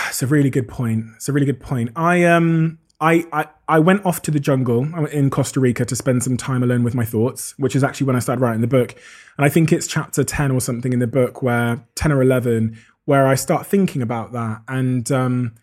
It's 0.09 0.23
a 0.23 0.27
really 0.27 0.51
good 0.51 0.69
point. 0.69 1.07
It's 1.17 1.29
a 1.29 1.33
really 1.33 1.47
good 1.47 1.61
point. 1.61 1.91
I 1.97 2.25
um 2.25 2.79
I, 3.01 3.25
I 3.33 3.47
I 3.69 3.79
went 3.79 4.05
off 4.05 4.23
to 4.23 4.31
the 4.31 4.41
jungle 4.41 4.83
in 5.07 5.31
Costa 5.31 5.61
Rica 5.61 5.85
to 5.85 5.97
spend 5.97 6.23
some 6.23 6.37
time 6.37 6.63
alone 6.63 6.83
with 6.83 6.95
my 6.95 7.05
thoughts, 7.05 7.55
which 7.59 7.77
is 7.77 7.85
actually 7.85 8.07
when 8.09 8.17
I 8.17 8.19
started 8.19 8.43
writing 8.43 8.61
the 8.61 8.67
book. 8.67 8.95
And 9.37 9.45
I 9.45 9.49
think 9.49 9.73
it's 9.73 9.87
chapter 9.87 10.25
10 10.25 10.51
or 10.51 10.61
something 10.61 10.93
in 10.93 10.99
the 10.99 11.07
book 11.07 11.43
where 11.43 11.87
10 11.95 12.13
or 12.13 12.21
11 12.21 12.77
where 13.05 13.27
I 13.27 13.37
start 13.37 13.67
thinking 13.67 14.03
about 14.03 14.33
that 14.33 14.63
and 14.69 15.11
um 15.13 15.55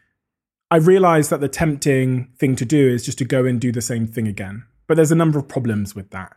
I 0.71 0.77
realize 0.77 1.29
that 1.29 1.41
the 1.41 1.47
tempting 1.47 2.29
thing 2.37 2.55
to 2.55 2.65
do 2.65 2.89
is 2.89 3.05
just 3.05 3.19
to 3.19 3.25
go 3.25 3.45
and 3.45 3.61
do 3.61 3.71
the 3.71 3.81
same 3.81 4.07
thing 4.07 4.27
again. 4.27 4.63
But 4.87 4.95
there's 4.95 5.11
a 5.11 5.15
number 5.15 5.37
of 5.37 5.47
problems 5.47 5.93
with 5.93 6.09
that. 6.09 6.35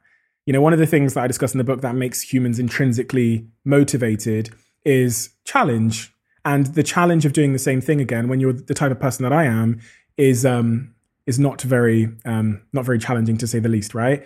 You 0.48 0.54
know, 0.54 0.62
one 0.62 0.72
of 0.72 0.78
the 0.78 0.86
things 0.86 1.12
that 1.12 1.22
I 1.22 1.26
discuss 1.26 1.52
in 1.52 1.58
the 1.58 1.64
book 1.64 1.82
that 1.82 1.94
makes 1.94 2.22
humans 2.22 2.58
intrinsically 2.58 3.46
motivated 3.66 4.48
is 4.82 5.28
challenge. 5.44 6.10
And 6.42 6.68
the 6.68 6.82
challenge 6.82 7.26
of 7.26 7.34
doing 7.34 7.52
the 7.52 7.58
same 7.58 7.82
thing 7.82 8.00
again, 8.00 8.28
when 8.28 8.40
you're 8.40 8.54
the 8.54 8.72
type 8.72 8.90
of 8.90 8.98
person 8.98 9.24
that 9.24 9.32
I 9.34 9.44
am, 9.44 9.78
is 10.16 10.46
um, 10.46 10.94
is 11.26 11.38
not 11.38 11.60
very 11.60 12.08
um, 12.24 12.62
not 12.72 12.86
very 12.86 12.98
challenging 12.98 13.36
to 13.36 13.46
say 13.46 13.58
the 13.58 13.68
least, 13.68 13.92
right? 13.92 14.24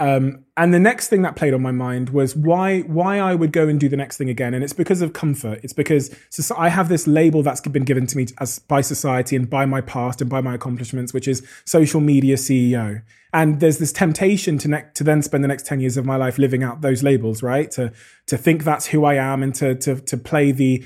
Um, 0.00 0.46
and 0.56 0.72
the 0.72 0.78
next 0.78 1.08
thing 1.08 1.20
that 1.22 1.36
played 1.36 1.52
on 1.52 1.60
my 1.60 1.72
mind 1.72 2.08
was 2.08 2.34
why 2.34 2.80
why 2.80 3.18
I 3.18 3.34
would 3.34 3.52
go 3.52 3.68
and 3.68 3.78
do 3.78 3.86
the 3.86 3.98
next 3.98 4.16
thing 4.16 4.30
again, 4.30 4.54
and 4.54 4.64
it's 4.64 4.72
because 4.72 5.02
of 5.02 5.12
comfort. 5.12 5.60
It's 5.62 5.74
because 5.74 6.16
so 6.30 6.56
I 6.56 6.70
have 6.70 6.88
this 6.88 7.06
label 7.06 7.42
that's 7.42 7.60
been 7.60 7.84
given 7.84 8.06
to 8.06 8.16
me 8.16 8.26
as 8.38 8.60
by 8.60 8.80
society 8.80 9.36
and 9.36 9.48
by 9.48 9.66
my 9.66 9.82
past 9.82 10.22
and 10.22 10.30
by 10.30 10.40
my 10.40 10.54
accomplishments, 10.54 11.12
which 11.12 11.28
is 11.28 11.46
social 11.66 12.00
media 12.00 12.36
CEO. 12.36 13.02
And 13.34 13.60
there's 13.60 13.76
this 13.76 13.92
temptation 13.92 14.56
to 14.58 14.68
ne- 14.68 14.86
to 14.94 15.04
then 15.04 15.20
spend 15.20 15.44
the 15.44 15.48
next 15.48 15.66
ten 15.66 15.80
years 15.80 15.98
of 15.98 16.06
my 16.06 16.16
life 16.16 16.38
living 16.38 16.62
out 16.62 16.80
those 16.80 17.02
labels, 17.02 17.42
right? 17.42 17.70
To 17.72 17.92
to 18.28 18.38
think 18.38 18.64
that's 18.64 18.86
who 18.86 19.04
I 19.04 19.16
am 19.16 19.42
and 19.42 19.54
to 19.56 19.74
to 19.74 19.96
to 19.96 20.16
play 20.16 20.50
the 20.50 20.82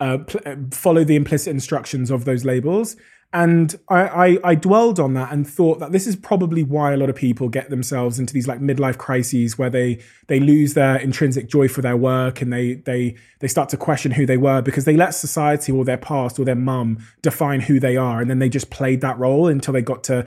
uh, 0.00 0.18
pl- 0.26 0.40
uh, 0.46 0.56
follow 0.70 1.04
the 1.04 1.16
implicit 1.16 1.50
instructions 1.50 2.10
of 2.10 2.24
those 2.24 2.46
labels. 2.46 2.96
And 3.34 3.74
I, 3.88 4.00
I, 4.02 4.38
I 4.44 4.54
dwelled 4.54 5.00
on 5.00 5.14
that 5.14 5.32
and 5.32 5.46
thought 5.46 5.80
that 5.80 5.90
this 5.90 6.06
is 6.06 6.14
probably 6.14 6.62
why 6.62 6.92
a 6.92 6.96
lot 6.96 7.10
of 7.10 7.16
people 7.16 7.48
get 7.48 7.68
themselves 7.68 8.20
into 8.20 8.32
these 8.32 8.46
like 8.46 8.60
midlife 8.60 8.96
crises 8.96 9.58
where 9.58 9.68
they 9.68 9.98
they 10.28 10.38
lose 10.38 10.74
their 10.74 10.96
intrinsic 10.98 11.48
joy 11.48 11.66
for 11.66 11.82
their 11.82 11.96
work 11.96 12.40
and 12.40 12.52
they 12.52 12.74
they 12.74 13.16
they 13.40 13.48
start 13.48 13.68
to 13.70 13.76
question 13.76 14.12
who 14.12 14.24
they 14.24 14.36
were 14.36 14.62
because 14.62 14.84
they 14.84 14.96
let 14.96 15.16
society 15.16 15.72
or 15.72 15.84
their 15.84 15.98
past 15.98 16.38
or 16.38 16.44
their 16.44 16.54
mum 16.54 17.04
define 17.22 17.58
who 17.58 17.80
they 17.80 17.96
are 17.96 18.20
and 18.20 18.30
then 18.30 18.38
they 18.38 18.48
just 18.48 18.70
played 18.70 19.00
that 19.00 19.18
role 19.18 19.48
until 19.48 19.74
they 19.74 19.82
got 19.82 20.04
to 20.04 20.24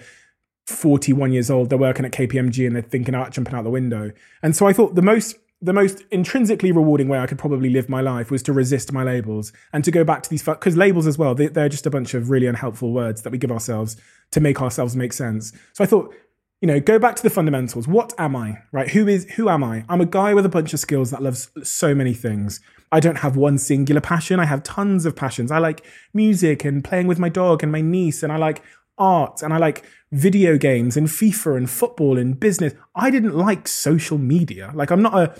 41 0.66 1.32
years 1.32 1.50
old 1.50 1.70
they're 1.70 1.78
working 1.78 2.06
at 2.06 2.12
KPMG 2.12 2.68
and 2.68 2.76
they're 2.76 2.84
thinking 2.84 3.16
about 3.16 3.32
jumping 3.32 3.56
out 3.56 3.64
the 3.64 3.70
window. 3.70 4.12
And 4.44 4.54
so 4.54 4.68
I 4.68 4.74
thought 4.74 4.96
the 4.96 5.02
most 5.02 5.38
the 5.62 5.74
most 5.74 6.04
intrinsically 6.12 6.72
rewarding 6.72 7.08
way 7.08 7.20
I 7.20 7.26
could 7.26 7.40
probably 7.40 7.70
live 7.70 7.90
my 7.90 8.02
life 8.02 8.30
was 8.30 8.44
to 8.44 8.54
resist 8.54 8.92
my 8.94 9.04
labels 9.04 9.52
and 9.74 9.84
to 9.84 9.92
go 9.92 10.04
back 10.04 10.22
to 10.24 10.30
these 10.30 10.44
because 10.44 10.78
labels 10.78 11.08
as 11.08 11.18
well 11.18 11.34
they, 11.34 11.48
they're 11.48 11.70
just 11.70 11.88
a 11.88 11.90
bunch 11.90 12.14
of 12.14 12.30
really 12.30 12.46
unhelpful 12.46 12.94
words 12.94 13.24
that 13.24 13.32
we 13.32 13.38
give 13.38 13.52
ourselves 13.52 13.98
to 14.32 14.40
make 14.40 14.62
ourselves 14.62 14.96
make 14.96 15.14
sense. 15.14 15.54
So 15.74 15.84
I 15.84 15.88
thought, 15.88 16.14
you 16.62 16.68
know, 16.68 16.80
go 16.80 17.00
back 17.00 17.16
to 17.16 17.24
the 17.24 17.30
fundamentals. 17.30 17.88
What 17.88 18.14
am 18.20 18.36
I? 18.36 18.60
Right? 18.72 18.90
Who 18.92 19.08
is 19.08 19.26
who 19.32 19.50
am 19.50 19.64
I? 19.64 19.84
I'm 19.90 20.02
a 20.02 20.06
guy 20.06 20.34
with 20.34 20.46
a 20.46 20.50
bunch 20.50 20.74
of 20.74 20.80
skills 20.80 21.10
that 21.12 21.24
loves 21.24 21.50
so 21.64 21.96
many 21.96 22.14
things. 22.14 22.60
I 22.92 23.00
don't 23.00 23.18
have 23.18 23.36
one 23.36 23.58
singular 23.58 24.02
passion. 24.02 24.40
I 24.40 24.46
have 24.46 24.64
tons 24.64 25.06
of 25.06 25.16
passions. 25.16 25.52
I 25.52 25.58
like 25.58 25.84
music 26.14 26.64
and 26.66 26.84
playing 26.84 27.08
with 27.08 27.20
my 27.20 27.30
dog 27.30 27.64
and 27.64 27.72
my 27.72 27.82
niece 27.82 28.22
and 28.24 28.32
I 28.32 28.38
like 28.38 28.62
art 28.98 29.42
and 29.42 29.54
I 29.54 29.58
like 29.58 29.86
video 30.12 30.58
games 30.58 30.98
and 30.98 31.08
FIFA 31.08 31.58
and 31.58 31.70
football 31.70 32.18
and 32.18 32.40
business. 32.40 32.74
I 32.96 33.12
didn't 33.12 33.36
like 33.36 33.68
social 33.68 34.18
media. 34.18 34.72
Like 34.74 34.92
I'm 34.92 35.02
not 35.02 35.14
a 35.14 35.36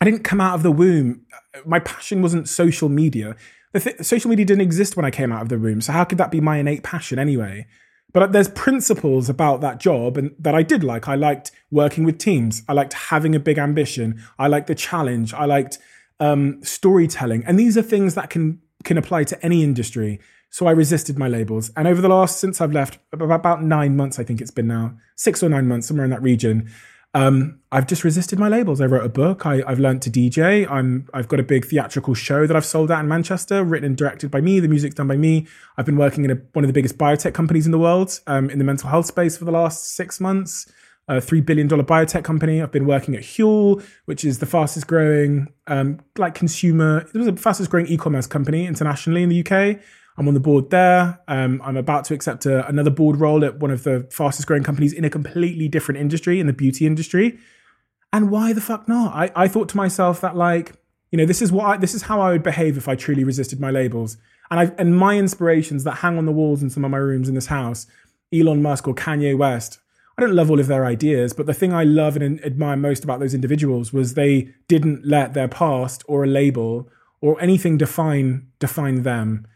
I 0.00 0.04
didn't 0.04 0.24
come 0.24 0.40
out 0.40 0.54
of 0.54 0.62
the 0.62 0.70
womb. 0.70 1.26
My 1.66 1.78
passion 1.80 2.22
wasn't 2.22 2.48
social 2.48 2.88
media. 2.88 3.36
The 3.72 3.80
th- 3.80 4.02
social 4.02 4.30
media 4.30 4.46
didn't 4.46 4.62
exist 4.62 4.96
when 4.96 5.04
I 5.04 5.10
came 5.10 5.30
out 5.30 5.42
of 5.42 5.50
the 5.50 5.58
womb. 5.58 5.80
So 5.80 5.92
how 5.92 6.04
could 6.04 6.18
that 6.18 6.30
be 6.30 6.40
my 6.40 6.56
innate 6.56 6.82
passion 6.82 7.18
anyway? 7.18 7.66
But 8.12 8.32
there's 8.32 8.48
principles 8.48 9.28
about 9.28 9.60
that 9.60 9.78
job 9.78 10.16
and 10.16 10.34
that 10.38 10.54
I 10.54 10.62
did 10.62 10.82
like. 10.82 11.06
I 11.06 11.14
liked 11.14 11.52
working 11.70 12.04
with 12.04 12.18
teams. 12.18 12.62
I 12.68 12.72
liked 12.72 12.94
having 12.94 13.34
a 13.34 13.40
big 13.40 13.58
ambition. 13.58 14.22
I 14.38 14.48
liked 14.48 14.66
the 14.66 14.74
challenge. 14.74 15.32
I 15.34 15.44
liked 15.44 15.78
um, 16.18 16.62
storytelling. 16.64 17.44
And 17.46 17.58
these 17.58 17.78
are 17.78 17.82
things 17.82 18.14
that 18.14 18.30
can 18.30 18.60
can 18.82 18.96
apply 18.96 19.24
to 19.24 19.44
any 19.44 19.62
industry. 19.62 20.18
So 20.50 20.66
I 20.66 20.72
resisted 20.72 21.16
my 21.16 21.28
labels. 21.28 21.70
And 21.76 21.86
over 21.86 22.00
the 22.00 22.08
last, 22.08 22.38
since 22.38 22.60
I've 22.60 22.72
left, 22.72 22.98
about 23.12 23.62
nine 23.62 23.96
months, 23.96 24.18
I 24.18 24.24
think 24.24 24.40
it's 24.40 24.50
been 24.50 24.66
now, 24.66 24.96
six 25.14 25.42
or 25.42 25.48
nine 25.48 25.68
months, 25.68 25.86
somewhere 25.86 26.04
in 26.04 26.10
that 26.10 26.22
region, 26.22 26.68
um, 27.12 27.60
I've 27.72 27.86
just 27.86 28.04
resisted 28.04 28.38
my 28.38 28.48
labels. 28.48 28.80
I 28.80 28.86
wrote 28.86 29.04
a 29.04 29.08
book. 29.08 29.44
I, 29.44 29.62
have 29.68 29.80
learned 29.80 30.02
to 30.02 30.10
DJ. 30.10 30.70
I'm, 30.70 31.08
I've 31.12 31.28
got 31.28 31.40
a 31.40 31.42
big 31.42 31.64
theatrical 31.64 32.14
show 32.14 32.46
that 32.46 32.56
I've 32.56 32.64
sold 32.64 32.90
out 32.90 33.00
in 33.00 33.08
Manchester, 33.08 33.64
written 33.64 33.86
and 33.86 33.96
directed 33.96 34.30
by 34.30 34.40
me. 34.40 34.60
The 34.60 34.68
music's 34.68 34.94
done 34.94 35.08
by 35.08 35.16
me. 35.16 35.46
I've 35.76 35.86
been 35.86 35.96
working 35.96 36.24
in 36.24 36.30
a, 36.30 36.34
one 36.52 36.64
of 36.64 36.68
the 36.68 36.72
biggest 36.72 36.98
biotech 36.98 37.34
companies 37.34 37.66
in 37.66 37.72
the 37.72 37.78
world 37.78 38.20
um, 38.26 38.48
in 38.48 38.58
the 38.58 38.64
mental 38.64 38.88
health 38.88 39.06
space 39.06 39.36
for 39.36 39.44
the 39.44 39.50
last 39.50 39.94
six 39.96 40.20
months. 40.20 40.70
A 41.08 41.14
$3 41.14 41.44
billion 41.44 41.68
biotech 41.68 42.22
company. 42.22 42.62
I've 42.62 42.70
been 42.70 42.86
working 42.86 43.16
at 43.16 43.22
Huel, 43.22 43.84
which 44.04 44.24
is 44.24 44.38
the 44.38 44.46
fastest 44.46 44.86
growing, 44.86 45.48
um, 45.66 45.98
like 46.16 46.34
consumer, 46.34 46.98
it 47.12 47.18
was 47.18 47.26
the 47.26 47.36
fastest 47.36 47.68
growing 47.68 47.88
e 47.88 47.96
commerce 47.96 48.28
company 48.28 48.64
internationally 48.66 49.24
in 49.24 49.28
the 49.28 49.44
UK. 49.44 49.80
I'm 50.16 50.28
on 50.28 50.34
the 50.34 50.40
board 50.40 50.70
there. 50.70 51.20
Um, 51.28 51.62
I'm 51.64 51.76
about 51.76 52.04
to 52.06 52.14
accept 52.14 52.46
a, 52.46 52.66
another 52.66 52.90
board 52.90 53.16
role 53.16 53.44
at 53.44 53.58
one 53.58 53.70
of 53.70 53.84
the 53.84 54.06
fastest 54.10 54.46
growing 54.46 54.62
companies 54.62 54.92
in 54.92 55.04
a 55.04 55.10
completely 55.10 55.68
different 55.68 56.00
industry, 56.00 56.40
in 56.40 56.46
the 56.46 56.52
beauty 56.52 56.86
industry. 56.86 57.38
And 58.12 58.30
why 58.30 58.52
the 58.52 58.60
fuck 58.60 58.88
not? 58.88 59.14
I, 59.14 59.30
I 59.34 59.48
thought 59.48 59.68
to 59.70 59.76
myself 59.76 60.20
that 60.20 60.36
like, 60.36 60.74
you 61.10 61.16
know, 61.16 61.26
this 61.26 61.40
is 61.40 61.52
what 61.52 61.66
I, 61.66 61.76
this 61.76 61.94
is 61.94 62.02
how 62.02 62.20
I 62.20 62.30
would 62.30 62.42
behave 62.42 62.76
if 62.76 62.88
I 62.88 62.94
truly 62.94 63.24
resisted 63.24 63.60
my 63.60 63.70
labels. 63.70 64.16
And 64.50 64.60
I 64.60 64.72
and 64.78 64.96
my 64.96 65.16
inspirations 65.16 65.84
that 65.84 65.96
hang 65.96 66.18
on 66.18 66.26
the 66.26 66.32
walls 66.32 66.62
in 66.62 66.70
some 66.70 66.84
of 66.84 66.90
my 66.90 66.98
rooms 66.98 67.28
in 67.28 67.34
this 67.34 67.46
house, 67.46 67.86
Elon 68.32 68.62
Musk 68.62 68.88
or 68.88 68.94
Kanye 68.94 69.36
West. 69.36 69.78
I 70.18 70.22
don't 70.22 70.34
love 70.34 70.50
all 70.50 70.60
of 70.60 70.66
their 70.66 70.84
ideas, 70.84 71.32
but 71.32 71.46
the 71.46 71.54
thing 71.54 71.72
I 71.72 71.84
love 71.84 72.16
and 72.16 72.44
admire 72.44 72.76
most 72.76 73.04
about 73.04 73.20
those 73.20 73.32
individuals 73.32 73.92
was 73.92 74.14
they 74.14 74.52
didn't 74.68 75.06
let 75.06 75.32
their 75.32 75.48
past 75.48 76.02
or 76.06 76.24
a 76.24 76.26
label 76.26 76.90
or 77.20 77.40
anything 77.40 77.78
define 77.78 78.48
define 78.58 79.02
them. 79.02 79.46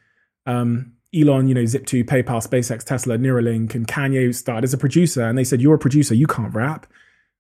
Um, 0.47 0.93
Elon, 1.15 1.47
you 1.47 1.55
know, 1.55 1.63
Zip2, 1.63 2.05
PayPal, 2.05 2.45
SpaceX, 2.47 2.83
Tesla, 2.83 3.17
Neuralink, 3.17 3.75
and 3.75 3.87
Kanye 3.87 4.35
started 4.35 4.65
as 4.65 4.75
a 4.75 4.79
producer, 4.79 5.23
and 5.23 5.39
they 5.39 5.45
said, 5.45 5.61
"You're 5.61 5.77
a 5.77 5.79
producer, 5.79 6.15
you 6.15 6.27
can't 6.27 6.53
rap." 6.53 6.87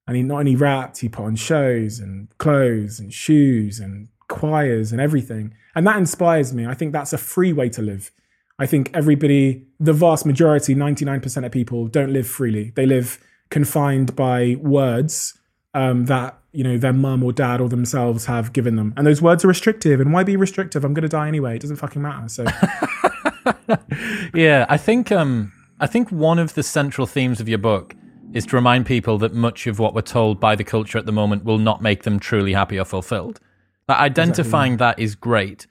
And 0.06 0.16
he 0.16 0.22
not 0.22 0.40
only 0.40 0.54
rapped, 0.54 0.98
he 0.98 1.08
put 1.08 1.24
on 1.24 1.36
shows 1.36 1.98
and 1.98 2.28
clothes 2.38 3.00
and 3.00 3.12
shoes 3.12 3.80
and 3.80 4.08
choirs 4.28 4.92
and 4.92 5.00
everything, 5.00 5.54
and 5.74 5.86
that 5.86 5.96
inspires 5.96 6.54
me. 6.54 6.66
I 6.66 6.74
think 6.74 6.92
that's 6.92 7.12
a 7.12 7.18
free 7.18 7.52
way 7.52 7.68
to 7.70 7.82
live. 7.82 8.10
I 8.58 8.66
think 8.66 8.90
everybody, 8.94 9.66
the 9.80 9.92
vast 9.92 10.24
majority, 10.24 10.76
99% 10.76 11.44
of 11.44 11.50
people, 11.50 11.88
don't 11.88 12.12
live 12.12 12.28
freely. 12.28 12.72
They 12.76 12.86
live 12.86 13.18
confined 13.50 14.14
by 14.14 14.56
words 14.60 15.36
um, 15.74 16.04
that 16.06 16.38
you 16.54 16.62
know 16.62 16.78
their 16.78 16.92
mum 16.92 17.22
or 17.22 17.32
dad 17.32 17.60
or 17.60 17.68
themselves 17.68 18.26
have 18.26 18.52
given 18.52 18.76
them, 18.76 18.94
and 18.96 19.06
those 19.06 19.20
words 19.20 19.44
are 19.44 19.48
restrictive. 19.48 20.00
And 20.00 20.12
why 20.12 20.22
be 20.22 20.36
restrictive? 20.36 20.84
I'm 20.84 20.94
going 20.94 21.02
to 21.02 21.08
die 21.08 21.28
anyway. 21.28 21.56
It 21.56 21.62
doesn't 21.62 21.76
fucking 21.76 22.00
matter. 22.00 22.28
So, 22.28 22.44
yeah, 24.34 24.64
I 24.68 24.76
think 24.76 25.10
um, 25.10 25.52
I 25.80 25.86
think 25.86 26.10
one 26.10 26.38
of 26.38 26.54
the 26.54 26.62
central 26.62 27.06
themes 27.06 27.40
of 27.40 27.48
your 27.48 27.58
book 27.58 27.94
is 28.32 28.46
to 28.46 28.56
remind 28.56 28.86
people 28.86 29.18
that 29.18 29.34
much 29.34 29.66
of 29.66 29.78
what 29.78 29.94
we're 29.94 30.02
told 30.02 30.40
by 30.40 30.54
the 30.54 30.64
culture 30.64 30.98
at 30.98 31.06
the 31.06 31.12
moment 31.12 31.44
will 31.44 31.58
not 31.58 31.82
make 31.82 32.04
them 32.04 32.18
truly 32.18 32.52
happy 32.52 32.78
or 32.78 32.84
fulfilled. 32.84 33.40
That 33.86 33.98
identifying 33.98 34.74
exactly. 34.74 35.02
that 35.02 35.04
is 35.04 35.14
great, 35.14 35.66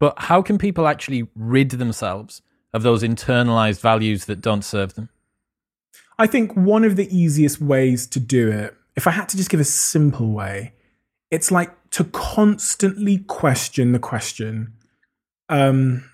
but 0.00 0.14
how 0.18 0.42
can 0.42 0.58
people 0.58 0.88
actually 0.88 1.28
rid 1.36 1.70
themselves 1.70 2.42
of 2.72 2.82
those 2.82 3.02
internalized 3.02 3.80
values 3.80 4.24
that 4.24 4.40
don't 4.40 4.64
serve 4.64 4.94
them? 4.94 5.08
I 6.18 6.26
think 6.26 6.54
one 6.54 6.84
of 6.84 6.96
the 6.96 7.14
easiest 7.16 7.60
ways 7.60 8.06
to 8.08 8.20
do 8.20 8.50
it 8.50 8.76
if 8.96 9.06
I 9.06 9.10
had 9.10 9.28
to 9.30 9.36
just 9.36 9.50
give 9.50 9.60
a 9.60 9.64
simple 9.64 10.32
way, 10.32 10.74
it's 11.30 11.50
like 11.50 11.72
to 11.90 12.04
constantly 12.04 13.18
question 13.18 13.92
the 13.92 13.98
question. 13.98 14.74
Um, 15.48 16.08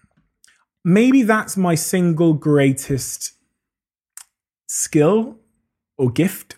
maybe 0.85 1.23
that's 1.23 1.57
my 1.57 1.75
single 1.75 2.35
greatest 2.35 3.33
skill 4.67 5.39
or 5.99 6.11
gift. 6.11 6.57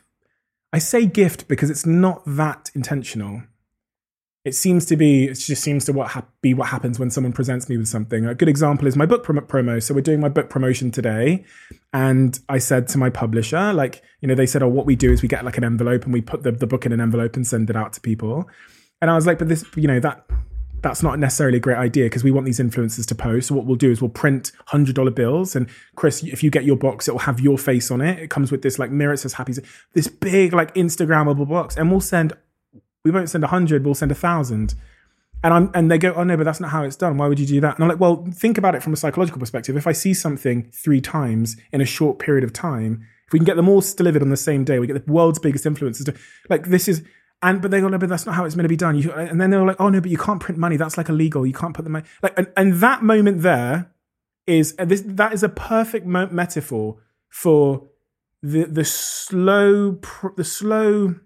I 0.72 0.78
say 0.78 1.06
gift 1.06 1.48
because 1.48 1.70
it's 1.70 1.84
not 1.86 2.22
that 2.26 2.70
intentional 2.74 3.42
it 4.44 4.54
seems 4.54 4.84
to 4.86 4.96
be 4.96 5.26
it 5.26 5.34
just 5.34 5.62
seems 5.62 5.84
to 5.84 5.92
what 5.92 6.08
ha- 6.08 6.26
be 6.40 6.54
what 6.54 6.68
happens 6.68 6.98
when 6.98 7.10
someone 7.10 7.32
presents 7.32 7.68
me 7.68 7.76
with 7.76 7.88
something 7.88 8.26
a 8.26 8.34
good 8.34 8.48
example 8.48 8.86
is 8.86 8.96
my 8.96 9.06
book 9.06 9.22
prom- 9.22 9.38
promo 9.38 9.82
so 9.82 9.94
we're 9.94 10.00
doing 10.00 10.20
my 10.20 10.28
book 10.28 10.50
promotion 10.50 10.90
today 10.90 11.44
and 11.92 12.40
i 12.48 12.58
said 12.58 12.88
to 12.88 12.98
my 12.98 13.10
publisher 13.10 13.72
like 13.72 14.02
you 14.20 14.28
know 14.28 14.34
they 14.34 14.46
said 14.46 14.62
oh 14.62 14.68
what 14.68 14.86
we 14.86 14.96
do 14.96 15.12
is 15.12 15.22
we 15.22 15.28
get 15.28 15.44
like 15.44 15.58
an 15.58 15.64
envelope 15.64 16.04
and 16.04 16.12
we 16.12 16.20
put 16.20 16.42
the, 16.42 16.52
the 16.52 16.66
book 16.66 16.84
in 16.86 16.92
an 16.92 17.00
envelope 17.00 17.36
and 17.36 17.46
send 17.46 17.70
it 17.70 17.76
out 17.76 17.92
to 17.92 18.00
people 18.00 18.48
and 19.00 19.10
i 19.10 19.14
was 19.14 19.26
like 19.26 19.38
but 19.38 19.48
this 19.48 19.64
you 19.76 19.86
know 19.86 20.00
that 20.00 20.24
that's 20.82 21.00
not 21.00 21.16
necessarily 21.18 21.58
a 21.58 21.60
great 21.60 21.78
idea 21.78 22.06
because 22.06 22.24
we 22.24 22.32
want 22.32 22.44
these 22.44 22.58
influencers 22.58 23.06
to 23.06 23.14
post. 23.14 23.46
So 23.46 23.54
what 23.54 23.66
we'll 23.66 23.76
do 23.76 23.92
is 23.92 24.02
we'll 24.02 24.10
print 24.10 24.50
hundred 24.66 24.96
dollar 24.96 25.12
bills, 25.12 25.54
and 25.54 25.68
Chris, 25.94 26.24
if 26.24 26.42
you 26.42 26.50
get 26.50 26.64
your 26.64 26.74
box, 26.74 27.06
it 27.06 27.12
will 27.12 27.20
have 27.20 27.38
your 27.38 27.56
face 27.56 27.92
on 27.92 28.00
it. 28.00 28.18
It 28.18 28.30
comes 28.30 28.50
with 28.50 28.62
this 28.62 28.80
like 28.80 28.90
mirror. 28.90 29.12
It 29.12 29.18
says 29.18 29.34
happy. 29.34 29.54
This 29.92 30.08
big 30.08 30.52
like 30.52 30.74
Instagrammable 30.74 31.48
box, 31.48 31.76
and 31.76 31.88
we'll 31.88 32.00
send 32.00 32.32
we 33.04 33.10
won't 33.10 33.30
send 33.30 33.44
a 33.44 33.48
hundred, 33.48 33.84
we'll 33.84 33.94
send 33.94 34.12
a 34.12 34.16
thousand. 34.16 34.74
And 35.44 35.52
I'm 35.52 35.70
and 35.74 35.90
they 35.90 35.98
go, 35.98 36.12
oh 36.14 36.22
no, 36.22 36.36
but 36.36 36.44
that's 36.44 36.60
not 36.60 36.70
how 36.70 36.84
it's 36.84 36.94
done. 36.94 37.16
Why 37.18 37.26
would 37.26 37.40
you 37.40 37.46
do 37.46 37.60
that? 37.62 37.74
And 37.74 37.84
I'm 37.84 37.88
like, 37.88 37.98
well, 37.98 38.24
think 38.32 38.58
about 38.58 38.76
it 38.76 38.82
from 38.82 38.92
a 38.92 38.96
psychological 38.96 39.40
perspective. 39.40 39.76
If 39.76 39.88
I 39.88 39.92
see 39.92 40.14
something 40.14 40.70
three 40.70 41.00
times 41.00 41.56
in 41.72 41.80
a 41.80 41.84
short 41.84 42.20
period 42.20 42.44
of 42.44 42.52
time, 42.52 43.04
if 43.26 43.32
we 43.32 43.40
can 43.40 43.46
get 43.46 43.56
them 43.56 43.68
all 43.68 43.80
delivered 43.80 44.22
on 44.22 44.30
the 44.30 44.36
same 44.36 44.62
day, 44.62 44.78
we 44.78 44.86
get 44.86 45.04
the 45.04 45.12
world's 45.12 45.40
biggest 45.40 45.64
influencers. 45.64 46.16
Like 46.48 46.66
this 46.66 46.86
is, 46.86 47.02
and 47.42 47.60
but 47.60 47.72
they 47.72 47.80
go, 47.80 47.88
no, 47.88 47.98
but 47.98 48.08
that's 48.08 48.24
not 48.24 48.36
how 48.36 48.44
it's 48.44 48.54
meant 48.54 48.66
to 48.66 48.68
be 48.68 48.76
done. 48.76 48.96
You, 48.96 49.10
and 49.12 49.40
then 49.40 49.50
they're 49.50 49.64
like, 49.64 49.80
oh 49.80 49.88
no, 49.88 50.00
but 50.00 50.10
you 50.10 50.18
can't 50.18 50.38
print 50.38 50.58
money. 50.58 50.76
That's 50.76 50.96
like 50.96 51.08
illegal. 51.08 51.44
You 51.44 51.54
can't 51.54 51.74
put 51.74 51.84
the 51.84 51.90
money. 51.90 52.06
Like, 52.22 52.38
and, 52.38 52.46
and 52.56 52.74
that 52.74 53.02
moment 53.02 53.42
there 53.42 53.90
is 54.46 54.76
this. 54.76 55.02
That 55.04 55.32
is 55.32 55.42
a 55.42 55.48
perfect 55.48 56.06
metaphor 56.06 56.98
for 57.28 57.88
the 58.42 58.64
the 58.64 58.84
slow, 58.84 59.98
the 60.36 60.44
slow 60.44 61.16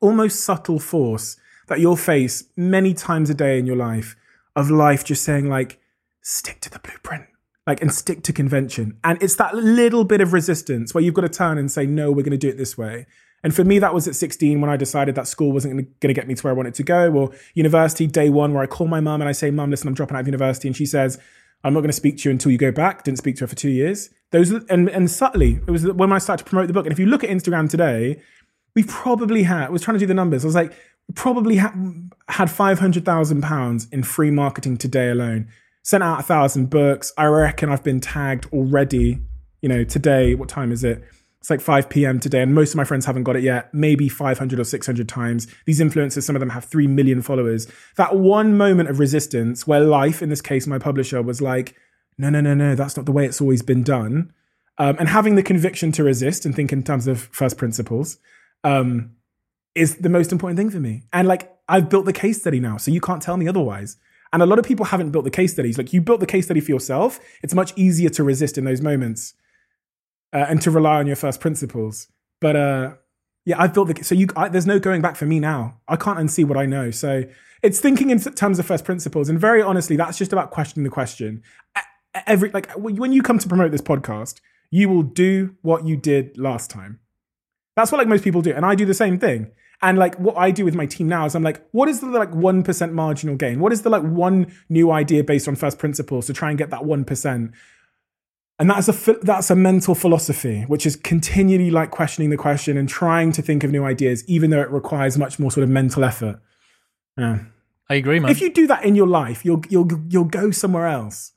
almost 0.00 0.40
subtle 0.40 0.78
force 0.78 1.36
that 1.68 1.80
you'll 1.80 1.96
face 1.96 2.44
many 2.56 2.94
times 2.94 3.30
a 3.30 3.34
day 3.34 3.58
in 3.58 3.66
your 3.66 3.76
life 3.76 4.16
of 4.56 4.70
life 4.70 5.04
just 5.04 5.22
saying 5.22 5.48
like 5.48 5.80
stick 6.22 6.60
to 6.60 6.70
the 6.70 6.78
blueprint 6.80 7.26
like 7.66 7.80
and 7.80 7.92
stick 7.92 8.22
to 8.24 8.32
convention. 8.32 8.98
And 9.04 9.22
it's 9.22 9.36
that 9.36 9.54
little 9.54 10.04
bit 10.04 10.20
of 10.20 10.32
resistance 10.32 10.92
where 10.92 11.02
you've 11.02 11.14
got 11.14 11.22
to 11.22 11.28
turn 11.28 11.58
and 11.58 11.70
say 11.70 11.86
no 11.86 12.10
we're 12.10 12.22
going 12.22 12.32
to 12.32 12.38
do 12.38 12.48
it 12.48 12.58
this 12.58 12.76
way. 12.76 13.06
And 13.42 13.54
for 13.54 13.64
me 13.64 13.78
that 13.78 13.94
was 13.94 14.06
at 14.06 14.14
16 14.14 14.60
when 14.60 14.68
i 14.68 14.76
decided 14.76 15.14
that 15.14 15.26
school 15.26 15.50
wasn't 15.50 15.74
going 15.74 15.86
to 16.00 16.12
get 16.12 16.28
me 16.28 16.34
to 16.34 16.42
where 16.42 16.52
i 16.52 16.56
wanted 16.56 16.74
to 16.74 16.82
go 16.82 17.10
or 17.10 17.30
university 17.54 18.06
day 18.06 18.28
one 18.28 18.52
where 18.52 18.62
i 18.62 18.66
call 18.66 18.86
my 18.86 19.00
mum 19.00 19.22
and 19.22 19.30
i 19.30 19.32
say 19.32 19.50
mum 19.50 19.70
listen 19.70 19.88
i'm 19.88 19.94
dropping 19.94 20.14
out 20.14 20.20
of 20.20 20.26
university 20.26 20.68
and 20.68 20.76
she 20.76 20.84
says 20.84 21.18
i'm 21.64 21.72
not 21.72 21.80
going 21.80 21.88
to 21.88 21.94
speak 21.94 22.18
to 22.18 22.28
you 22.28 22.32
until 22.32 22.52
you 22.52 22.58
go 22.58 22.70
back 22.70 23.02
didn't 23.02 23.16
speak 23.16 23.36
to 23.36 23.44
her 23.44 23.48
for 23.48 23.56
two 23.56 23.70
years. 23.70 24.10
Those 24.30 24.50
and, 24.50 24.90
and 24.90 25.10
subtly 25.10 25.60
it 25.66 25.70
was 25.70 25.86
when 25.86 26.12
i 26.12 26.18
started 26.18 26.44
to 26.44 26.50
promote 26.50 26.66
the 26.66 26.74
book. 26.74 26.84
And 26.84 26.92
if 26.92 26.98
you 26.98 27.06
look 27.06 27.24
at 27.24 27.30
instagram 27.30 27.70
today 27.70 28.20
we 28.74 28.82
probably 28.84 29.42
had, 29.44 29.64
I 29.64 29.70
was 29.70 29.82
trying 29.82 29.96
to 29.96 30.00
do 30.00 30.06
the 30.06 30.14
numbers. 30.14 30.44
I 30.44 30.48
was 30.48 30.54
like, 30.54 30.70
we 31.08 31.14
probably 31.14 31.56
ha- 31.56 31.74
had 32.28 32.48
£500,000 32.48 33.92
in 33.92 34.02
free 34.02 34.30
marketing 34.30 34.76
today 34.76 35.10
alone. 35.10 35.48
sent 35.82 36.02
out 36.02 36.20
a 36.20 36.22
thousand 36.22 36.70
books. 36.70 37.12
I 37.16 37.24
reckon 37.26 37.70
I've 37.70 37.82
been 37.84 38.00
tagged 38.00 38.46
already. 38.52 39.20
You 39.62 39.68
know, 39.68 39.84
today, 39.84 40.34
what 40.34 40.48
time 40.48 40.72
is 40.72 40.84
it? 40.84 41.02
It's 41.40 41.48
like 41.48 41.62
5 41.62 41.88
p.m. 41.88 42.20
today, 42.20 42.42
and 42.42 42.54
most 42.54 42.70
of 42.70 42.76
my 42.76 42.84
friends 42.84 43.06
haven't 43.06 43.22
got 43.22 43.34
it 43.34 43.42
yet. 43.42 43.72
Maybe 43.72 44.10
500 44.10 44.60
or 44.60 44.64
600 44.64 45.08
times. 45.08 45.46
These 45.64 45.80
influencers, 45.80 46.22
some 46.22 46.36
of 46.36 46.40
them 46.40 46.50
have 46.50 46.66
3 46.66 46.86
million 46.86 47.22
followers. 47.22 47.66
That 47.96 48.16
one 48.16 48.58
moment 48.58 48.90
of 48.90 48.98
resistance 48.98 49.66
where 49.66 49.80
life, 49.80 50.20
in 50.20 50.28
this 50.28 50.42
case, 50.42 50.66
my 50.66 50.78
publisher, 50.78 51.22
was 51.22 51.40
like, 51.40 51.74
no, 52.18 52.28
no, 52.28 52.42
no, 52.42 52.52
no, 52.52 52.74
that's 52.74 52.94
not 52.94 53.06
the 53.06 53.12
way 53.12 53.24
it's 53.24 53.40
always 53.40 53.62
been 53.62 53.82
done. 53.82 54.34
Um, 54.76 54.96
and 54.98 55.08
having 55.08 55.34
the 55.34 55.42
conviction 55.42 55.92
to 55.92 56.04
resist 56.04 56.44
and 56.44 56.54
think 56.54 56.72
in 56.72 56.82
terms 56.82 57.06
of 57.06 57.22
first 57.32 57.56
principles 57.56 58.18
um, 58.64 59.12
is 59.74 59.96
the 59.96 60.08
most 60.08 60.32
important 60.32 60.58
thing 60.58 60.70
for 60.70 60.80
me. 60.80 61.04
And 61.12 61.28
like, 61.28 61.52
I've 61.68 61.88
built 61.88 62.04
the 62.04 62.12
case 62.12 62.40
study 62.40 62.60
now, 62.60 62.76
so 62.76 62.90
you 62.90 63.00
can't 63.00 63.22
tell 63.22 63.36
me 63.36 63.48
otherwise. 63.48 63.96
And 64.32 64.42
a 64.42 64.46
lot 64.46 64.58
of 64.58 64.64
people 64.64 64.86
haven't 64.86 65.10
built 65.10 65.24
the 65.24 65.30
case 65.30 65.52
studies. 65.52 65.76
Like, 65.78 65.92
you 65.92 66.00
built 66.00 66.20
the 66.20 66.26
case 66.26 66.44
study 66.44 66.60
for 66.60 66.70
yourself. 66.70 67.18
It's 67.42 67.54
much 67.54 67.72
easier 67.76 68.10
to 68.10 68.22
resist 68.22 68.58
in 68.58 68.64
those 68.64 68.80
moments 68.80 69.34
uh, 70.32 70.46
and 70.48 70.60
to 70.62 70.70
rely 70.70 70.98
on 70.98 71.06
your 71.06 71.16
first 71.16 71.40
principles. 71.40 72.08
But 72.40 72.56
uh, 72.56 72.94
yeah, 73.44 73.60
I've 73.60 73.74
built 73.74 73.88
the 73.88 74.04
so 74.04 74.14
you. 74.14 74.28
I, 74.36 74.48
there's 74.48 74.66
no 74.66 74.78
going 74.78 75.02
back 75.02 75.16
for 75.16 75.26
me 75.26 75.40
now. 75.40 75.80
I 75.88 75.96
can't 75.96 76.18
unsee 76.18 76.44
what 76.44 76.56
I 76.56 76.66
know. 76.66 76.90
So 76.90 77.24
it's 77.62 77.80
thinking 77.80 78.10
in 78.10 78.20
terms 78.20 78.58
of 78.58 78.66
first 78.66 78.84
principles, 78.84 79.28
and 79.28 79.38
very 79.38 79.62
honestly, 79.62 79.96
that's 79.96 80.18
just 80.18 80.32
about 80.32 80.50
questioning 80.50 80.84
the 80.84 80.90
question. 80.90 81.42
Every 82.26 82.50
like 82.50 82.70
when 82.72 83.12
you 83.12 83.22
come 83.22 83.38
to 83.38 83.48
promote 83.48 83.70
this 83.70 83.82
podcast, 83.82 84.40
you 84.70 84.88
will 84.88 85.02
do 85.02 85.56
what 85.62 85.86
you 85.86 85.96
did 85.96 86.38
last 86.38 86.70
time. 86.70 87.00
That's 87.80 87.90
what 87.90 87.98
like 87.98 88.08
most 88.08 88.22
people 88.22 88.42
do, 88.42 88.52
and 88.52 88.66
I 88.66 88.74
do 88.74 88.84
the 88.84 88.94
same 88.94 89.18
thing. 89.18 89.50
And 89.82 89.98
like 89.98 90.14
what 90.16 90.36
I 90.36 90.50
do 90.50 90.66
with 90.66 90.74
my 90.74 90.84
team 90.84 91.08
now 91.08 91.24
is 91.24 91.34
I'm 91.34 91.42
like, 91.42 91.66
what 91.70 91.88
is 91.88 92.00
the 92.00 92.06
like 92.08 92.34
one 92.34 92.62
percent 92.62 92.92
marginal 92.92 93.36
gain? 93.36 93.58
What 93.60 93.72
is 93.72 93.80
the 93.80 93.88
like 93.88 94.02
one 94.02 94.52
new 94.68 94.90
idea 94.90 95.24
based 95.24 95.48
on 95.48 95.56
first 95.56 95.78
principles 95.78 96.26
to 96.26 96.34
try 96.34 96.50
and 96.50 96.58
get 96.58 96.68
that 96.68 96.84
one 96.84 97.06
percent? 97.06 97.52
And 98.58 98.68
that's 98.68 98.88
a 98.88 99.14
that's 99.22 99.50
a 99.50 99.56
mental 99.56 99.94
philosophy, 99.94 100.64
which 100.68 100.84
is 100.84 100.94
continually 100.96 101.70
like 101.70 101.90
questioning 101.90 102.28
the 102.28 102.36
question 102.36 102.76
and 102.76 102.86
trying 102.86 103.32
to 103.32 103.40
think 103.40 103.64
of 103.64 103.70
new 103.70 103.84
ideas, 103.84 104.22
even 104.28 104.50
though 104.50 104.60
it 104.60 104.70
requires 104.70 105.16
much 105.16 105.38
more 105.38 105.50
sort 105.50 105.64
of 105.64 105.70
mental 105.70 106.04
effort. 106.04 106.38
Yeah. 107.16 107.38
I 107.88 107.94
agree, 107.94 108.20
man. 108.20 108.30
If 108.30 108.42
you 108.42 108.52
do 108.52 108.66
that 108.66 108.84
in 108.84 108.94
your 108.94 109.06
life, 109.06 109.46
you'll 109.46 109.62
you'll 109.70 109.88
you'll 110.08 110.24
go 110.24 110.50
somewhere 110.50 110.86
else. 110.86 111.32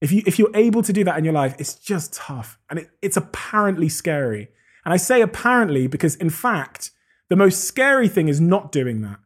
If 0.00 0.12
you 0.12 0.22
if 0.24 0.38
you're 0.38 0.54
able 0.54 0.82
to 0.84 0.92
do 0.92 1.02
that 1.02 1.18
in 1.18 1.24
your 1.24 1.34
life, 1.34 1.56
it's 1.58 1.74
just 1.74 2.14
tough 2.14 2.60
and 2.70 2.78
it, 2.78 2.90
it's 3.02 3.16
apparently 3.16 3.88
scary. 3.88 4.48
And 4.84 4.92
I 4.92 4.96
say 4.96 5.20
apparently 5.20 5.86
because 5.86 6.16
in 6.16 6.30
fact, 6.30 6.90
the 7.28 7.36
most 7.36 7.64
scary 7.64 8.08
thing 8.08 8.28
is 8.28 8.40
not 8.40 8.72
doing 8.72 9.00
that. 9.02 9.18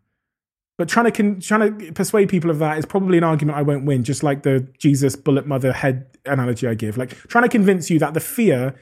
But 0.79 0.89
trying 0.89 1.07
to 1.07 1.11
con- 1.11 1.41
trying 1.41 1.79
to 1.79 1.93
persuade 1.93 2.29
people 2.29 2.51
of 2.51 2.59
that 2.59 2.79
is 2.79 2.85
probably 2.85 3.17
an 3.19 3.25
argument 3.25 3.57
I 3.57 3.63
won't 3.63 3.87
win. 3.87 4.05
Just 4.05 4.23
like 4.23 4.43
the 4.43 4.69
Jesus 4.79 5.17
bullet 5.17 5.47
mother 5.47 5.73
head 5.73 6.07
analogy 6.27 6.69
I 6.69 6.75
give, 6.75 6.99
like 6.99 7.17
trying 7.29 7.45
to 7.45 7.49
convince 7.49 7.91
you 7.91 7.99
that 8.01 8.13
the 8.13 8.21
fear, 8.21 8.75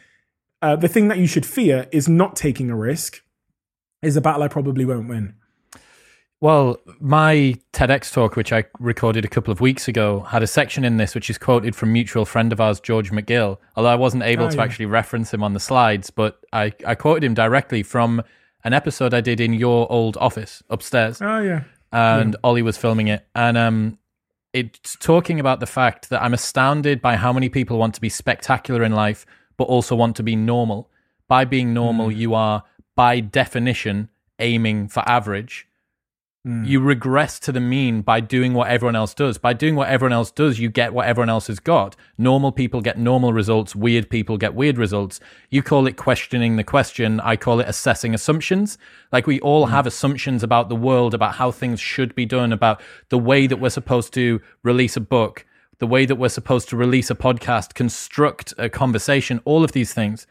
uh, 0.60 0.74
the 0.74 0.88
thing 0.88 1.08
that 1.08 1.18
you 1.18 1.28
should 1.28 1.46
fear, 1.46 1.86
is 1.92 2.08
not 2.08 2.34
taking 2.34 2.68
a 2.68 2.76
risk, 2.76 3.22
is 4.02 4.16
a 4.16 4.20
battle 4.20 4.42
I 4.42 4.48
probably 4.48 4.84
won't 4.84 5.08
win. 5.08 5.34
Well, 6.44 6.76
my 7.00 7.58
TEDx 7.72 8.12
talk, 8.12 8.36
which 8.36 8.52
I 8.52 8.66
recorded 8.78 9.24
a 9.24 9.28
couple 9.28 9.50
of 9.50 9.62
weeks 9.62 9.88
ago, 9.88 10.20
had 10.20 10.42
a 10.42 10.46
section 10.46 10.84
in 10.84 10.98
this 10.98 11.14
which 11.14 11.30
is 11.30 11.38
quoted 11.38 11.74
from 11.74 11.90
mutual 11.90 12.26
friend 12.26 12.52
of 12.52 12.60
ours, 12.60 12.80
George 12.80 13.10
McGill. 13.10 13.56
Although 13.76 13.88
I 13.88 13.94
wasn't 13.94 14.24
able 14.24 14.44
oh, 14.44 14.50
to 14.50 14.56
yeah. 14.56 14.62
actually 14.62 14.84
reference 14.84 15.32
him 15.32 15.42
on 15.42 15.54
the 15.54 15.58
slides, 15.58 16.10
but 16.10 16.40
I, 16.52 16.70
I 16.86 16.96
quoted 16.96 17.24
him 17.24 17.32
directly 17.32 17.82
from 17.82 18.22
an 18.62 18.74
episode 18.74 19.14
I 19.14 19.22
did 19.22 19.40
in 19.40 19.54
your 19.54 19.90
old 19.90 20.18
office 20.18 20.62
upstairs. 20.68 21.22
Oh 21.22 21.40
yeah 21.40 21.64
and 21.94 22.36
Ollie 22.44 22.60
was 22.60 22.76
filming 22.76 23.08
it, 23.08 23.26
and 23.34 23.56
um, 23.56 23.98
it's 24.52 24.96
talking 24.96 25.40
about 25.40 25.60
the 25.60 25.66
fact 25.66 26.10
that 26.10 26.22
I'm 26.22 26.34
astounded 26.34 27.00
by 27.00 27.16
how 27.16 27.32
many 27.32 27.48
people 27.48 27.78
want 27.78 27.94
to 27.94 28.02
be 28.02 28.10
spectacular 28.10 28.82
in 28.82 28.92
life, 28.92 29.24
but 29.56 29.64
also 29.64 29.94
want 29.94 30.16
to 30.16 30.22
be 30.22 30.36
normal. 30.36 30.90
By 31.26 31.46
being 31.46 31.72
normal, 31.72 32.08
mm. 32.08 32.16
you 32.16 32.34
are 32.34 32.64
by 32.96 33.20
definition 33.20 34.10
aiming 34.40 34.88
for 34.88 35.08
average. 35.08 35.68
Mm. 36.46 36.66
You 36.66 36.80
regress 36.80 37.38
to 37.40 37.52
the 37.52 37.60
mean 37.60 38.02
by 38.02 38.20
doing 38.20 38.52
what 38.52 38.68
everyone 38.68 38.96
else 38.96 39.14
does. 39.14 39.38
By 39.38 39.54
doing 39.54 39.76
what 39.76 39.88
everyone 39.88 40.12
else 40.12 40.30
does, 40.30 40.58
you 40.58 40.68
get 40.68 40.92
what 40.92 41.06
everyone 41.06 41.30
else 41.30 41.46
has 41.46 41.58
got. 41.58 41.96
Normal 42.18 42.52
people 42.52 42.82
get 42.82 42.98
normal 42.98 43.32
results. 43.32 43.74
Weird 43.74 44.10
people 44.10 44.36
get 44.36 44.54
weird 44.54 44.76
results. 44.76 45.20
You 45.48 45.62
call 45.62 45.86
it 45.86 45.96
questioning 45.96 46.56
the 46.56 46.64
question. 46.64 47.18
I 47.20 47.36
call 47.36 47.60
it 47.60 47.68
assessing 47.68 48.14
assumptions. 48.14 48.76
Like 49.10 49.26
we 49.26 49.40
all 49.40 49.68
mm. 49.68 49.70
have 49.70 49.86
assumptions 49.86 50.42
about 50.42 50.68
the 50.68 50.76
world, 50.76 51.14
about 51.14 51.36
how 51.36 51.50
things 51.50 51.80
should 51.80 52.14
be 52.14 52.26
done, 52.26 52.52
about 52.52 52.82
the 53.08 53.18
way 53.18 53.46
that 53.46 53.56
we're 53.56 53.70
supposed 53.70 54.12
to 54.14 54.42
release 54.62 54.98
a 54.98 55.00
book, 55.00 55.46
the 55.78 55.86
way 55.86 56.04
that 56.04 56.16
we're 56.16 56.28
supposed 56.28 56.68
to 56.68 56.76
release 56.76 57.10
a 57.10 57.14
podcast, 57.14 57.72
construct 57.72 58.52
a 58.58 58.68
conversation, 58.68 59.40
all 59.46 59.64
of 59.64 59.72
these 59.72 59.94
things. 59.94 60.26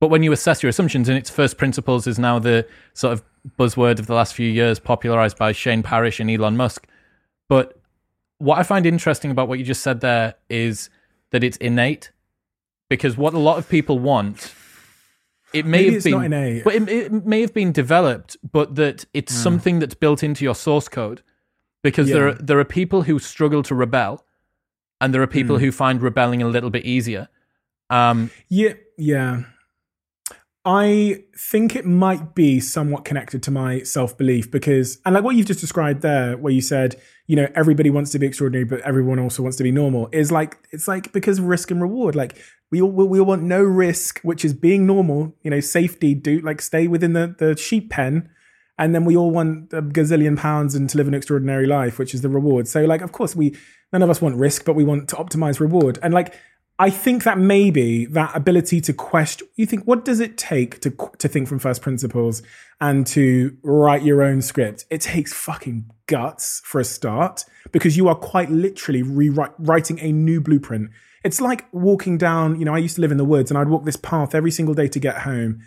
But 0.00 0.08
when 0.08 0.22
you 0.22 0.32
assess 0.32 0.62
your 0.62 0.70
assumptions, 0.70 1.08
and 1.08 1.18
its 1.18 1.30
first 1.30 1.58
principles 1.58 2.06
is 2.06 2.18
now 2.18 2.38
the 2.38 2.66
sort 2.94 3.12
of 3.12 3.22
buzzword 3.58 3.98
of 3.98 4.06
the 4.06 4.14
last 4.14 4.34
few 4.34 4.48
years, 4.48 4.78
popularized 4.78 5.38
by 5.38 5.52
Shane 5.52 5.82
Parrish 5.82 6.20
and 6.20 6.30
Elon 6.30 6.56
Musk. 6.56 6.86
But 7.48 7.78
what 8.38 8.58
I 8.58 8.62
find 8.62 8.86
interesting 8.86 9.30
about 9.30 9.48
what 9.48 9.58
you 9.58 9.64
just 9.64 9.82
said 9.82 10.00
there 10.00 10.34
is 10.48 10.90
that 11.30 11.44
it's 11.44 11.56
innate, 11.58 12.10
because 12.88 13.16
what 13.16 13.34
a 13.34 13.38
lot 13.38 13.58
of 13.58 13.68
people 13.68 13.98
want, 13.98 14.54
it 15.52 15.66
may 15.66 15.84
Maybe 15.90 15.94
have 15.94 16.04
been, 16.04 16.62
but 16.64 16.74
it, 16.74 16.88
it, 16.88 17.26
may 17.26 17.40
have 17.40 17.54
been 17.54 17.72
developed, 17.72 18.36
but 18.50 18.74
that 18.74 19.04
it's 19.14 19.32
mm. 19.32 19.42
something 19.42 19.78
that's 19.78 19.94
built 19.94 20.22
into 20.22 20.44
your 20.44 20.54
source 20.54 20.88
code. 20.88 21.22
Because 21.82 22.08
yeah. 22.08 22.14
there 22.14 22.28
are 22.28 22.34
there 22.34 22.58
are 22.58 22.64
people 22.64 23.02
who 23.02 23.18
struggle 23.18 23.62
to 23.64 23.74
rebel, 23.74 24.24
and 25.00 25.14
there 25.14 25.22
are 25.22 25.26
people 25.26 25.58
mm. 25.58 25.60
who 25.60 25.70
find 25.70 26.02
rebelling 26.02 26.42
a 26.42 26.48
little 26.48 26.70
bit 26.70 26.84
easier. 26.84 27.28
Um, 27.90 28.30
yeah, 28.48 28.72
yeah. 28.98 29.42
I 30.66 31.24
think 31.36 31.76
it 31.76 31.84
might 31.84 32.34
be 32.34 32.58
somewhat 32.58 33.04
connected 33.04 33.42
to 33.42 33.50
my 33.50 33.80
self 33.80 34.16
belief 34.16 34.50
because, 34.50 34.98
and 35.04 35.14
like 35.14 35.22
what 35.22 35.36
you've 35.36 35.46
just 35.46 35.60
described 35.60 36.00
there, 36.00 36.38
where 36.38 36.52
you 36.52 36.62
said, 36.62 37.00
you 37.26 37.36
know, 37.36 37.48
everybody 37.54 37.90
wants 37.90 38.10
to 38.12 38.18
be 38.18 38.26
extraordinary, 38.26 38.64
but 38.64 38.80
everyone 38.80 39.18
also 39.18 39.42
wants 39.42 39.58
to 39.58 39.62
be 39.62 39.70
normal, 39.70 40.08
is 40.10 40.32
like, 40.32 40.56
it's 40.72 40.88
like 40.88 41.12
because 41.12 41.38
risk 41.38 41.70
and 41.70 41.82
reward. 41.82 42.14
Like, 42.14 42.38
we 42.70 42.80
all, 42.80 42.90
we 42.90 43.20
all 43.20 43.26
want 43.26 43.42
no 43.42 43.62
risk, 43.62 44.20
which 44.20 44.42
is 44.42 44.54
being 44.54 44.86
normal, 44.86 45.34
you 45.42 45.50
know, 45.50 45.60
safety, 45.60 46.14
do 46.14 46.40
like 46.40 46.62
stay 46.62 46.86
within 46.88 47.12
the, 47.12 47.34
the 47.38 47.56
sheep 47.56 47.90
pen. 47.90 48.30
And 48.78 48.94
then 48.94 49.04
we 49.04 49.16
all 49.16 49.30
want 49.30 49.72
a 49.72 49.82
gazillion 49.82 50.36
pounds 50.36 50.74
and 50.74 50.90
to 50.90 50.96
live 50.96 51.06
an 51.06 51.14
extraordinary 51.14 51.66
life, 51.66 51.98
which 51.98 52.14
is 52.14 52.22
the 52.22 52.28
reward. 52.28 52.66
So, 52.66 52.84
like, 52.84 53.02
of 53.02 53.12
course, 53.12 53.36
we, 53.36 53.54
none 53.92 54.02
of 54.02 54.10
us 54.10 54.20
want 54.20 54.36
risk, 54.36 54.64
but 54.64 54.74
we 54.74 54.82
want 54.82 55.08
to 55.10 55.16
optimize 55.16 55.60
reward. 55.60 55.98
And 56.02 56.12
like, 56.12 56.34
I 56.78 56.90
think 56.90 57.22
that 57.22 57.38
maybe 57.38 58.04
that 58.06 58.34
ability 58.34 58.80
to 58.82 58.92
question, 58.92 59.46
you 59.54 59.64
think, 59.64 59.84
what 59.84 60.04
does 60.04 60.18
it 60.18 60.36
take 60.36 60.80
to 60.80 60.90
to 61.18 61.28
think 61.28 61.46
from 61.46 61.60
first 61.60 61.82
principles 61.82 62.42
and 62.80 63.06
to 63.08 63.56
write 63.62 64.02
your 64.02 64.22
own 64.22 64.42
script? 64.42 64.84
It 64.90 65.00
takes 65.00 65.32
fucking 65.32 65.88
guts 66.06 66.62
for 66.64 66.80
a 66.80 66.84
start 66.84 67.44
because 67.70 67.96
you 67.96 68.08
are 68.08 68.16
quite 68.16 68.50
literally 68.50 69.02
rewriting 69.02 70.00
a 70.00 70.10
new 70.10 70.40
blueprint. 70.40 70.90
It's 71.22 71.40
like 71.40 71.66
walking 71.72 72.18
down. 72.18 72.58
You 72.58 72.64
know, 72.64 72.74
I 72.74 72.78
used 72.78 72.96
to 72.96 73.00
live 73.00 73.12
in 73.12 73.18
the 73.18 73.24
woods, 73.24 73.52
and 73.52 73.58
I'd 73.58 73.68
walk 73.68 73.84
this 73.84 73.96
path 73.96 74.34
every 74.34 74.50
single 74.50 74.74
day 74.74 74.88
to 74.88 74.98
get 74.98 75.18
home, 75.18 75.60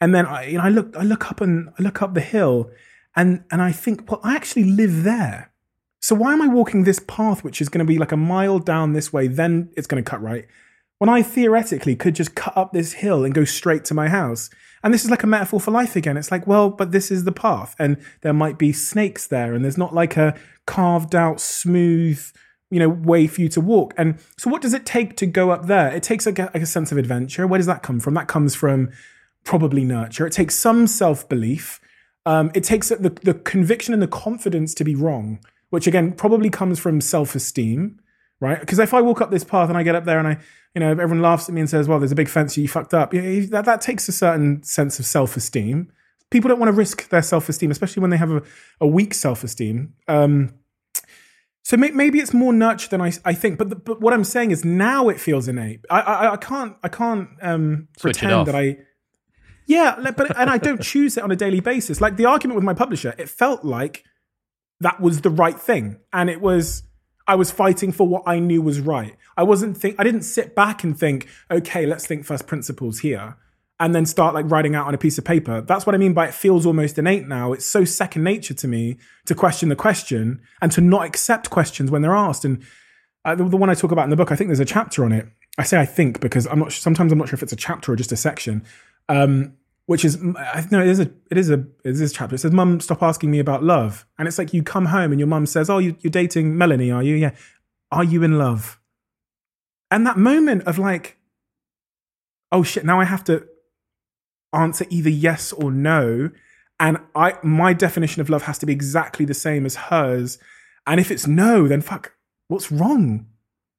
and 0.00 0.14
then 0.14 0.24
I, 0.24 0.46
you 0.46 0.56
know, 0.56 0.64
I 0.64 0.70
look, 0.70 0.96
I 0.96 1.02
look 1.02 1.30
up 1.30 1.42
and 1.42 1.68
I 1.78 1.82
look 1.82 2.00
up 2.00 2.14
the 2.14 2.22
hill, 2.22 2.70
and 3.14 3.44
and 3.50 3.60
I 3.60 3.72
think, 3.72 4.10
well, 4.10 4.20
I 4.24 4.34
actually 4.34 4.64
live 4.64 5.04
there. 5.04 5.52
So 6.06 6.14
why 6.14 6.32
am 6.32 6.40
I 6.40 6.46
walking 6.46 6.84
this 6.84 7.00
path, 7.00 7.42
which 7.42 7.60
is 7.60 7.68
going 7.68 7.84
to 7.84 7.92
be 7.92 7.98
like 7.98 8.12
a 8.12 8.16
mile 8.16 8.60
down 8.60 8.92
this 8.92 9.12
way, 9.12 9.26
then 9.26 9.70
it's 9.76 9.88
going 9.88 10.00
to 10.00 10.08
cut 10.08 10.22
right, 10.22 10.46
when 10.98 11.10
I 11.10 11.20
theoretically 11.20 11.96
could 11.96 12.14
just 12.14 12.36
cut 12.36 12.56
up 12.56 12.72
this 12.72 12.92
hill 12.92 13.24
and 13.24 13.34
go 13.34 13.44
straight 13.44 13.84
to 13.86 13.94
my 13.94 14.08
house? 14.08 14.48
And 14.84 14.94
this 14.94 15.04
is 15.04 15.10
like 15.10 15.24
a 15.24 15.26
metaphor 15.26 15.58
for 15.58 15.72
life 15.72 15.96
again. 15.96 16.16
It's 16.16 16.30
like, 16.30 16.46
well, 16.46 16.70
but 16.70 16.92
this 16.92 17.10
is 17.10 17.24
the 17.24 17.32
path, 17.32 17.74
and 17.80 17.96
there 18.20 18.32
might 18.32 18.56
be 18.56 18.72
snakes 18.72 19.26
there, 19.26 19.52
and 19.52 19.64
there's 19.64 19.76
not 19.76 19.94
like 19.94 20.16
a 20.16 20.38
carved 20.64 21.16
out, 21.16 21.40
smooth, 21.40 22.24
you 22.70 22.78
know, 22.78 22.88
way 22.88 23.26
for 23.26 23.40
you 23.40 23.48
to 23.48 23.60
walk. 23.60 23.92
And 23.96 24.20
so, 24.38 24.48
what 24.48 24.62
does 24.62 24.74
it 24.74 24.86
take 24.86 25.16
to 25.16 25.26
go 25.26 25.50
up 25.50 25.66
there? 25.66 25.92
It 25.92 26.04
takes 26.04 26.24
like 26.24 26.38
a, 26.38 26.52
like 26.54 26.62
a 26.62 26.66
sense 26.66 26.92
of 26.92 26.98
adventure. 26.98 27.48
Where 27.48 27.58
does 27.58 27.66
that 27.66 27.82
come 27.82 27.98
from? 27.98 28.14
That 28.14 28.28
comes 28.28 28.54
from 28.54 28.92
probably 29.42 29.82
nurture. 29.82 30.24
It 30.24 30.34
takes 30.34 30.54
some 30.54 30.86
self 30.86 31.28
belief. 31.28 31.80
Um, 32.24 32.52
it 32.54 32.62
takes 32.62 32.90
the, 32.90 33.18
the 33.24 33.34
conviction 33.34 33.92
and 33.92 34.00
the 34.00 34.06
confidence 34.06 34.72
to 34.74 34.84
be 34.84 34.94
wrong 34.94 35.40
which 35.70 35.86
again 35.86 36.12
probably 36.12 36.50
comes 36.50 36.78
from 36.78 37.00
self-esteem, 37.00 38.00
right? 38.40 38.60
Because 38.60 38.78
if 38.78 38.94
I 38.94 39.00
walk 39.00 39.20
up 39.20 39.30
this 39.30 39.44
path 39.44 39.68
and 39.68 39.78
I 39.78 39.82
get 39.82 39.94
up 39.94 40.04
there 40.04 40.18
and 40.18 40.28
I, 40.28 40.38
you 40.74 40.80
know, 40.80 40.90
everyone 40.90 41.22
laughs 41.22 41.48
at 41.48 41.54
me 41.54 41.60
and 41.60 41.70
says, 41.70 41.88
"Well, 41.88 41.98
there's 41.98 42.12
a 42.12 42.16
big 42.16 42.28
fence, 42.28 42.56
you 42.56 42.68
fucked 42.68 42.94
up," 42.94 43.10
that 43.10 43.62
that 43.64 43.80
takes 43.80 44.08
a 44.08 44.12
certain 44.12 44.62
sense 44.62 44.98
of 44.98 45.06
self-esteem. 45.06 45.90
People 46.30 46.48
don't 46.48 46.58
want 46.58 46.68
to 46.68 46.76
risk 46.76 47.08
their 47.08 47.22
self-esteem, 47.22 47.70
especially 47.70 48.00
when 48.00 48.10
they 48.10 48.16
have 48.16 48.30
a, 48.30 48.42
a 48.80 48.86
weak 48.86 49.14
self-esteem. 49.14 49.94
Um, 50.08 50.54
so 51.66 51.76
may, 51.76 51.90
maybe 51.90 52.20
it's 52.20 52.32
more 52.32 52.52
nurture 52.52 52.88
than 52.88 53.00
I, 53.00 53.12
I 53.24 53.32
think. 53.32 53.58
But 53.58 53.70
the, 53.70 53.74
but 53.74 54.00
what 54.00 54.12
I'm 54.12 54.22
saying 54.22 54.52
is 54.52 54.64
now 54.64 55.08
it 55.08 55.18
feels 55.18 55.48
innate. 55.48 55.84
I 55.90 56.00
I, 56.00 56.32
I 56.34 56.36
can't 56.36 56.76
I 56.84 56.88
can't 56.88 57.28
um, 57.42 57.88
pretend 57.98 58.46
that 58.46 58.54
I. 58.54 58.78
Yeah, 59.66 59.98
but 60.16 60.38
and 60.38 60.48
I 60.48 60.58
don't 60.58 60.80
choose 60.92 61.16
it 61.16 61.24
on 61.24 61.32
a 61.32 61.36
daily 61.36 61.58
basis. 61.58 62.00
Like 62.00 62.18
the 62.18 62.24
argument 62.24 62.54
with 62.54 62.62
my 62.64 62.72
publisher, 62.74 63.16
it 63.18 63.28
felt 63.28 63.64
like 63.64 64.04
that 64.80 65.00
was 65.00 65.22
the 65.22 65.30
right 65.30 65.58
thing. 65.58 65.98
And 66.12 66.28
it 66.28 66.40
was, 66.40 66.82
I 67.26 67.34
was 67.34 67.50
fighting 67.50 67.92
for 67.92 68.06
what 68.06 68.22
I 68.26 68.38
knew 68.38 68.62
was 68.62 68.80
right. 68.80 69.16
I 69.36 69.42
wasn't 69.42 69.76
think 69.76 69.96
I 69.98 70.04
didn't 70.04 70.22
sit 70.22 70.54
back 70.54 70.84
and 70.84 70.98
think, 70.98 71.28
okay, 71.50 71.86
let's 71.86 72.06
think 72.06 72.24
first 72.24 72.46
principles 72.46 73.00
here 73.00 73.36
and 73.78 73.94
then 73.94 74.06
start 74.06 74.34
like 74.34 74.50
writing 74.50 74.74
out 74.74 74.86
on 74.86 74.94
a 74.94 74.98
piece 74.98 75.18
of 75.18 75.24
paper. 75.24 75.60
That's 75.60 75.84
what 75.84 75.94
I 75.94 75.98
mean 75.98 76.14
by 76.14 76.26
it 76.28 76.34
feels 76.34 76.64
almost 76.64 76.98
innate 76.98 77.28
now. 77.28 77.52
It's 77.52 77.66
so 77.66 77.84
second 77.84 78.24
nature 78.24 78.54
to 78.54 78.68
me 78.68 78.96
to 79.26 79.34
question 79.34 79.68
the 79.68 79.76
question 79.76 80.40
and 80.62 80.72
to 80.72 80.80
not 80.80 81.04
accept 81.04 81.50
questions 81.50 81.90
when 81.90 82.02
they're 82.02 82.14
asked. 82.14 82.44
And 82.44 82.64
uh, 83.24 83.34
the, 83.34 83.44
the, 83.44 83.56
one 83.56 83.68
I 83.68 83.74
talk 83.74 83.92
about 83.92 84.04
in 84.04 84.10
the 84.10 84.16
book, 84.16 84.32
I 84.32 84.36
think 84.36 84.48
there's 84.48 84.60
a 84.60 84.64
chapter 84.64 85.04
on 85.04 85.12
it. 85.12 85.26
I 85.58 85.64
say 85.64 85.78
I 85.78 85.86
think 85.86 86.20
because 86.20 86.46
I'm 86.46 86.58
not. 86.58 86.72
Sometimes 86.72 87.12
I'm 87.12 87.18
not 87.18 87.28
sure 87.28 87.36
if 87.36 87.42
it's 87.42 87.52
a 87.52 87.56
chapter 87.56 87.92
or 87.92 87.96
just 87.96 88.12
a 88.12 88.16
section. 88.16 88.62
Um, 89.08 89.54
which 89.86 90.04
is 90.04 90.20
no, 90.20 90.34
it 90.80 90.88
is 90.88 91.00
a 91.00 91.10
it 91.30 91.38
is 91.38 91.50
a 91.50 91.64
it 91.84 91.90
is 91.90 92.00
a 92.00 92.08
chapter. 92.14 92.34
It 92.34 92.38
says, 92.38 92.52
"Mum, 92.52 92.80
stop 92.80 93.02
asking 93.02 93.30
me 93.30 93.38
about 93.38 93.62
love." 93.62 94.04
And 94.18 94.26
it's 94.26 94.38
like 94.38 94.52
you 94.52 94.62
come 94.62 94.86
home 94.86 95.12
and 95.12 95.20
your 95.20 95.28
mum 95.28 95.46
says, 95.46 95.70
"Oh, 95.70 95.78
you, 95.78 95.96
you're 96.00 96.10
dating 96.10 96.58
Melanie, 96.58 96.90
are 96.90 97.02
you? 97.02 97.14
Yeah. 97.14 97.34
Are 97.92 98.04
you 98.04 98.22
in 98.22 98.36
love?" 98.36 98.80
And 99.90 100.04
that 100.06 100.18
moment 100.18 100.64
of 100.64 100.78
like, 100.78 101.18
"Oh 102.50 102.64
shit!" 102.64 102.84
Now 102.84 103.00
I 103.00 103.04
have 103.04 103.22
to 103.24 103.46
answer 104.52 104.86
either 104.90 105.10
yes 105.10 105.52
or 105.52 105.70
no. 105.70 106.30
And 106.80 106.98
I 107.14 107.34
my 107.44 107.72
definition 107.72 108.20
of 108.20 108.28
love 108.28 108.42
has 108.42 108.58
to 108.58 108.66
be 108.66 108.72
exactly 108.72 109.24
the 109.24 109.34
same 109.34 109.64
as 109.64 109.76
hers. 109.76 110.38
And 110.86 110.98
if 110.98 111.10
it's 111.10 111.26
no, 111.26 111.68
then 111.68 111.80
fuck, 111.80 112.14
what's 112.48 112.72
wrong? 112.72 113.26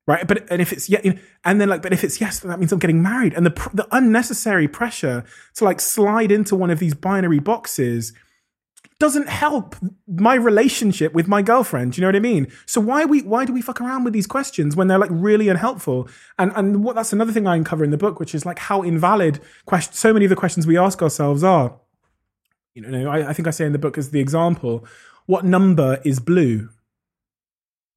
Right. 0.07 0.25
But 0.25 0.49
and 0.49 0.61
if 0.61 0.71
it's 0.71 0.89
yeah, 0.89 1.01
and 1.43 1.59
then 1.59 1.67
like, 1.67 1.81
but 1.81 1.91
if 1.91 2.03
it's 2.03 2.21
yes, 2.21 2.39
then 2.39 2.49
that 2.49 2.59
means 2.59 2.71
I'm 2.71 2.79
getting 2.79 3.01
married. 3.01 3.33
And 3.33 3.45
the 3.45 3.69
the 3.73 3.85
unnecessary 3.91 4.67
pressure 4.67 5.25
to 5.55 5.65
like 5.65 5.81
slide 5.81 6.31
into 6.31 6.55
one 6.55 6.69
of 6.69 6.79
these 6.79 6.93
binary 6.93 7.39
boxes 7.39 8.13
doesn't 8.99 9.27
help 9.27 9.75
my 10.07 10.33
relationship 10.33 11.13
with 11.13 11.27
my 11.27 11.41
girlfriend. 11.41 11.91
Do 11.91 11.97
you 11.97 12.01
know 12.01 12.07
what 12.07 12.15
I 12.15 12.19
mean? 12.19 12.47
So 12.65 12.79
why 12.79 13.03
we 13.03 13.21
why 13.21 13.43
do 13.43 13.51
we 13.51 13.61
fuck 13.61 13.81
around 13.81 14.05
with 14.05 14.13
these 14.13 14.25
questions 14.25 14.77
when 14.77 14.87
they're 14.87 14.97
like 14.97 15.11
really 15.11 15.49
unhelpful? 15.49 16.07
And 16.39 16.53
and 16.55 16.85
what 16.85 16.95
that's 16.95 17.11
another 17.11 17.33
thing 17.33 17.45
I 17.45 17.57
uncover 17.57 17.83
in 17.83 17.91
the 17.91 17.97
book, 17.97 18.17
which 18.19 18.33
is 18.33 18.45
like 18.45 18.59
how 18.59 18.83
invalid 18.83 19.41
question, 19.65 19.93
so 19.93 20.13
many 20.13 20.23
of 20.23 20.29
the 20.29 20.37
questions 20.37 20.65
we 20.65 20.77
ask 20.77 21.01
ourselves 21.01 21.43
are. 21.43 21.77
You 22.73 22.83
know, 22.83 23.09
I, 23.09 23.29
I 23.29 23.33
think 23.33 23.47
I 23.47 23.51
say 23.51 23.65
in 23.65 23.73
the 23.73 23.79
book 23.79 23.97
as 23.97 24.11
the 24.11 24.21
example, 24.21 24.85
what 25.25 25.43
number 25.43 25.99
is 26.05 26.19
blue? 26.19 26.69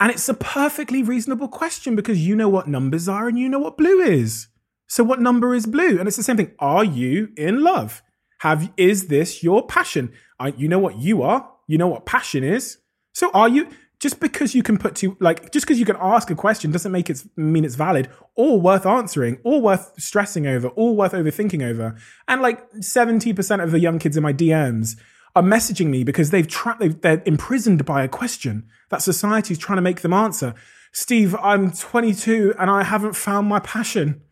And 0.01 0.11
it's 0.11 0.28
a 0.28 0.34
perfectly 0.34 1.03
reasonable 1.03 1.48
question 1.48 1.94
because 1.94 2.26
you 2.26 2.34
know 2.34 2.48
what 2.48 2.66
numbers 2.66 3.07
are 3.07 3.28
and 3.28 3.38
you 3.38 3.48
know 3.48 3.59
what 3.59 3.76
blue 3.76 4.01
is. 4.01 4.48
So 4.88 5.05
what 5.05 5.20
number 5.20 5.55
is 5.55 5.66
blue? 5.66 5.98
And 5.98 6.09
it's 6.09 6.16
the 6.16 6.22
same 6.22 6.38
thing. 6.38 6.53
Are 6.59 6.84
you 6.84 7.28
in 7.36 7.62
love? 7.62 8.03
Have 8.38 8.72
is 8.78 9.09
this 9.09 9.42
your 9.42 9.66
passion? 9.66 10.12
You 10.57 10.68
know 10.68 10.78
what 10.78 10.98
you 10.98 11.22
are. 11.22 11.48
You 11.68 11.76
know 11.76 11.88
what 11.88 12.07
passion 12.07 12.42
is. 12.42 12.78
So 13.12 13.30
are 13.32 13.48
you 13.48 13.68
just 14.01 14.18
because 14.18 14.55
you 14.55 14.62
can 14.62 14.78
put 14.78 14.96
two 14.96 15.16
like 15.20 15.53
just 15.53 15.66
because 15.66 15.78
you 15.78 15.84
can 15.84 15.98
ask 16.01 16.30
a 16.30 16.34
question 16.34 16.72
doesn't 16.72 16.90
make 16.90 17.11
it 17.11 17.22
mean 17.36 17.66
it's 17.66 17.74
valid 17.74 18.09
or 18.34 18.59
worth 18.59 18.86
answering 18.86 19.38
or 19.44 19.61
worth 19.61 19.92
stressing 19.98 20.46
over 20.46 20.68
or 20.68 20.96
worth 20.96 21.12
overthinking 21.12 21.62
over. 21.62 21.96
And 22.26 22.40
like 22.40 22.72
70% 22.72 23.62
of 23.62 23.70
the 23.70 23.78
young 23.78 23.98
kids 23.98 24.16
in 24.16 24.22
my 24.22 24.32
DMs 24.32 24.96
are 25.36 25.42
messaging 25.42 25.86
me 25.86 26.04
because 26.04 26.30
they've 26.30 26.48
trapped 26.48 26.80
they've, 26.80 27.00
they're 27.00 27.22
imprisoned 27.24 27.84
by 27.84 28.02
a 28.02 28.08
question 28.08 28.66
that 28.90 29.02
society's 29.02 29.58
trying 29.58 29.76
to 29.76 29.82
make 29.82 30.00
them 30.00 30.12
answer. 30.12 30.54
Steve, 30.92 31.36
I'm 31.36 31.70
22 31.70 32.54
and 32.58 32.70
I 32.70 32.82
haven't 32.82 33.14
found 33.14 33.48
my 33.48 33.60
passion. 33.60 34.22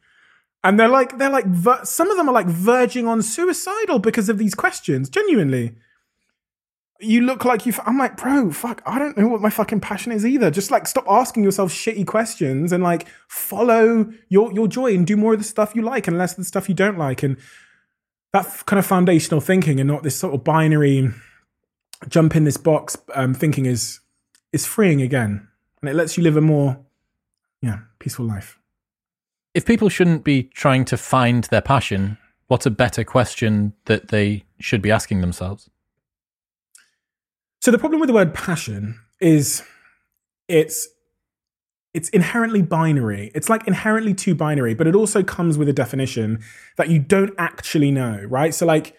And 0.65 0.79
they're 0.79 0.89
like 0.89 1.19
they're 1.19 1.31
like 1.31 1.47
some 1.85 2.11
of 2.11 2.17
them 2.17 2.29
are 2.29 2.33
like 2.33 2.47
verging 2.47 3.07
on 3.07 3.23
suicidal 3.23 4.01
because 4.01 4.29
of 4.29 4.39
these 4.39 4.55
questions 4.55 5.09
genuinely. 5.09 5.77
You 7.01 7.21
look 7.21 7.45
like 7.45 7.65
you 7.65 7.73
i'm 7.87 7.97
like 7.97 8.17
bro 8.17 8.51
fuck 8.51 8.83
i 8.85 8.99
don't 8.99 9.17
know 9.17 9.29
what 9.29 9.41
my 9.41 9.51
fucking 9.51 9.79
passion 9.79 10.11
is 10.11 10.27
either. 10.27 10.51
Just 10.51 10.73
like 10.73 10.89
stop 10.89 11.05
asking 11.09 11.45
yourself 11.45 11.73
shitty 11.73 12.09
questions 12.09 12.73
and 12.73 12.83
like 12.83 13.07
follow 13.29 14.13
your 14.29 14.53
your 14.53 14.67
joy 14.67 14.95
and 14.95 15.07
do 15.07 15.17
more 15.17 15.35
of 15.35 15.39
the 15.39 15.45
stuff 15.45 15.77
you 15.77 15.83
like 15.83 16.09
and 16.09 16.19
less 16.19 16.33
of 16.33 16.39
the 16.39 16.45
stuff 16.45 16.69
you 16.69 16.75
don't 16.75 16.99
like. 16.99 17.23
And 17.23 17.37
that 18.33 18.65
kind 18.67 18.79
of 18.79 18.87
foundational 18.87 19.41
thinking 19.41 19.81
and 19.81 19.89
not 19.89 20.03
this 20.03 20.17
sort 20.17 20.35
of 20.35 20.45
binary 20.45 21.11
jump 22.09 22.37
in 22.37 22.45
this 22.45 22.57
box 22.57 22.97
um, 23.15 23.35
thinking 23.35 23.67
is 23.67 24.01
is 24.53 24.65
freeing 24.65 25.03
again 25.03 25.49
and 25.81 25.91
it 25.91 25.95
lets 25.95 26.17
you 26.17 26.23
live 26.23 26.37
a 26.37 26.41
more 26.41 26.79
yeah 27.61 27.79
peaceful 27.99 28.25
life 28.25 28.59
if 29.59 29.65
people 29.65 29.89
shouldn't 29.89 30.23
be 30.23 30.45
trying 30.45 30.85
to 30.85 30.97
find 30.97 31.43
their 31.45 31.61
passion, 31.61 32.17
what's 32.47 32.65
a 32.65 32.71
better 32.71 33.03
question 33.03 33.73
that 33.87 34.09
they 34.09 34.45
should 34.61 34.81
be 34.81 34.93
asking 34.93 35.21
themselves? 35.21 35.69
So 37.61 37.73
the 37.73 37.79
problem 37.79 38.01
with 38.01 38.07
the 38.07 38.15
word 38.15 38.35
passion 38.35 39.01
is 39.21 39.65
it's 40.47 40.87
it's 41.99 42.11
inherently 42.11 42.63
binary. 42.63 43.33
It's 43.35 43.49
like 43.49 43.67
inherently 43.67 44.15
too 44.15 44.33
binary, 44.33 44.73
but 44.73 44.87
it 44.87 44.95
also 44.95 45.25
comes 45.25 45.59
with 45.59 45.69
a 45.69 45.73
definition 45.73 46.39
that 46.77 46.91
you 46.91 47.01
don't 47.01 47.35
actually 47.39 47.91
know, 47.91 48.23
right? 48.29 48.55
So 48.55 48.65
like 48.67 48.95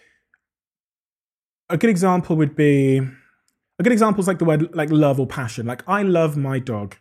a 1.70 1.78
good 1.78 1.88
example 1.88 2.36
would 2.36 2.54
be 2.54 2.98
a 2.98 3.82
good 3.82 3.92
example 3.92 4.20
is 4.20 4.28
like 4.28 4.38
the 4.38 4.44
word 4.44 4.76
like 4.76 4.90
love 4.90 5.18
or 5.18 5.26
passion. 5.26 5.64
Like 5.64 5.82
I 5.88 6.02
love 6.02 6.36
my 6.36 6.58
dog. 6.58 6.96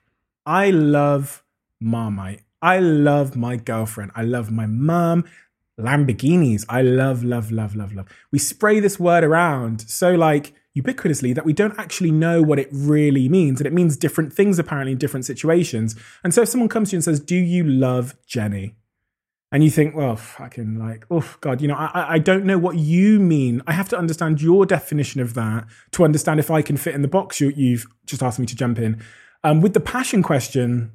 I 0.45 0.69
love 0.69 1.43
Marmite. 1.81 2.43
I 2.61 2.79
love 2.79 3.35
my 3.35 3.57
girlfriend. 3.57 4.11
I 4.15 4.21
love 4.21 4.49
my 4.51 4.67
mom. 4.67 5.25
Lamborghinis. 5.77 6.63
I 6.69 6.81
love, 6.81 7.25
love, 7.25 7.51
love, 7.51 7.75
love, 7.75 7.93
love. 7.93 8.07
We 8.31 8.39
spray 8.39 8.79
this 8.79 8.97
word 8.97 9.25
around 9.25 9.81
so 9.81 10.15
like 10.15 10.53
ubiquitously 10.81 11.33
that 11.35 11.45
we 11.45 11.53
don't 11.53 11.77
actually 11.77 12.11
know 12.11 12.41
what 12.41 12.59
it 12.59 12.69
really 12.71 13.27
means. 13.29 13.59
And 13.59 13.67
it 13.67 13.73
means 13.73 13.97
different 13.97 14.33
things 14.33 14.59
apparently 14.59 14.93
in 14.93 14.97
different 14.97 15.25
situations. 15.25 15.95
And 16.23 16.33
so 16.33 16.41
if 16.43 16.49
someone 16.49 16.69
comes 16.69 16.89
to 16.89 16.93
you 16.93 16.97
and 16.97 17.03
says, 17.03 17.19
Do 17.19 17.35
you 17.35 17.63
love 17.63 18.15
Jenny? 18.25 18.75
And 19.51 19.63
you 19.63 19.71
think, 19.71 19.95
well, 19.95 20.15
fucking 20.15 20.77
like, 20.77 21.07
oh 21.09 21.35
God, 21.41 21.59
you 21.59 21.67
know, 21.67 21.73
I, 21.73 22.13
I 22.13 22.19
don't 22.19 22.45
know 22.45 22.59
what 22.59 22.77
you 22.77 23.19
mean. 23.19 23.63
I 23.65 23.71
have 23.71 23.89
to 23.89 23.97
understand 23.97 24.43
your 24.43 24.63
definition 24.65 25.21
of 25.21 25.33
that 25.33 25.65
to 25.93 26.05
understand 26.05 26.39
if 26.39 26.51
I 26.51 26.61
can 26.61 26.77
fit 26.77 26.93
in 26.93 27.01
the 27.01 27.07
box 27.07 27.41
you, 27.41 27.51
you've 27.55 27.87
just 28.05 28.21
asked 28.21 28.37
me 28.37 28.45
to 28.45 28.55
jump 28.55 28.77
in. 28.77 29.01
Um, 29.43 29.61
with 29.61 29.73
the 29.73 29.79
passion 29.79 30.21
question, 30.21 30.91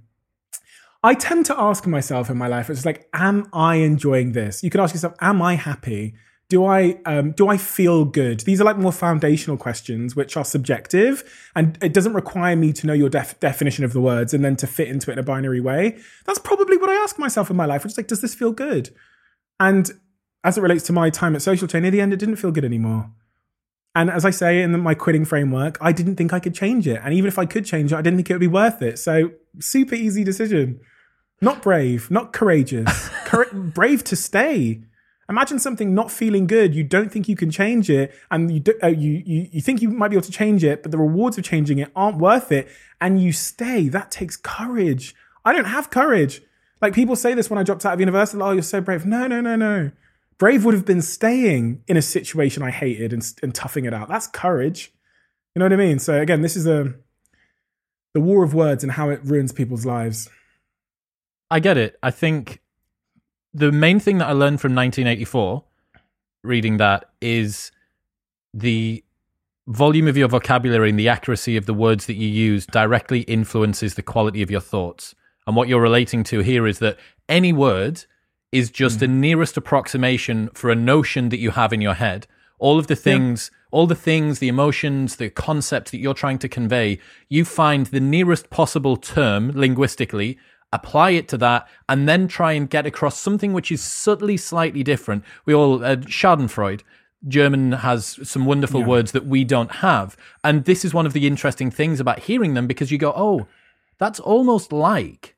I 1.03 1.15
tend 1.15 1.47
to 1.47 1.61
ask 1.61 1.87
myself 1.87 2.31
in 2.31 2.39
my 2.39 2.47
life, 2.47 2.71
it's 2.71 2.87
like, 2.87 3.09
am 3.13 3.49
I 3.53 3.77
enjoying 3.77 4.33
this? 4.33 4.63
You 4.63 4.71
could 4.71 4.81
ask 4.81 4.95
yourself, 4.95 5.15
am 5.21 5.43
I 5.43 5.57
happy? 5.57 6.15
Do 6.49 6.65
I 6.65 7.01
um, 7.07 7.33
do 7.33 7.49
I 7.49 7.57
feel 7.57 8.05
good? 8.05 8.41
These 8.41 8.61
are 8.61 8.65
like 8.65 8.77
more 8.77 8.93
foundational 8.93 9.57
questions, 9.57 10.15
which 10.15 10.37
are 10.37 10.45
subjective, 10.45 11.49
and 11.57 11.79
it 11.83 11.95
doesn't 11.95 12.13
require 12.13 12.55
me 12.55 12.73
to 12.75 12.87
know 12.87 12.93
your 12.93 13.09
def- 13.09 13.41
definition 13.41 13.85
of 13.85 13.93
the 13.93 14.01
words 14.01 14.35
and 14.35 14.45
then 14.45 14.57
to 14.57 14.67
fit 14.67 14.89
into 14.89 15.11
it 15.11 15.15
in 15.15 15.19
a 15.19 15.23
binary 15.23 15.61
way. 15.61 15.99
That's 16.27 16.39
probably 16.39 16.77
what 16.77 16.91
I 16.91 16.95
ask 16.95 17.19
myself 17.19 17.51
in 17.51 17.57
my 17.57 17.65
life, 17.65 17.83
which 17.83 17.93
is 17.93 17.97
like, 17.97 18.09
does 18.09 18.21
this 18.21 18.35
feel 18.35 18.53
good? 18.53 18.91
And 19.59 19.91
as 20.45 20.59
it 20.59 20.61
relates 20.61 20.85
to 20.85 20.93
my 20.93 21.09
time 21.11 21.35
at 21.35 21.43
Social 21.43 21.67
Chain, 21.67 21.85
in 21.85 21.93
the 21.93 22.01
end, 22.01 22.13
it 22.13 22.19
didn't 22.19 22.37
feel 22.37 22.53
good 22.53 22.65
anymore. 22.65 23.11
And 23.95 24.11
as 24.11 24.25
I 24.25 24.31
say 24.31 24.61
in 24.61 24.79
my 24.81 24.95
quitting 24.95 25.25
framework, 25.25 25.79
I 25.81 25.93
didn't 25.93 26.17
think 26.17 26.33
I 26.33 26.41
could 26.41 26.55
change 26.55 26.87
it. 26.87 27.01
And 27.05 27.15
even 27.15 27.29
if 27.29 27.39
I 27.39 27.47
could 27.47 27.65
change 27.65 27.93
it, 27.93 27.97
I 27.97 28.03
didn't 28.03 28.19
think 28.19 28.31
it 28.31 28.35
would 28.35 28.41
be 28.41 28.47
worth 28.49 28.83
it. 28.83 28.99
So 28.99 29.31
super 29.61 29.95
easy 29.95 30.25
decision. 30.25 30.81
Not 31.41 31.63
brave, 31.63 32.11
not 32.11 32.33
courageous. 32.33 33.11
brave 33.53 34.03
to 34.05 34.17
stay. 34.17 34.83
Imagine 35.29 35.59
something 35.59 35.95
not 35.95 36.11
feeling 36.11 36.47
good. 36.47 36.75
You 36.75 36.85
don't 36.85 37.11
think 37.11 37.29
you 37.29 37.37
can 37.37 37.51
change 37.51 37.89
it, 37.89 38.15
and 38.31 38.53
you, 38.53 38.61
do, 38.61 38.75
uh, 38.83 38.89
you 38.89 39.23
you 39.25 39.49
you 39.53 39.61
think 39.61 39.81
you 39.81 39.91
might 39.91 40.09
be 40.09 40.17
able 40.17 40.27
to 40.27 40.33
change 40.33 40.63
it, 40.63 40.83
but 40.83 40.93
the 40.93 40.99
rewards 40.99 41.39
of 41.39 41.45
changing 41.45 41.79
it 41.79 41.91
aren't 41.97 42.19
worth 42.19 42.53
it, 42.53 42.69
and 43.01 43.23
you 43.23 43.33
stay. 43.33 43.89
That 43.89 44.11
takes 44.11 44.37
courage. 44.37 45.15
I 45.45 45.53
don't 45.53 45.67
have 45.67 45.91
courage. 45.91 46.43
Like 46.83 46.95
people 46.95 47.17
say 47.17 47.35
this 47.35 47.49
when 47.49 47.59
I 47.59 47.63
dropped 47.63 47.87
out 47.87 47.95
of 47.95 48.01
university. 48.01 48.43
Oh, 48.43 48.53
you're 48.53 48.63
so 48.63 48.81
brave. 48.81 49.07
No, 49.07 49.27
no, 49.27 49.41
no, 49.41 49.57
no. 49.57 49.91
Brave 50.37 50.65
would 50.65 50.75
have 50.75 50.85
been 50.85 51.01
staying 51.01 51.83
in 51.87 51.97
a 51.97 52.03
situation 52.03 52.63
I 52.63 52.71
hated 52.71 53.13
and, 53.13 53.25
and 53.43 53.55
toughing 53.55 53.85
it 53.85 53.95
out. 53.95 54.09
That's 54.09 54.27
courage. 54.27 54.93
You 55.55 55.61
know 55.61 55.67
what 55.67 55.73
I 55.73 55.77
mean? 55.77 55.99
So 55.99 56.21
again, 56.21 56.43
this 56.43 56.57
is 56.57 56.67
a 56.67 56.95
the 58.15 58.21
war 58.21 58.45
of 58.45 58.55
words 58.55 58.83
and 58.83 58.93
how 58.93 59.11
it 59.11 59.21
ruins 59.25 59.53
people's 59.53 59.87
lives. 59.87 60.29
I 61.51 61.61
get 61.61 61.77
it. 61.77 61.99
I 62.03 62.11
think 62.11 62.61
the 63.55 63.71
main 63.71 64.01
thing 64.01 64.19
that 64.19 64.29
I 64.29 64.33
learned 64.33 64.61
from 64.61 64.75
1984, 64.75 65.63
reading 66.43 66.77
that, 66.79 67.11
is 67.21 67.71
the 68.53 69.05
volume 69.69 70.09
of 70.09 70.17
your 70.17 70.29
vocabulary 70.29 70.91
and 70.91 70.99
the 70.99 71.09
accuracy 71.09 71.57
of 71.57 71.67
the 71.67 71.73
words 71.73 72.07
that 72.07 72.15
you 72.15 72.29
use 72.29 72.67
directly 72.67 73.21
influences 73.21 73.95
the 73.95 74.03
quality 74.03 74.43
of 74.43 74.51
your 74.51 74.61
thoughts. 74.61 75.15
And 75.47 75.57
what 75.57 75.69
you're 75.69 75.81
relating 75.81 76.25
to 76.25 76.41
here 76.41 76.67
is 76.67 76.81
that 76.81 76.99
any 77.29 77.53
word 77.53 78.05
is 78.53 78.71
just 78.71 78.97
mm. 78.97 79.01
the 79.01 79.09
nearest 79.09 79.57
approximation 79.57 80.49
for 80.55 80.71
a 80.71 80.75
notion 80.75 81.29
that 81.29 81.39
you 81.39 81.53
have 81.53 81.73
in 81.73 81.81
your 81.81 81.95
head. 81.95 82.27
All 82.59 82.79
of 82.79 82.87
the 82.89 82.97
things, 82.97 83.51
yeah. 83.53 83.59
all 83.71 83.87
the 83.87 83.95
things, 83.95 84.39
the 84.39 84.49
emotions, 84.49 85.17
the 85.17 85.31
concepts 85.31 85.91
that 85.91 85.99
you're 85.99 86.15
trying 86.15 86.39
to 86.39 86.49
convey, 86.49 86.99
you 87.29 87.45
find 87.45 87.87
the 87.87 88.01
nearest 88.01 88.51
possible 88.51 88.97
term 88.97 89.51
linguistically 89.53 90.39
apply 90.75 91.11
it 91.11 91.29
to 91.29 91.39
that, 91.39 91.67
and 91.89 92.09
then 92.09 92.29
try 92.29 92.53
and 92.53 92.69
get 92.69 92.85
across 92.85 93.19
something 93.19 93.53
which 93.53 93.73
is 93.73 93.83
subtly 93.83 94.37
slightly 94.37 94.83
different. 94.83 95.25
We 95.47 95.55
all, 95.55 95.83
uh, 95.85 95.97
Schadenfreude, 95.97 96.83
German 97.27 97.73
has 97.73 98.19
some 98.29 98.45
wonderful 98.45 98.81
yeah. 98.81 98.87
words 98.87 99.13
that 99.13 99.27
we 99.27 99.45
don't 99.45 99.77
have. 99.77 100.17
And 100.43 100.65
this 100.67 100.85
is 100.85 100.93
one 100.93 101.07
of 101.07 101.15
the 101.15 101.27
interesting 101.27 101.71
things 101.71 102.01
about 102.01 102.19
hearing 102.19 102.53
them 102.55 102.67
because 102.67 102.91
you 102.93 102.99
go, 102.99 103.15
oh, 103.17 103.47
that's 103.99 104.21
almost 104.21 104.73
like 104.73 105.35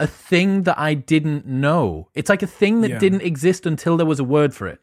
a 0.00 0.06
thing 0.08 0.64
that 0.64 0.78
I 0.78 0.94
didn't 0.94 1.46
know. 1.46 2.08
It's 2.14 2.28
like 2.28 2.42
a 2.42 2.46
thing 2.48 2.80
that 2.80 2.90
Yeah. 2.90 2.98
didn't 2.98 3.22
exist 3.22 3.66
until 3.66 3.96
there 3.96 4.06
was 4.06 4.18
a 4.18 4.24
word 4.24 4.52
for 4.52 4.66
it. 4.66 4.80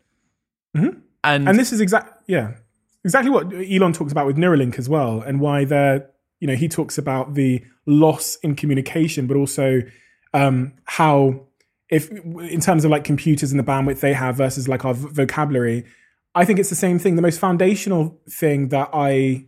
Mhm. 0.77 1.01
And, 1.23 1.49
and 1.49 1.59
this 1.59 1.73
is 1.73 1.81
exactly, 1.81 2.13
yeah 2.27 2.53
exactly 3.03 3.29
what 3.29 3.51
elon 3.53 3.93
talks 3.93 4.11
about 4.11 4.25
with 4.25 4.37
neuralink 4.37 4.77
as 4.77 4.87
well 4.89 5.21
and 5.21 5.39
why 5.39 5.65
they're 5.65 6.07
you 6.39 6.47
know 6.47 6.55
he 6.55 6.67
talks 6.67 6.97
about 6.97 7.33
the 7.33 7.61
loss 7.89 8.35
in 8.37 8.55
communication 8.55 9.25
but 9.27 9.35
also 9.35 9.81
um 10.33 10.71
how 10.85 11.47
if 11.89 12.11
in 12.11 12.61
terms 12.61 12.85
of 12.85 12.91
like 12.91 13.03
computers 13.03 13.51
and 13.51 13.59
the 13.59 13.63
bandwidth 13.63 13.99
they 13.99 14.13
have 14.13 14.35
versus 14.35 14.67
like 14.67 14.85
our 14.85 14.93
vocabulary 14.93 15.83
i 16.35 16.45
think 16.45 16.59
it's 16.59 16.69
the 16.69 16.75
same 16.75 16.99
thing. 16.99 17.15
The 17.15 17.21
most 17.21 17.39
foundational 17.39 18.19
thing 18.29 18.69
that 18.69 18.89
i 18.93 19.45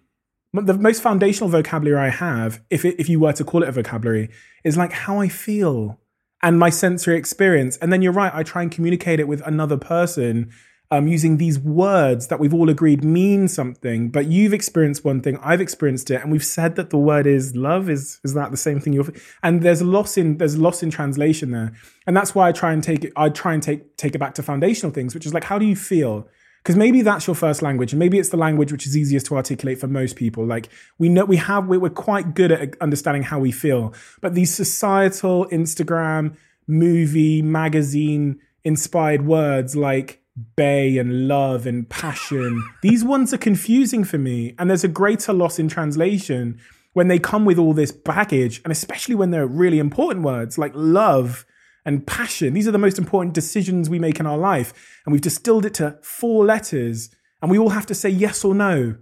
the 0.54 0.74
most 0.74 1.02
foundational 1.02 1.50
vocabulary 1.50 2.00
i 2.00 2.10
have 2.10 2.62
if 2.70 2.84
it, 2.84 2.96
if 3.00 3.08
you 3.08 3.20
were 3.20 3.34
to 3.34 3.44
call 3.44 3.64
it 3.64 3.70
a 3.70 3.72
vocabulary 3.72 4.30
is 4.64 4.76
like 4.76 4.92
how 4.92 5.20
i 5.20 5.28
feel 5.28 6.00
and 6.44 6.58
my 6.58 6.72
sensory 6.72 7.18
experience. 7.18 7.78
And 7.78 7.94
then 7.94 8.02
you're 8.02 8.12
right 8.12 8.34
i 8.34 8.44
try 8.44 8.64
and 8.64 8.72
communicate 8.72 9.20
it 9.20 9.28
with 9.28 9.46
another 9.46 9.78
person 9.78 10.52
um, 10.92 11.08
using 11.08 11.38
these 11.38 11.58
words 11.58 12.28
that 12.28 12.40
we've 12.40 12.54
all 12.54 12.70
agreed 12.70 13.02
mean 13.02 13.48
something, 13.48 14.10
but 14.10 14.28
you've 14.28 14.54
experienced 14.54 15.06
one 15.06 15.22
thing, 15.22 15.40
I've 15.42 15.62
experienced 15.62 16.12
it, 16.12 16.22
and 16.22 16.32
we've 16.32 16.44
said 16.44 16.76
that 16.76 16.90
the 16.90 16.98
word 16.98 17.26
is 17.26 17.56
love. 17.56 17.90
Is 17.90 18.20
is 18.26 18.34
that 18.34 18.52
the 18.52 18.58
same 18.58 18.82
thing? 18.82 18.92
You're, 18.92 19.08
and 19.42 19.62
there's 19.62 19.80
a 19.80 19.86
loss 19.86 20.18
in 20.18 20.38
there's 20.38 20.58
loss 20.58 20.84
in 20.84 20.92
translation 20.92 21.52
there, 21.52 21.72
and 22.06 22.16
that's 22.16 22.36
why 22.36 22.50
I 22.50 22.52
try 22.52 22.74
and 22.74 22.84
take 22.84 23.06
it. 23.06 23.14
I 23.16 23.30
try 23.30 23.54
and 23.54 23.64
take 23.64 23.96
take 23.96 24.16
it 24.16 24.20
back 24.20 24.36
to 24.36 24.44
foundational 24.44 24.92
things, 24.92 25.16
which 25.16 25.26
is 25.26 25.34
like 25.34 25.46
how 25.46 25.58
do 25.58 25.66
you 25.66 25.78
feel? 25.78 26.28
Because 26.62 26.76
maybe 26.76 27.02
that's 27.02 27.26
your 27.26 27.36
first 27.38 27.62
language, 27.62 27.94
and 27.94 28.00
maybe 28.00 28.20
it's 28.20 28.30
the 28.30 28.38
language 28.38 28.72
which 28.74 28.86
is 28.86 28.96
easiest 28.96 29.28
to 29.28 29.38
articulate 29.38 29.80
for 29.80 29.88
most 29.88 30.18
people. 30.18 30.46
Like 30.46 30.68
we 31.00 31.08
know 31.08 31.24
we 31.24 31.38
have 31.38 31.68
we're 31.68 31.90
quite 31.90 32.36
good 32.36 32.52
at 32.52 32.76
understanding 32.82 33.24
how 33.24 33.40
we 33.40 33.54
feel, 33.54 33.94
but 34.20 34.36
these 34.36 34.54
societal 34.54 35.48
Instagram, 35.48 36.36
movie, 36.68 37.42
magazine 37.42 38.40
inspired 38.66 39.26
words 39.26 39.76
like 39.76 40.21
bae 40.36 40.98
and 41.00 41.28
love 41.28 41.66
and 41.66 41.90
passion. 41.90 42.64
These 42.82 43.04
ones 43.04 43.34
are 43.34 43.38
confusing 43.38 44.04
for 44.04 44.18
me. 44.18 44.56
And 44.58 44.70
there's 44.70 44.84
a 44.84 44.90
greater 44.90 45.34
loss 45.34 45.60
in 45.60 45.68
translation 45.68 46.60
when 46.94 47.08
they 47.08 47.20
come 47.20 47.46
with 47.46 47.58
all 47.58 47.74
this 47.74 47.92
baggage, 47.92 48.62
and 48.64 48.72
especially 48.72 49.16
when 49.16 49.32
they're 49.32 49.48
really 49.48 49.80
important 49.80 50.26
words 50.26 50.58
like 50.58 50.74
love 50.76 51.46
and 51.86 52.06
passion. 52.06 52.54
These 52.54 52.68
are 52.68 52.72
the 52.72 52.78
most 52.78 52.98
important 52.98 53.34
decisions 53.34 53.90
we 53.90 54.00
make 54.00 54.20
in 54.20 54.28
our 54.28 54.38
life. 54.38 55.00
And 55.06 55.14
we've 55.14 55.22
distilled 55.22 55.66
it 55.66 55.74
to 55.76 55.98
four 56.02 56.46
letters, 56.46 57.10
and 57.42 57.50
we 57.50 57.58
all 57.58 57.70
have 57.70 57.86
to 57.88 57.96
say 57.96 58.10
yes 58.10 58.44
or 58.44 58.54
no. 58.54 58.96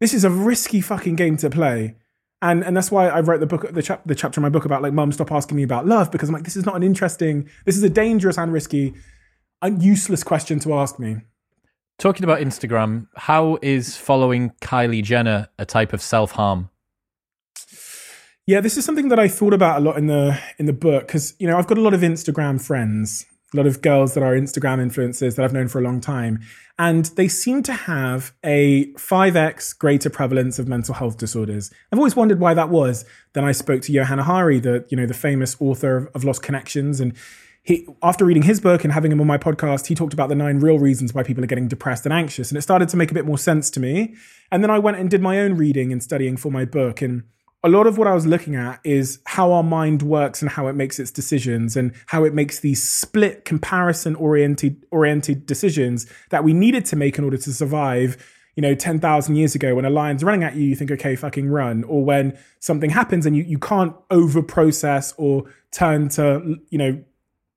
This 0.00 0.14
is 0.14 0.24
a 0.24 0.30
risky 0.30 0.80
fucking 0.80 1.16
game 1.16 1.36
to 1.38 1.50
play. 1.50 1.96
And, 2.40 2.62
and 2.62 2.76
that's 2.76 2.90
why 2.90 3.08
I 3.08 3.20
wrote 3.20 3.40
the 3.40 3.46
book, 3.46 3.72
the, 3.72 3.82
chap, 3.82 4.02
the 4.04 4.14
chapter 4.14 4.38
in 4.38 4.42
my 4.42 4.50
book 4.50 4.64
about 4.64 4.82
like, 4.82 4.92
mum, 4.92 5.12
stop 5.12 5.32
asking 5.32 5.56
me 5.56 5.62
about 5.62 5.86
love 5.86 6.10
because 6.10 6.28
I'm 6.28 6.34
like, 6.34 6.44
this 6.44 6.56
is 6.56 6.66
not 6.66 6.76
an 6.76 6.82
interesting, 6.82 7.48
this 7.64 7.76
is 7.76 7.82
a 7.82 7.88
dangerous 7.88 8.36
and 8.36 8.52
risky 8.52 8.94
a 9.64 9.70
useless 9.70 10.22
question 10.22 10.58
to 10.60 10.74
ask 10.74 10.98
me. 10.98 11.16
talking 11.98 12.24
about 12.24 12.40
Instagram, 12.40 13.06
how 13.16 13.58
is 13.62 13.96
following 13.96 14.50
Kylie 14.60 15.02
Jenner 15.02 15.48
a 15.58 15.64
type 15.64 15.92
of 15.92 16.02
self 16.02 16.32
harm? 16.32 16.68
Yeah, 18.46 18.60
this 18.60 18.76
is 18.76 18.84
something 18.84 19.08
that 19.08 19.18
I 19.18 19.26
thought 19.26 19.54
about 19.54 19.80
a 19.80 19.84
lot 19.84 19.96
in 19.96 20.06
the 20.06 20.38
in 20.58 20.66
the 20.66 20.74
book 20.74 21.06
because 21.06 21.34
you 21.38 21.48
know 21.48 21.56
I've 21.56 21.66
got 21.66 21.78
a 21.78 21.80
lot 21.80 21.94
of 21.94 22.02
Instagram 22.02 22.60
friends, 22.60 23.24
a 23.54 23.56
lot 23.56 23.66
of 23.66 23.80
girls 23.80 24.12
that 24.12 24.22
are 24.22 24.34
Instagram 24.34 24.84
influencers 24.84 25.36
that 25.36 25.44
I've 25.44 25.54
known 25.54 25.68
for 25.68 25.78
a 25.78 25.82
long 25.82 25.98
time, 26.02 26.40
and 26.78 27.06
they 27.16 27.26
seem 27.26 27.62
to 27.62 27.72
have 27.72 28.34
a 28.44 28.92
five 28.98 29.34
x 29.34 29.72
greater 29.72 30.10
prevalence 30.10 30.58
of 30.58 30.68
mental 30.68 30.94
health 30.94 31.16
disorders. 31.16 31.70
I've 31.90 31.98
always 31.98 32.16
wondered 32.16 32.38
why 32.38 32.52
that 32.52 32.68
was. 32.68 33.06
Then 33.32 33.44
I 33.46 33.52
spoke 33.52 33.80
to 33.82 33.92
Johann 33.92 34.18
Hari, 34.18 34.60
the 34.60 34.84
you 34.90 34.96
know 34.98 35.06
the 35.06 35.14
famous 35.14 35.56
author 35.58 35.96
of, 35.96 36.08
of 36.14 36.24
Lost 36.24 36.42
Connections, 36.42 37.00
and 37.00 37.14
he 37.64 37.88
after 38.02 38.24
reading 38.24 38.42
his 38.42 38.60
book 38.60 38.84
and 38.84 38.92
having 38.92 39.10
him 39.10 39.20
on 39.20 39.26
my 39.26 39.38
podcast, 39.38 39.86
he 39.86 39.94
talked 39.94 40.12
about 40.12 40.28
the 40.28 40.34
nine 40.34 40.60
real 40.60 40.78
reasons 40.78 41.12
why 41.14 41.22
people 41.22 41.42
are 41.42 41.48
getting 41.48 41.66
depressed 41.66 42.06
and 42.06 42.12
anxious, 42.12 42.50
and 42.50 42.58
it 42.58 42.62
started 42.62 42.88
to 42.90 42.96
make 42.96 43.10
a 43.10 43.14
bit 43.14 43.26
more 43.26 43.38
sense 43.38 43.70
to 43.70 43.80
me. 43.80 44.14
And 44.52 44.62
then 44.62 44.70
I 44.70 44.78
went 44.78 44.98
and 44.98 45.10
did 45.10 45.22
my 45.22 45.40
own 45.40 45.54
reading 45.54 45.90
and 45.90 46.02
studying 46.02 46.36
for 46.36 46.52
my 46.52 46.66
book, 46.66 47.02
and 47.02 47.24
a 47.64 47.68
lot 47.70 47.86
of 47.86 47.96
what 47.96 48.06
I 48.06 48.12
was 48.12 48.26
looking 48.26 48.54
at 48.54 48.78
is 48.84 49.20
how 49.24 49.50
our 49.52 49.62
mind 49.62 50.02
works 50.02 50.42
and 50.42 50.50
how 50.50 50.66
it 50.66 50.74
makes 50.74 50.98
its 50.98 51.10
decisions 51.10 51.78
and 51.78 51.94
how 52.06 52.24
it 52.24 52.34
makes 52.34 52.60
these 52.60 52.86
split 52.86 53.46
comparison 53.46 54.14
oriented 54.16 54.84
oriented 54.90 55.46
decisions 55.46 56.06
that 56.28 56.44
we 56.44 56.52
needed 56.52 56.84
to 56.84 56.96
make 56.96 57.16
in 57.16 57.24
order 57.24 57.38
to 57.38 57.52
survive. 57.52 58.22
You 58.54 58.60
know, 58.60 58.74
10,000 58.74 59.34
years 59.34 59.56
ago, 59.56 59.74
when 59.74 59.84
a 59.84 59.90
lion's 59.90 60.22
running 60.22 60.44
at 60.44 60.54
you, 60.54 60.62
you 60.62 60.76
think, 60.76 60.92
okay, 60.92 61.16
fucking 61.16 61.48
run. 61.48 61.82
Or 61.84 62.04
when 62.04 62.38
something 62.60 62.90
happens 62.90 63.26
and 63.26 63.34
you, 63.34 63.42
you 63.42 63.58
can't 63.58 63.96
over 64.12 64.42
process 64.42 65.12
or 65.16 65.44
turn 65.72 66.08
to, 66.10 66.58
you 66.70 66.78
know, 66.78 67.02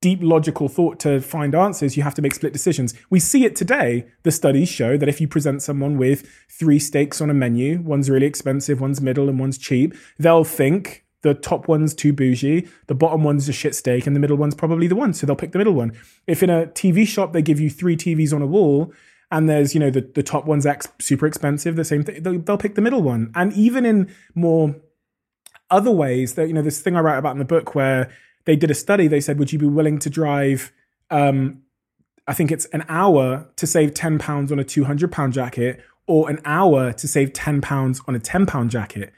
deep 0.07 0.19
logical 0.23 0.69
thought 0.69 1.01
to 1.01 1.19
find 1.19 1.53
answers, 1.53 1.97
you 1.97 2.03
have 2.03 2.15
to 2.15 2.21
make 2.21 2.33
split 2.33 2.53
decisions. 2.53 2.93
We 3.09 3.19
see 3.19 3.43
it 3.43 3.57
today. 3.57 4.07
The 4.23 4.31
studies 4.31 4.69
show 4.69 4.95
that 4.95 5.09
if 5.09 5.19
you 5.19 5.27
present 5.27 5.61
someone 5.61 5.97
with 5.97 6.25
three 6.49 6.79
steaks 6.79 7.19
on 7.19 7.29
a 7.29 7.33
menu, 7.33 7.81
one's 7.81 8.09
really 8.09 8.25
expensive, 8.25 8.79
one's 8.79 9.01
middle, 9.01 9.27
and 9.27 9.37
one's 9.37 9.57
cheap, 9.57 9.93
they'll 10.17 10.45
think 10.45 11.03
the 11.23 11.33
top 11.33 11.67
one's 11.67 11.93
too 11.93 12.13
bougie, 12.13 12.69
the 12.85 12.95
bottom 12.95 13.25
one's 13.25 13.49
a 13.49 13.51
shit 13.51 13.75
steak, 13.75 14.07
and 14.07 14.15
the 14.15 14.21
middle 14.21 14.37
one's 14.37 14.55
probably 14.55 14.87
the 14.87 14.95
one. 14.95 15.11
So 15.11 15.27
they'll 15.27 15.35
pick 15.35 15.51
the 15.51 15.57
middle 15.57 15.73
one. 15.73 15.91
If 16.25 16.41
in 16.41 16.49
a 16.49 16.67
TV 16.67 17.05
shop 17.05 17.33
they 17.33 17.41
give 17.41 17.59
you 17.59 17.69
three 17.69 17.97
TVs 17.97 18.33
on 18.33 18.41
a 18.41 18.47
wall, 18.47 18.93
and 19.29 19.49
there's 19.49 19.73
you 19.73 19.81
know 19.81 19.89
the, 19.89 20.09
the 20.15 20.23
top 20.23 20.45
one's 20.45 20.65
ex- 20.65 20.87
super 21.01 21.27
expensive, 21.27 21.75
the 21.75 21.83
same 21.83 22.03
thing, 22.03 22.23
they'll, 22.23 22.39
they'll 22.39 22.57
pick 22.57 22.75
the 22.75 22.81
middle 22.81 23.01
one. 23.01 23.29
And 23.35 23.51
even 23.51 23.85
in 23.85 24.09
more 24.35 24.73
other 25.69 25.91
ways, 25.91 26.35
that 26.35 26.47
you 26.47 26.53
know 26.53 26.61
this 26.61 26.79
thing 26.79 26.95
I 26.95 27.01
write 27.01 27.17
about 27.17 27.33
in 27.33 27.39
the 27.39 27.45
book 27.45 27.75
where 27.75 28.09
they 28.47 28.55
did 28.55 28.71
a 28.71 28.73
study. 28.73 29.07
They 29.07 29.19
said, 29.21 29.37
would 29.37 29.51
you 29.53 29.59
be 29.59 29.67
willing 29.67 29.99
to 29.99 30.09
drive? 30.09 30.71
Um, 31.11 31.61
I 32.25 32.33
think 32.33 32.51
it's 32.51 32.65
an 32.67 32.83
hour 32.89 33.49
to 33.57 33.67
save 33.67 33.93
ten 33.93 34.17
pounds 34.17 34.51
on 34.51 34.57
a 34.57 34.63
two 34.63 34.85
hundred 34.85 35.11
pound 35.11 35.33
jacket, 35.33 35.81
or 36.07 36.29
an 36.29 36.39
hour 36.45 36.93
to 36.93 37.07
save 37.07 37.33
ten 37.33 37.61
pounds 37.61 38.01
on 38.07 38.15
a 38.15 38.19
ten 38.19 38.45
pound 38.45 38.71
jacket. 38.71 39.13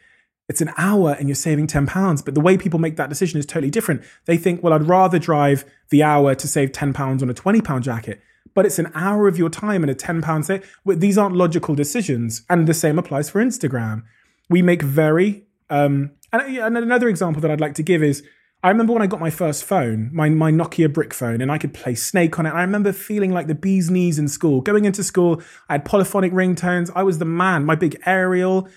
It's 0.49 0.61
an 0.61 0.71
hour 0.77 1.15
and 1.17 1.29
you're 1.29 1.35
saving 1.35 1.67
ten 1.67 1.85
pounds, 1.85 2.23
but 2.23 2.33
the 2.33 2.41
way 2.41 2.57
people 2.57 2.79
make 2.79 2.97
that 2.97 3.09
decision 3.09 3.39
is 3.39 3.45
totally 3.45 3.69
different. 3.69 4.01
They 4.25 4.37
think, 4.37 4.63
well, 4.63 4.73
I'd 4.73 4.87
rather 4.87 5.19
drive 5.19 5.63
the 5.91 6.01
hour 6.03 6.35
to 6.35 6.47
save 6.47 6.71
ten 6.71 6.91
pounds 6.91 7.21
on 7.23 7.29
a 7.29 7.35
twenty 7.35 7.61
pound 7.61 7.83
jacket, 7.83 8.19
but 8.55 8.65
it's 8.65 8.79
an 8.79 8.91
hour 8.95 9.27
of 9.27 9.37
your 9.37 9.49
time 9.49 9.83
and 9.83 9.91
a 9.91 9.95
ten 9.95 10.21
pound 10.21 10.47
save. 10.47 10.61
Well, 10.83 10.97
These 10.97 11.19
aren't 11.19 11.35
logical 11.35 11.75
decisions, 11.75 12.43
and 12.49 12.67
the 12.67 12.73
same 12.73 12.97
applies 12.97 13.29
for 13.29 13.43
Instagram. 13.43 14.03
We 14.49 14.63
make 14.63 14.81
very 14.81 15.45
um, 15.69 16.11
and 16.31 16.77
another 16.77 17.09
example 17.09 17.41
that 17.41 17.51
I'd 17.51 17.61
like 17.61 17.75
to 17.75 17.83
give 17.83 18.03
is 18.03 18.23
I 18.61 18.69
remember 18.69 18.91
when 18.91 19.01
I 19.01 19.07
got 19.07 19.21
my 19.21 19.29
first 19.29 19.63
phone, 19.63 20.09
my, 20.11 20.27
my 20.27 20.51
Nokia 20.51 20.91
brick 20.91 21.13
phone, 21.13 21.39
and 21.39 21.49
I 21.49 21.57
could 21.57 21.73
play 21.73 21.95
Snake 21.95 22.37
on 22.39 22.45
it. 22.45 22.49
I 22.49 22.61
remember 22.61 22.91
feeling 22.91 23.31
like 23.31 23.47
the 23.47 23.55
bee's 23.55 23.89
knees 23.89 24.19
in 24.19 24.27
school. 24.27 24.59
Going 24.59 24.83
into 24.83 25.01
school, 25.01 25.41
I 25.69 25.73
had 25.75 25.85
polyphonic 25.85 26.33
ringtones. 26.33 26.91
I 26.93 27.03
was 27.03 27.19
the 27.19 27.25
man, 27.25 27.63
my 27.63 27.75
big 27.75 28.01
aerial. 28.05 28.67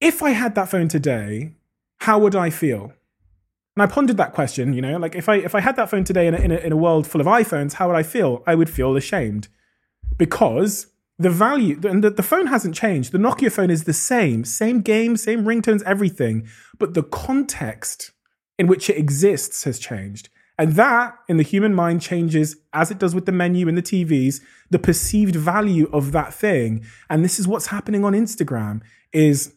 If 0.00 0.22
I 0.22 0.30
had 0.30 0.54
that 0.54 0.68
phone 0.68 0.86
today, 0.86 1.56
how 1.98 2.20
would 2.20 2.36
I 2.36 2.50
feel? 2.50 2.92
And 3.74 3.82
I 3.82 3.86
pondered 3.86 4.16
that 4.18 4.32
question, 4.32 4.74
you 4.74 4.82
know, 4.82 4.96
like 4.96 5.16
if 5.16 5.28
I 5.28 5.36
if 5.36 5.54
I 5.54 5.60
had 5.60 5.76
that 5.76 5.90
phone 5.90 6.04
today 6.04 6.26
in 6.26 6.34
a, 6.34 6.38
in 6.38 6.52
a, 6.52 6.56
in 6.56 6.72
a 6.72 6.76
world 6.76 7.06
full 7.06 7.20
of 7.20 7.26
iPhones, 7.26 7.74
how 7.74 7.88
would 7.88 7.96
I 7.96 8.02
feel? 8.02 8.42
I 8.46 8.54
would 8.54 8.70
feel 8.70 8.96
ashamed 8.96 9.48
because 10.16 10.86
the 11.18 11.30
value 11.30 11.80
and 11.84 12.02
the, 12.02 12.10
the 12.10 12.22
phone 12.22 12.46
hasn't 12.46 12.74
changed. 12.74 13.12
The 13.12 13.18
Nokia 13.18 13.50
phone 13.50 13.70
is 13.70 13.84
the 13.84 13.92
same, 13.92 14.44
same 14.44 14.82
game, 14.82 15.16
same 15.16 15.44
ringtones, 15.44 15.82
everything, 15.82 16.48
but 16.78 16.94
the 16.94 17.02
context 17.02 18.12
in 18.60 18.66
which 18.66 18.90
it 18.90 18.98
exists 18.98 19.64
has 19.64 19.78
changed. 19.78 20.28
And 20.58 20.74
that 20.74 21.14
in 21.28 21.38
the 21.38 21.42
human 21.42 21.74
mind 21.74 22.02
changes 22.02 22.56
as 22.74 22.90
it 22.90 22.98
does 22.98 23.14
with 23.14 23.24
the 23.24 23.32
menu 23.32 23.66
and 23.68 23.78
the 23.78 23.82
TVs, 23.82 24.42
the 24.68 24.78
perceived 24.78 25.34
value 25.34 25.88
of 25.94 26.12
that 26.12 26.34
thing. 26.34 26.84
And 27.08 27.24
this 27.24 27.40
is 27.40 27.48
what's 27.48 27.68
happening 27.68 28.04
on 28.04 28.12
Instagram 28.12 28.82
is 29.14 29.54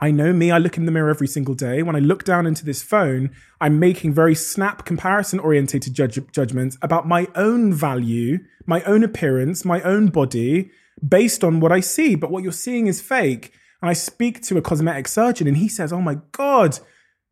I 0.00 0.12
know 0.12 0.32
me, 0.32 0.52
I 0.52 0.58
look 0.58 0.76
in 0.76 0.86
the 0.86 0.92
mirror 0.92 1.10
every 1.10 1.26
single 1.26 1.56
day. 1.56 1.82
When 1.82 1.96
I 1.96 1.98
look 1.98 2.22
down 2.22 2.46
into 2.46 2.64
this 2.64 2.80
phone, 2.80 3.30
I'm 3.60 3.80
making 3.80 4.14
very 4.14 4.36
snap 4.36 4.84
comparison 4.84 5.40
orientated 5.40 5.92
judge- 5.92 6.30
judgments 6.30 6.78
about 6.80 7.08
my 7.08 7.26
own 7.34 7.74
value, 7.74 8.38
my 8.66 8.84
own 8.84 9.02
appearance, 9.02 9.64
my 9.64 9.82
own 9.82 10.06
body 10.06 10.70
based 11.06 11.42
on 11.42 11.58
what 11.58 11.72
I 11.72 11.80
see. 11.80 12.14
But 12.14 12.30
what 12.30 12.44
you're 12.44 12.52
seeing 12.52 12.86
is 12.86 13.00
fake. 13.02 13.52
And 13.82 13.90
I 13.90 13.94
speak 13.94 14.42
to 14.42 14.58
a 14.58 14.62
cosmetic 14.62 15.08
surgeon 15.08 15.48
and 15.48 15.56
he 15.56 15.68
says, 15.68 15.92
Oh 15.92 16.00
my 16.00 16.18
God, 16.30 16.78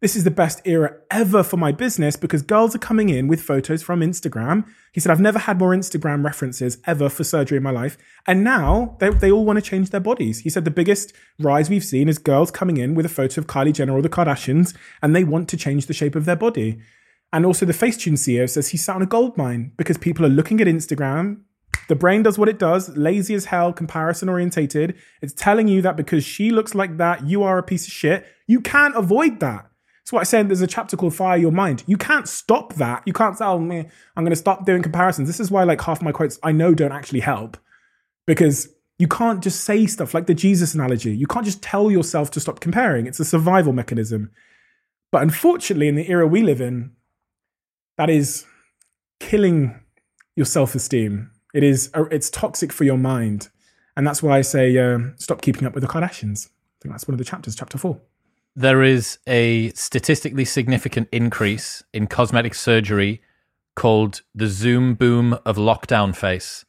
this 0.02 0.14
is 0.14 0.24
the 0.24 0.30
best 0.30 0.60
era 0.66 0.94
ever 1.10 1.42
for 1.42 1.56
my 1.56 1.72
business 1.72 2.16
because 2.16 2.42
girls 2.42 2.74
are 2.74 2.78
coming 2.78 3.08
in 3.08 3.28
with 3.28 3.40
photos 3.40 3.82
from 3.82 4.00
Instagram. 4.00 4.66
He 4.92 5.00
said, 5.00 5.10
I've 5.10 5.20
never 5.20 5.38
had 5.38 5.58
more 5.58 5.70
Instagram 5.70 6.22
references 6.22 6.76
ever 6.86 7.08
for 7.08 7.24
surgery 7.24 7.56
in 7.56 7.62
my 7.62 7.70
life. 7.70 7.96
And 8.26 8.44
now 8.44 8.96
they, 9.00 9.08
they 9.08 9.30
all 9.30 9.46
want 9.46 9.56
to 9.56 9.62
change 9.62 9.90
their 9.90 10.00
bodies. 10.00 10.40
He 10.40 10.50
said, 10.50 10.66
the 10.66 10.70
biggest 10.70 11.14
rise 11.38 11.70
we've 11.70 11.84
seen 11.84 12.10
is 12.10 12.18
girls 12.18 12.50
coming 12.50 12.76
in 12.76 12.94
with 12.94 13.06
a 13.06 13.10
photo 13.10 13.40
of 13.40 13.46
Kylie 13.46 13.72
Jenner 13.72 13.94
or 13.94 14.02
the 14.02 14.10
Kardashians 14.10 14.76
and 15.00 15.16
they 15.16 15.24
want 15.24 15.48
to 15.48 15.56
change 15.56 15.86
the 15.86 15.94
shape 15.94 16.14
of 16.14 16.26
their 16.26 16.36
body. 16.36 16.78
And 17.32 17.44
also, 17.44 17.66
the 17.66 17.72
Facetune 17.72 18.14
CEO 18.14 18.48
says 18.48 18.68
he 18.68 18.76
sat 18.76 18.96
on 18.96 19.02
a 19.02 19.06
gold 19.06 19.36
mine 19.36 19.72
because 19.76 19.98
people 19.98 20.24
are 20.24 20.30
looking 20.30 20.60
at 20.60 20.66
Instagram, 20.66 21.40
The 21.88 21.96
brain 21.96 22.22
does 22.22 22.38
what 22.38 22.48
it 22.48 22.58
does, 22.58 22.96
lazy 22.96 23.34
as 23.34 23.46
hell, 23.46 23.72
comparison 23.72 24.28
orientated. 24.28 24.96
It's 25.22 25.32
telling 25.32 25.68
you 25.68 25.82
that 25.82 25.96
because 25.96 26.24
she 26.24 26.50
looks 26.50 26.74
like 26.74 26.96
that, 26.98 27.26
you 27.26 27.42
are 27.42 27.58
a 27.58 27.62
piece 27.62 27.86
of 27.86 27.92
shit. 27.92 28.26
You 28.46 28.60
can't 28.60 28.96
avoid 28.96 29.40
that. 29.40 29.66
That's 30.06 30.12
what 30.12 30.20
I 30.20 30.22
said. 30.22 30.48
There's 30.48 30.60
a 30.60 30.68
chapter 30.68 30.96
called 30.96 31.16
Fire 31.16 31.36
Your 31.36 31.50
Mind. 31.50 31.82
You 31.88 31.96
can't 31.96 32.28
stop 32.28 32.74
that. 32.74 33.02
You 33.06 33.12
can't 33.12 33.36
say, 33.36 33.44
oh, 33.44 33.56
I'm 33.56 33.90
going 34.16 34.30
to 34.30 34.36
stop 34.36 34.64
doing 34.64 34.80
comparisons. 34.80 35.26
This 35.26 35.40
is 35.40 35.50
why, 35.50 35.64
like, 35.64 35.80
half 35.80 36.00
my 36.00 36.12
quotes 36.12 36.38
I 36.44 36.52
know 36.52 36.74
don't 36.74 36.92
actually 36.92 37.18
help 37.18 37.56
because 38.24 38.68
you 39.00 39.08
can't 39.08 39.42
just 39.42 39.64
say 39.64 39.84
stuff 39.86 40.14
like 40.14 40.28
the 40.28 40.34
Jesus 40.34 40.74
analogy. 40.74 41.16
You 41.16 41.26
can't 41.26 41.44
just 41.44 41.60
tell 41.60 41.90
yourself 41.90 42.30
to 42.30 42.40
stop 42.40 42.60
comparing. 42.60 43.08
It's 43.08 43.18
a 43.18 43.24
survival 43.24 43.72
mechanism. 43.72 44.30
But 45.10 45.22
unfortunately, 45.22 45.88
in 45.88 45.96
the 45.96 46.08
era 46.08 46.24
we 46.24 46.40
live 46.40 46.60
in, 46.60 46.92
that 47.98 48.08
is 48.08 48.46
killing 49.18 49.80
your 50.36 50.46
self 50.46 50.76
esteem. 50.76 51.32
It 51.52 51.64
is, 51.64 51.90
uh, 51.94 52.04
it's 52.12 52.30
toxic 52.30 52.72
for 52.72 52.84
your 52.84 52.96
mind. 52.96 53.48
And 53.96 54.06
that's 54.06 54.22
why 54.22 54.38
I 54.38 54.42
say 54.42 54.78
uh, 54.78 54.98
stop 55.16 55.42
keeping 55.42 55.66
up 55.66 55.74
with 55.74 55.82
the 55.82 55.88
Kardashians. 55.88 56.46
I 56.46 56.78
think 56.80 56.94
that's 56.94 57.08
one 57.08 57.14
of 57.14 57.18
the 57.18 57.24
chapters, 57.24 57.56
chapter 57.56 57.76
four 57.76 58.00
there 58.56 58.82
is 58.82 59.18
a 59.26 59.68
statistically 59.70 60.46
significant 60.46 61.08
increase 61.12 61.84
in 61.92 62.06
cosmetic 62.06 62.54
surgery 62.54 63.20
called 63.76 64.22
the 64.34 64.46
Zoom 64.48 64.94
boom 64.94 65.38
of 65.44 65.56
lockdown 65.56 66.16
face. 66.16 66.64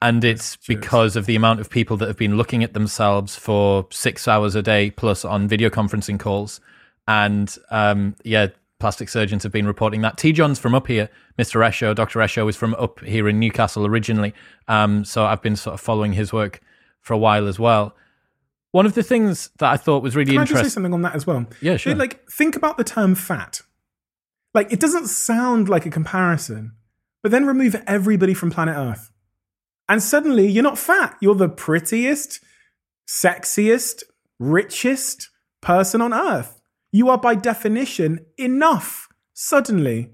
and 0.00 0.24
it's 0.24 0.56
because 0.56 1.16
of 1.16 1.26
the 1.26 1.36
amount 1.36 1.60
of 1.60 1.68
people 1.68 1.98
that 1.98 2.08
have 2.08 2.16
been 2.16 2.36
looking 2.36 2.64
at 2.64 2.72
themselves 2.72 3.36
for 3.36 3.86
six 3.90 4.26
hours 4.26 4.54
a 4.54 4.62
day 4.62 4.90
plus 4.90 5.24
on 5.24 5.46
video 5.46 5.68
conferencing 5.68 6.18
calls. 6.18 6.60
And 7.06 7.54
um, 7.70 8.16
yeah, 8.24 8.48
plastic 8.80 9.10
surgeons 9.10 9.42
have 9.42 9.52
been 9.52 9.66
reporting 9.66 10.00
that. 10.02 10.16
Tijion's 10.16 10.58
from 10.58 10.74
up 10.74 10.86
here, 10.86 11.10
Mr. 11.38 11.60
Esho, 11.66 11.94
Dr. 11.94 12.20
Esho 12.20 12.48
is 12.48 12.56
from 12.56 12.74
up 12.76 13.00
here 13.00 13.28
in 13.28 13.38
Newcastle 13.38 13.84
originally. 13.86 14.32
Um, 14.66 15.04
so 15.04 15.26
I've 15.26 15.42
been 15.42 15.56
sort 15.56 15.74
of 15.74 15.80
following 15.80 16.14
his 16.14 16.32
work 16.32 16.60
for 17.00 17.12
a 17.12 17.18
while 17.18 17.46
as 17.46 17.58
well. 17.58 17.94
One 18.72 18.86
of 18.86 18.94
the 18.94 19.02
things 19.02 19.50
that 19.58 19.70
I 19.70 19.76
thought 19.76 20.02
was 20.02 20.14
really 20.14 20.32
Can 20.32 20.42
interesting. 20.42 20.58
I 20.58 20.60
just 20.62 20.70
say 20.72 20.74
something 20.74 20.92
on 20.92 21.02
that 21.02 21.14
as 21.14 21.26
well? 21.26 21.46
Yeah, 21.60 21.76
sure. 21.76 21.94
Like, 21.94 22.28
think 22.30 22.54
about 22.54 22.76
the 22.76 22.84
term 22.84 23.14
fat. 23.14 23.62
Like, 24.54 24.72
it 24.72 24.80
doesn't 24.80 25.08
sound 25.08 25.68
like 25.68 25.86
a 25.86 25.90
comparison, 25.90 26.72
but 27.22 27.32
then 27.32 27.46
remove 27.46 27.82
everybody 27.86 28.34
from 28.34 28.50
planet 28.50 28.76
Earth. 28.76 29.10
And 29.88 30.02
suddenly 30.02 30.46
you're 30.46 30.62
not 30.62 30.78
fat. 30.78 31.16
You're 31.20 31.34
the 31.34 31.48
prettiest, 31.48 32.40
sexiest, 33.08 34.02
richest 34.38 35.30
person 35.62 36.02
on 36.02 36.12
Earth. 36.12 36.60
You 36.92 37.08
are, 37.08 37.18
by 37.18 37.34
definition, 37.34 38.26
enough 38.36 39.08
suddenly, 39.32 40.10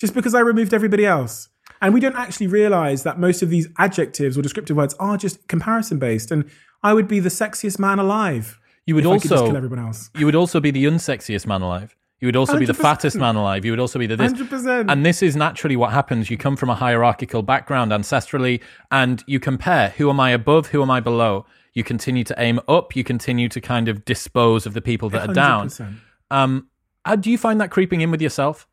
just 0.00 0.14
because 0.14 0.34
I 0.34 0.40
removed 0.40 0.72
everybody 0.72 1.04
else. 1.04 1.48
And 1.84 1.92
we 1.92 2.00
don't 2.00 2.16
actually 2.16 2.46
realize 2.46 3.02
that 3.02 3.18
most 3.18 3.42
of 3.42 3.50
these 3.50 3.68
adjectives 3.76 4.38
or 4.38 4.42
descriptive 4.42 4.74
words 4.74 4.94
are 4.98 5.18
just 5.18 5.46
comparison 5.48 5.98
based. 5.98 6.30
And 6.30 6.50
I 6.82 6.94
would 6.94 7.06
be 7.06 7.20
the 7.20 7.28
sexiest 7.28 7.78
man 7.78 7.98
alive. 7.98 8.58
You 8.86 8.94
would 8.94 9.04
also 9.04 9.48
kill 9.48 9.54
everyone 9.54 9.80
else. 9.80 10.08
You 10.16 10.24
would 10.24 10.34
also 10.34 10.60
be 10.60 10.70
the 10.70 10.86
unsexiest 10.86 11.46
man 11.46 11.60
alive. 11.60 11.94
You 12.20 12.28
would 12.28 12.36
also 12.36 12.54
100%. 12.54 12.58
be 12.60 12.64
the 12.64 12.72
fattest 12.72 13.16
man 13.16 13.36
alive. 13.36 13.66
You 13.66 13.72
would 13.72 13.80
also 13.80 13.98
be 13.98 14.06
the 14.06 14.16
this. 14.16 14.32
100%. 14.32 14.90
And 14.90 15.04
this 15.04 15.22
is 15.22 15.36
naturally 15.36 15.76
what 15.76 15.92
happens. 15.92 16.30
You 16.30 16.38
come 16.38 16.56
from 16.56 16.70
a 16.70 16.74
hierarchical 16.74 17.42
background 17.42 17.92
ancestrally, 17.92 18.62
and 18.90 19.22
you 19.26 19.38
compare 19.38 19.90
who 19.90 20.08
am 20.08 20.20
I 20.20 20.30
above, 20.30 20.68
who 20.68 20.80
am 20.80 20.90
I 20.90 21.00
below. 21.00 21.44
You 21.74 21.84
continue 21.84 22.24
to 22.24 22.34
aim 22.38 22.60
up. 22.66 22.96
You 22.96 23.04
continue 23.04 23.50
to 23.50 23.60
kind 23.60 23.88
of 23.88 24.06
dispose 24.06 24.64
of 24.64 24.72
the 24.72 24.80
people 24.80 25.10
that 25.10 25.28
100%. 25.28 25.30
are 25.30 25.34
down. 25.34 26.00
Um, 26.30 26.68
how 27.04 27.16
do 27.16 27.30
you 27.30 27.36
find 27.36 27.60
that 27.60 27.70
creeping 27.70 28.00
in 28.00 28.10
with 28.10 28.22
yourself? 28.22 28.66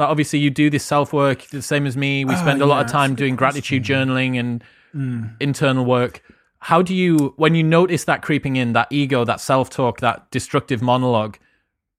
Like 0.00 0.08
obviously, 0.08 0.40
you 0.40 0.50
do 0.50 0.70
this 0.70 0.84
self 0.84 1.12
work 1.12 1.46
the 1.50 1.62
same 1.62 1.86
as 1.86 1.96
me. 1.96 2.24
We 2.24 2.34
oh, 2.34 2.38
spend 2.38 2.60
a 2.60 2.64
yeah, 2.64 2.70
lot 2.70 2.84
of 2.84 2.90
time 2.90 3.14
doing 3.14 3.36
gratitude 3.36 3.84
journaling 3.84 4.40
and 4.40 4.64
mm. 4.94 5.32
internal 5.40 5.84
work 5.84 6.22
how 6.60 6.82
do 6.82 6.94
you 6.94 7.32
when 7.36 7.54
you 7.54 7.62
notice 7.62 8.04
that 8.04 8.22
creeping 8.22 8.56
in 8.56 8.72
that 8.74 8.86
ego 8.90 9.24
that 9.24 9.40
self-talk 9.40 10.00
that 10.00 10.30
destructive 10.30 10.82
monologue 10.82 11.38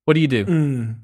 what 0.05 0.13
do 0.13 0.19
you 0.19 0.27
do 0.27 0.45
mm. 0.45 0.95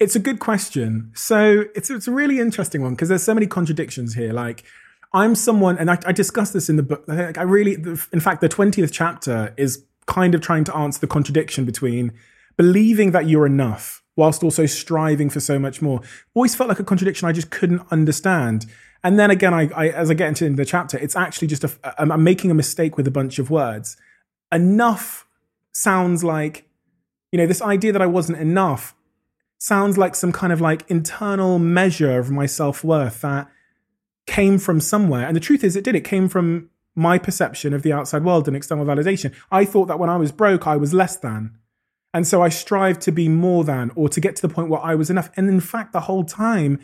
it's 0.00 0.16
a 0.16 0.18
good 0.18 0.40
question 0.40 1.10
so 1.14 1.64
it's, 1.74 1.90
it's 1.90 2.08
a 2.08 2.12
really 2.12 2.40
interesting 2.40 2.82
one 2.82 2.92
because 2.92 3.08
there's 3.08 3.22
so 3.22 3.34
many 3.34 3.46
contradictions 3.46 4.14
here 4.14 4.32
like 4.32 4.64
i'm 5.12 5.34
someone 5.34 5.78
and 5.78 5.90
i, 5.90 5.98
I 6.04 6.12
discussed 6.12 6.52
this 6.52 6.68
in 6.68 6.76
the 6.76 6.82
book 6.82 7.04
i 7.08 7.42
really 7.42 7.74
in 7.74 8.20
fact 8.20 8.40
the 8.40 8.48
20th 8.48 8.90
chapter 8.92 9.54
is 9.56 9.84
kind 10.06 10.34
of 10.34 10.40
trying 10.40 10.64
to 10.64 10.76
answer 10.76 11.00
the 11.00 11.06
contradiction 11.06 11.64
between 11.64 12.12
believing 12.56 13.12
that 13.12 13.26
you're 13.26 13.46
enough 13.46 14.02
whilst 14.16 14.42
also 14.42 14.66
striving 14.66 15.28
for 15.28 15.40
so 15.40 15.58
much 15.58 15.82
more 15.82 16.00
always 16.34 16.54
felt 16.54 16.68
like 16.68 16.78
a 16.78 16.84
contradiction 16.84 17.28
i 17.28 17.32
just 17.32 17.50
couldn't 17.50 17.82
understand 17.90 18.66
and 19.04 19.18
then 19.18 19.30
again, 19.30 19.52
I, 19.52 19.68
I 19.76 19.88
as 19.90 20.10
I 20.10 20.14
get 20.14 20.28
into 20.28 20.48
the 20.48 20.64
chapter, 20.64 20.98
it's 20.98 21.14
actually 21.14 21.48
just 21.48 21.62
a, 21.62 21.70
I'm 21.98 22.24
making 22.24 22.50
a 22.50 22.54
mistake 22.54 22.96
with 22.96 23.06
a 23.06 23.10
bunch 23.10 23.38
of 23.38 23.50
words. 23.50 23.98
Enough 24.50 25.26
sounds 25.72 26.24
like, 26.24 26.66
you 27.30 27.36
know, 27.36 27.46
this 27.46 27.60
idea 27.60 27.92
that 27.92 28.00
I 28.00 28.06
wasn't 28.06 28.38
enough 28.38 28.94
sounds 29.58 29.98
like 29.98 30.14
some 30.14 30.32
kind 30.32 30.52
of 30.54 30.60
like 30.60 30.90
internal 30.90 31.58
measure 31.58 32.18
of 32.18 32.30
my 32.30 32.46
self 32.46 32.82
worth 32.82 33.20
that 33.20 33.46
came 34.26 34.58
from 34.58 34.80
somewhere. 34.80 35.26
And 35.26 35.36
the 35.36 35.40
truth 35.40 35.62
is, 35.62 35.76
it 35.76 35.84
did. 35.84 35.94
It 35.94 36.04
came 36.04 36.26
from 36.30 36.70
my 36.94 37.18
perception 37.18 37.74
of 37.74 37.82
the 37.82 37.92
outside 37.92 38.24
world 38.24 38.48
and 38.48 38.56
external 38.56 38.86
validation. 38.86 39.34
I 39.50 39.66
thought 39.66 39.86
that 39.88 39.98
when 39.98 40.08
I 40.08 40.16
was 40.16 40.32
broke, 40.32 40.66
I 40.66 40.76
was 40.76 40.94
less 40.94 41.16
than. 41.16 41.58
And 42.14 42.26
so 42.28 42.42
I 42.42 42.48
strived 42.48 43.00
to 43.02 43.12
be 43.12 43.28
more 43.28 43.64
than 43.64 43.90
or 43.96 44.08
to 44.08 44.20
get 44.20 44.36
to 44.36 44.42
the 44.42 44.48
point 44.48 44.70
where 44.70 44.80
I 44.80 44.94
was 44.94 45.10
enough. 45.10 45.30
And 45.36 45.48
in 45.48 45.60
fact, 45.60 45.92
the 45.92 46.02
whole 46.02 46.22
time, 46.22 46.78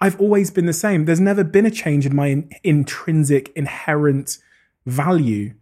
I've 0.00 0.20
always 0.20 0.50
been 0.50 0.66
the 0.66 0.72
same. 0.72 1.04
There's 1.04 1.20
never 1.20 1.44
been 1.44 1.64
a 1.64 1.70
change 1.70 2.04
in 2.04 2.16
my 2.16 2.26
in- 2.26 2.50
intrinsic, 2.64 3.52
inherent 3.54 4.38
value. 4.84 5.54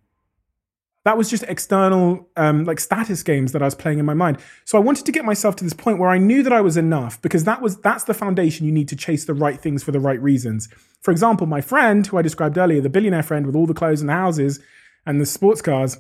That 1.05 1.19
was 1.19 1.29
just 1.29 1.43
external, 1.45 2.31
um, 2.37 2.65
like 2.65 2.81
status 2.81 3.23
games 3.23 3.53
that 3.53 3.61
I 3.61 3.67
was 3.67 3.75
playing 3.75 3.99
in 3.99 4.07
my 4.07 4.15
mind. 4.15 4.39
So 4.65 4.79
I 4.79 4.81
wanted 4.81 5.05
to 5.05 5.13
get 5.13 5.27
myself 5.27 5.55
to 5.57 5.65
this 5.65 5.75
point 5.75 5.99
where 5.99 6.09
I 6.09 6.17
knew 6.17 6.43
that 6.43 6.53
I 6.53 6.63
was 6.63 6.79
enough 6.79 7.21
because 7.21 7.45
that 7.45 7.61
was 7.61 7.77
that's 7.77 8.05
the 8.05 8.15
foundation 8.15 8.65
you 8.65 8.73
need 8.73 8.89
to 8.89 8.97
chase 8.97 9.27
the 9.27 9.35
right 9.35 9.61
things 9.61 9.83
for 9.83 9.93
the 9.93 10.01
right 10.01 10.21
reasons. 10.23 10.71
For 11.03 11.11
example, 11.11 11.47
my 11.47 11.61
friend 11.61 12.07
who 12.07 12.17
I 12.17 12.23
described 12.23 12.57
earlier, 12.57 12.81
the 12.81 12.89
billionaire 12.89 13.23
friend 13.23 13.45
with 13.45 13.55
all 13.55 13.67
the 13.67 13.75
clothes 13.75 14.01
and 14.01 14.09
the 14.09 14.15
houses 14.15 14.61
and 15.05 15.21
the 15.21 15.27
sports 15.27 15.61
cars, 15.61 15.99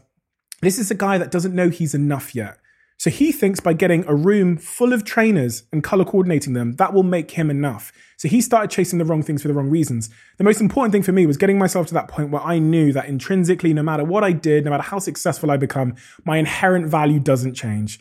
this 0.62 0.78
is 0.78 0.90
a 0.90 0.94
guy 0.94 1.18
that 1.18 1.30
doesn't 1.30 1.54
know 1.54 1.68
he's 1.68 1.94
enough 1.94 2.34
yet. 2.34 2.56
So 3.00 3.08
he 3.08 3.32
thinks 3.32 3.60
by 3.60 3.72
getting 3.72 4.04
a 4.04 4.14
room 4.14 4.58
full 4.58 4.92
of 4.92 5.06
trainers 5.06 5.62
and 5.72 5.82
color 5.82 6.04
coordinating 6.04 6.52
them, 6.52 6.72
that 6.72 6.92
will 6.92 7.02
make 7.02 7.30
him 7.30 7.48
enough. 7.48 7.92
So 8.18 8.28
he 8.28 8.42
started 8.42 8.70
chasing 8.70 8.98
the 8.98 9.06
wrong 9.06 9.22
things 9.22 9.40
for 9.40 9.48
the 9.48 9.54
wrong 9.54 9.70
reasons. 9.70 10.10
The 10.36 10.44
most 10.44 10.60
important 10.60 10.92
thing 10.92 11.02
for 11.02 11.12
me 11.12 11.24
was 11.24 11.38
getting 11.38 11.58
myself 11.58 11.86
to 11.86 11.94
that 11.94 12.08
point 12.08 12.30
where 12.30 12.42
I 12.42 12.58
knew 12.58 12.92
that 12.92 13.06
intrinsically, 13.06 13.72
no 13.72 13.82
matter 13.82 14.04
what 14.04 14.22
I 14.22 14.32
did, 14.32 14.66
no 14.66 14.70
matter 14.70 14.82
how 14.82 14.98
successful 14.98 15.50
I 15.50 15.56
become, 15.56 15.94
my 16.26 16.36
inherent 16.36 16.88
value 16.88 17.20
doesn't 17.20 17.54
change. 17.54 18.00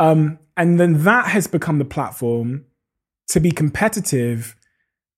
Um, 0.00 0.40
and 0.56 0.80
then 0.80 1.04
that 1.04 1.26
has 1.26 1.46
become 1.46 1.78
the 1.78 1.84
platform 1.84 2.64
to 3.28 3.38
be 3.38 3.52
competitive 3.52 4.56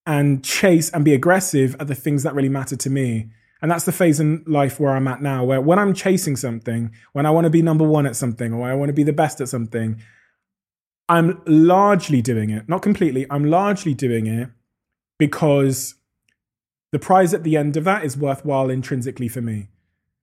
and 0.05 0.45
chase 0.45 0.91
and 0.91 1.07
be 1.07 1.15
aggressive 1.15 1.75
at 1.81 1.87
the 1.87 1.95
things 1.95 2.23
that 2.25 2.35
really 2.35 2.51
matter 2.51 2.77
to 2.77 2.91
me. 2.91 3.31
And 3.63 3.71
that's 3.71 3.85
the 3.85 3.93
phase 3.93 4.19
in 4.19 4.43
life 4.47 4.81
where 4.81 4.93
I'm 4.93 5.07
at 5.07 5.23
now, 5.23 5.45
where 5.45 5.61
when 5.61 5.79
I'm 5.79 5.95
chasing 5.95 6.35
something, 6.35 6.91
when 7.13 7.25
I 7.25 7.31
want 7.31 7.45
to 7.45 7.51
be 7.51 7.63
number 7.63 7.87
one 7.87 8.07
at 8.07 8.17
something, 8.17 8.53
or 8.53 8.69
I 8.69 8.75
want 8.75 8.89
to 8.89 8.93
be 8.93 9.05
the 9.05 9.13
best 9.13 9.41
at 9.41 9.49
something, 9.49 10.03
I'm 11.09 11.41
largely 11.47 12.21
doing 12.21 12.51
it, 12.51 12.69
not 12.69 12.83
completely, 12.83 13.25
I'm 13.31 13.45
largely 13.45 13.95
doing 13.95 14.27
it 14.27 14.49
because 15.19 15.95
the 16.91 16.99
prize 16.99 17.33
at 17.33 17.45
the 17.45 17.57
end 17.57 17.77
of 17.77 17.85
that 17.85 18.05
is 18.05 18.17
worthwhile 18.17 18.69
intrinsically 18.69 19.29
for 19.29 19.41
me. 19.41 19.69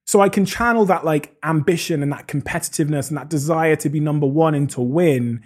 So 0.05 0.19
I 0.19 0.27
can 0.27 0.45
channel 0.45 0.85
that 0.85 1.05
like 1.05 1.37
ambition 1.43 2.03
and 2.03 2.11
that 2.11 2.27
competitiveness 2.27 3.09
and 3.09 3.17
that 3.17 3.29
desire 3.29 3.75
to 3.77 3.89
be 3.89 3.99
number 3.99 4.27
one 4.27 4.55
and 4.55 4.69
to 4.71 4.81
win. 4.81 5.43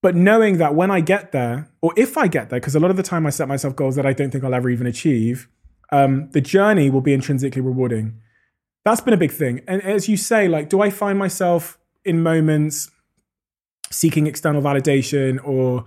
But 0.00 0.14
knowing 0.14 0.58
that 0.58 0.74
when 0.74 0.90
I 0.90 1.00
get 1.00 1.32
there, 1.32 1.68
or 1.82 1.92
if 1.96 2.16
I 2.16 2.28
get 2.28 2.50
there, 2.50 2.60
because 2.60 2.76
a 2.76 2.80
lot 2.80 2.92
of 2.92 2.96
the 2.96 3.02
time 3.02 3.26
I 3.26 3.30
set 3.30 3.48
myself 3.48 3.74
goals 3.74 3.96
that 3.96 4.06
I 4.06 4.12
don't 4.12 4.30
think 4.30 4.44
I'll 4.44 4.54
ever 4.54 4.70
even 4.70 4.86
achieve, 4.86 5.48
um, 5.90 6.30
the 6.32 6.40
journey 6.40 6.90
will 6.90 7.00
be 7.00 7.12
intrinsically 7.12 7.62
rewarding. 7.62 8.20
That's 8.84 9.00
been 9.00 9.14
a 9.14 9.18
big 9.18 9.32
thing. 9.32 9.62
And 9.66 9.82
as 9.82 10.08
you 10.08 10.16
say, 10.16 10.48
like, 10.48 10.68
do 10.68 10.80
I 10.80 10.90
find 10.90 11.18
myself 11.18 11.78
in 12.04 12.22
moments 12.22 12.90
seeking 13.90 14.26
external 14.26 14.62
validation 14.62 15.38
or 15.44 15.84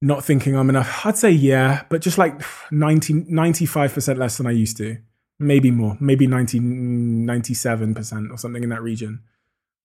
not 0.00 0.24
thinking 0.24 0.56
I'm 0.56 0.68
enough? 0.68 1.04
I'd 1.06 1.16
say 1.16 1.30
yeah, 1.30 1.84
but 1.88 2.00
just 2.00 2.18
like 2.18 2.40
90, 2.70 3.24
95% 3.24 4.18
less 4.18 4.36
than 4.36 4.46
I 4.46 4.52
used 4.52 4.76
to. 4.78 4.98
Maybe 5.38 5.70
more, 5.72 5.96
maybe 5.98 6.26
90, 6.26 6.60
97% 6.60 8.30
or 8.30 8.38
something 8.38 8.62
in 8.62 8.68
that 8.68 8.82
region. 8.82 9.22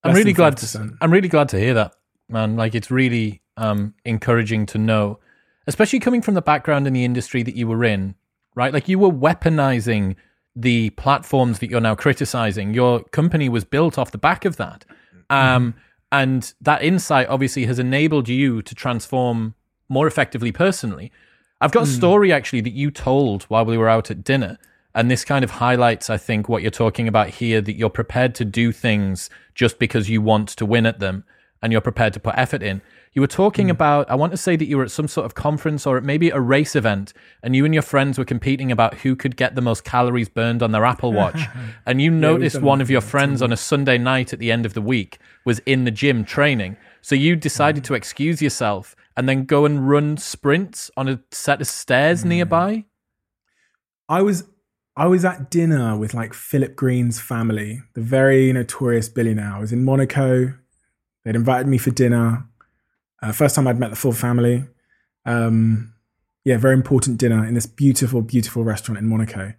I'm 0.04 0.14
really 0.14 0.32
glad 0.32 0.56
to, 0.58 0.96
I'm 1.00 1.12
really 1.12 1.28
glad 1.28 1.48
to 1.50 1.58
hear 1.58 1.74
that, 1.74 1.94
man. 2.28 2.56
Like 2.56 2.76
it's 2.76 2.90
really 2.90 3.42
um, 3.56 3.94
encouraging 4.04 4.66
to 4.66 4.78
know, 4.78 5.18
especially 5.66 5.98
coming 5.98 6.22
from 6.22 6.34
the 6.34 6.42
background 6.42 6.86
in 6.86 6.92
the 6.92 7.04
industry 7.04 7.42
that 7.42 7.56
you 7.56 7.66
were 7.66 7.82
in, 7.82 8.14
right? 8.58 8.72
Like 8.72 8.88
you 8.88 8.98
were 8.98 9.08
weaponizing 9.10 10.16
the 10.56 10.90
platforms 10.90 11.60
that 11.60 11.70
you're 11.70 11.80
now 11.80 11.94
criticizing. 11.94 12.74
Your 12.74 13.04
company 13.04 13.48
was 13.48 13.64
built 13.64 13.96
off 13.96 14.10
the 14.10 14.18
back 14.18 14.44
of 14.44 14.56
that. 14.56 14.84
Um, 15.30 15.74
mm-hmm. 15.74 15.78
And 16.10 16.52
that 16.60 16.82
insight 16.82 17.28
obviously 17.28 17.66
has 17.66 17.78
enabled 17.78 18.28
you 18.28 18.60
to 18.62 18.74
transform 18.74 19.54
more 19.88 20.08
effectively 20.08 20.50
personally. 20.50 21.12
I've 21.60 21.70
got 21.70 21.84
a 21.84 21.86
story 21.86 22.32
actually 22.32 22.60
that 22.62 22.72
you 22.72 22.90
told 22.90 23.44
while 23.44 23.64
we 23.64 23.78
were 23.78 23.88
out 23.88 24.10
at 24.10 24.24
dinner. 24.24 24.58
And 24.92 25.08
this 25.08 25.24
kind 25.24 25.44
of 25.44 25.52
highlights, 25.52 26.10
I 26.10 26.16
think, 26.16 26.48
what 26.48 26.62
you're 26.62 26.72
talking 26.72 27.06
about 27.06 27.28
here 27.28 27.60
that 27.60 27.76
you're 27.76 27.90
prepared 27.90 28.34
to 28.36 28.44
do 28.44 28.72
things 28.72 29.30
just 29.54 29.78
because 29.78 30.10
you 30.10 30.20
want 30.20 30.48
to 30.48 30.66
win 30.66 30.84
at 30.84 30.98
them 30.98 31.24
and 31.62 31.70
you're 31.70 31.80
prepared 31.80 32.12
to 32.14 32.20
put 32.20 32.34
effort 32.36 32.64
in. 32.64 32.82
You 33.18 33.22
were 33.22 33.26
talking 33.26 33.66
hmm. 33.66 33.72
about, 33.72 34.08
I 34.08 34.14
want 34.14 34.30
to 34.30 34.36
say 34.36 34.54
that 34.54 34.66
you 34.66 34.76
were 34.76 34.84
at 34.84 34.92
some 34.92 35.08
sort 35.08 35.26
of 35.26 35.34
conference 35.34 35.88
or 35.88 36.00
maybe 36.00 36.30
a 36.30 36.38
race 36.38 36.76
event, 36.76 37.12
and 37.42 37.56
you 37.56 37.64
and 37.64 37.74
your 37.74 37.82
friends 37.82 38.16
were 38.16 38.24
competing 38.24 38.70
about 38.70 38.94
who 38.98 39.16
could 39.16 39.36
get 39.36 39.56
the 39.56 39.60
most 39.60 39.82
calories 39.82 40.28
burned 40.28 40.62
on 40.62 40.70
their 40.70 40.84
Apple 40.84 41.12
Watch. 41.20 41.40
and 41.84 42.00
you 42.00 42.12
noticed 42.12 42.54
done 42.54 42.64
one 42.64 42.80
of 42.80 42.90
your 42.90 43.00
friends 43.00 43.42
on 43.42 43.52
a 43.52 43.56
Sunday 43.56 43.98
night 43.98 44.32
at 44.32 44.38
the 44.38 44.52
end 44.52 44.64
of 44.64 44.74
the 44.74 44.80
week 44.80 45.18
was 45.44 45.58
in 45.66 45.82
the 45.82 45.90
gym 45.90 46.24
training. 46.24 46.76
So 47.02 47.16
you 47.16 47.34
decided 47.34 47.82
hmm. 47.82 47.86
to 47.86 47.94
excuse 47.94 48.40
yourself 48.40 48.94
and 49.16 49.28
then 49.28 49.46
go 49.46 49.64
and 49.64 49.90
run 49.90 50.16
sprints 50.16 50.88
on 50.96 51.08
a 51.08 51.18
set 51.32 51.60
of 51.60 51.66
stairs 51.66 52.22
hmm. 52.22 52.28
nearby. 52.28 52.84
I 54.08 54.22
was 54.22 54.44
I 54.96 55.08
was 55.08 55.24
at 55.24 55.50
dinner 55.50 55.98
with 55.98 56.14
like 56.14 56.34
Philip 56.34 56.76
Green's 56.76 57.18
family, 57.18 57.82
the 57.94 58.00
very 58.00 58.52
notorious 58.52 59.08
billionaire. 59.08 59.54
I 59.54 59.58
was 59.58 59.72
in 59.72 59.84
Monaco. 59.84 60.54
They'd 61.24 61.34
invited 61.34 61.66
me 61.66 61.78
for 61.78 61.90
dinner. 61.90 62.47
Uh, 63.22 63.32
first 63.32 63.54
time 63.54 63.66
I'd 63.66 63.78
met 63.78 63.90
the 63.90 63.96
full 63.96 64.12
family. 64.12 64.64
Um, 65.24 65.94
yeah, 66.44 66.56
very 66.56 66.74
important 66.74 67.18
dinner 67.18 67.44
in 67.44 67.54
this 67.54 67.66
beautiful, 67.66 68.22
beautiful 68.22 68.64
restaurant 68.64 68.98
in 68.98 69.08
Monaco. 69.08 69.52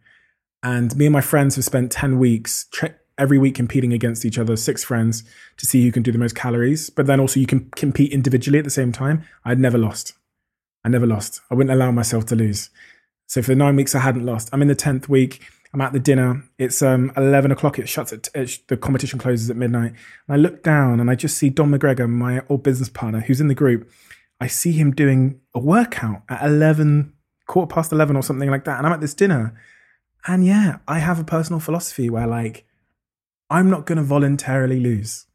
And 0.63 0.95
me 0.95 1.05
and 1.05 1.13
my 1.13 1.21
friends 1.21 1.55
have 1.55 1.65
spent 1.65 1.91
10 1.91 2.19
weeks 2.19 2.65
tre- 2.71 2.95
every 3.17 3.37
week 3.37 3.55
competing 3.55 3.93
against 3.93 4.25
each 4.25 4.39
other, 4.39 4.55
six 4.55 4.83
friends, 4.83 5.23
to 5.57 5.65
see 5.65 5.83
who 5.83 5.91
can 5.91 6.03
do 6.03 6.11
the 6.11 6.17
most 6.17 6.35
calories. 6.35 6.89
But 6.89 7.05
then 7.05 7.19
also 7.19 7.39
you 7.39 7.45
can 7.45 7.69
compete 7.71 8.11
individually 8.11 8.59
at 8.59 8.65
the 8.65 8.71
same 8.71 8.91
time. 8.91 9.23
I'd 9.45 9.59
never 9.59 9.77
lost. 9.77 10.13
I 10.83 10.89
never 10.89 11.05
lost. 11.05 11.41
I 11.51 11.55
wouldn't 11.55 11.73
allow 11.73 11.91
myself 11.91 12.25
to 12.27 12.35
lose. 12.35 12.69
So 13.27 13.41
for 13.41 13.53
nine 13.53 13.75
weeks, 13.75 13.93
I 13.93 13.99
hadn't 13.99 14.25
lost. 14.25 14.49
I'm 14.51 14.61
in 14.61 14.69
the 14.69 14.75
tenth 14.75 15.07
week. 15.07 15.41
I'm 15.73 15.81
at 15.81 15.93
the 15.93 15.99
dinner. 15.99 16.43
It's 16.57 16.81
um, 16.81 17.11
eleven 17.15 17.51
o'clock. 17.51 17.77
It 17.77 17.87
shuts 17.87 18.11
at 18.11 18.29
it, 18.33 18.59
the 18.67 18.77
competition 18.77 19.19
closes 19.19 19.49
at 19.49 19.55
midnight. 19.55 19.93
And 20.27 20.29
I 20.29 20.35
look 20.35 20.63
down 20.63 20.99
and 20.99 21.09
I 21.11 21.15
just 21.15 21.37
see 21.37 21.49
Dom 21.49 21.71
McGregor, 21.71 22.09
my 22.09 22.41
old 22.49 22.63
business 22.63 22.89
partner, 22.89 23.21
who's 23.21 23.41
in 23.41 23.47
the 23.47 23.55
group. 23.55 23.89
I 24.41 24.47
see 24.47 24.71
him 24.71 24.91
doing 24.91 25.41
a 25.53 25.59
workout 25.59 26.23
at 26.27 26.43
eleven, 26.43 27.13
quarter 27.47 27.73
past 27.73 27.91
eleven 27.91 28.15
or 28.15 28.23
something 28.23 28.49
like 28.49 28.65
that. 28.65 28.77
And 28.77 28.87
I'm 28.87 28.93
at 28.93 29.01
this 29.01 29.13
dinner, 29.13 29.53
and 30.25 30.45
yeah, 30.45 30.77
I 30.87 30.99
have 30.99 31.19
a 31.19 31.23
personal 31.23 31.59
philosophy 31.59 32.09
where 32.09 32.27
like 32.27 32.65
I'm 33.49 33.69
not 33.69 33.85
going 33.85 33.97
to 33.97 34.03
voluntarily 34.03 34.79
lose. 34.79 35.25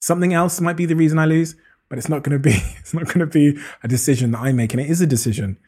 Something 0.00 0.32
else 0.32 0.60
might 0.60 0.76
be 0.76 0.86
the 0.86 0.96
reason 0.96 1.18
I 1.18 1.26
lose, 1.26 1.56
but 1.88 1.98
it's 1.98 2.08
not 2.08 2.22
going 2.22 2.32
to 2.32 2.38
be. 2.38 2.56
It's 2.80 2.94
not 2.94 3.06
going 3.06 3.20
to 3.20 3.26
be 3.26 3.58
a 3.82 3.88
decision 3.88 4.32
that 4.32 4.40
I 4.40 4.52
make, 4.52 4.72
and 4.72 4.80
it 4.80 4.90
is 4.90 5.00
a 5.00 5.06
decision. 5.06 5.58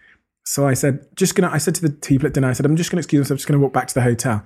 So 0.44 0.66
I 0.66 0.74
said, 0.74 1.06
just 1.14 1.34
gonna. 1.34 1.52
I 1.52 1.58
said 1.58 1.74
to 1.76 1.82
the 1.82 1.90
people 1.90 2.26
at 2.26 2.34
dinner, 2.34 2.48
I 2.48 2.52
said, 2.52 2.66
I'm 2.66 2.76
just 2.76 2.90
gonna 2.90 3.00
excuse 3.00 3.20
myself. 3.20 3.32
I'm 3.32 3.36
Just 3.38 3.48
gonna 3.48 3.60
walk 3.60 3.72
back 3.72 3.88
to 3.88 3.94
the 3.94 4.02
hotel. 4.02 4.44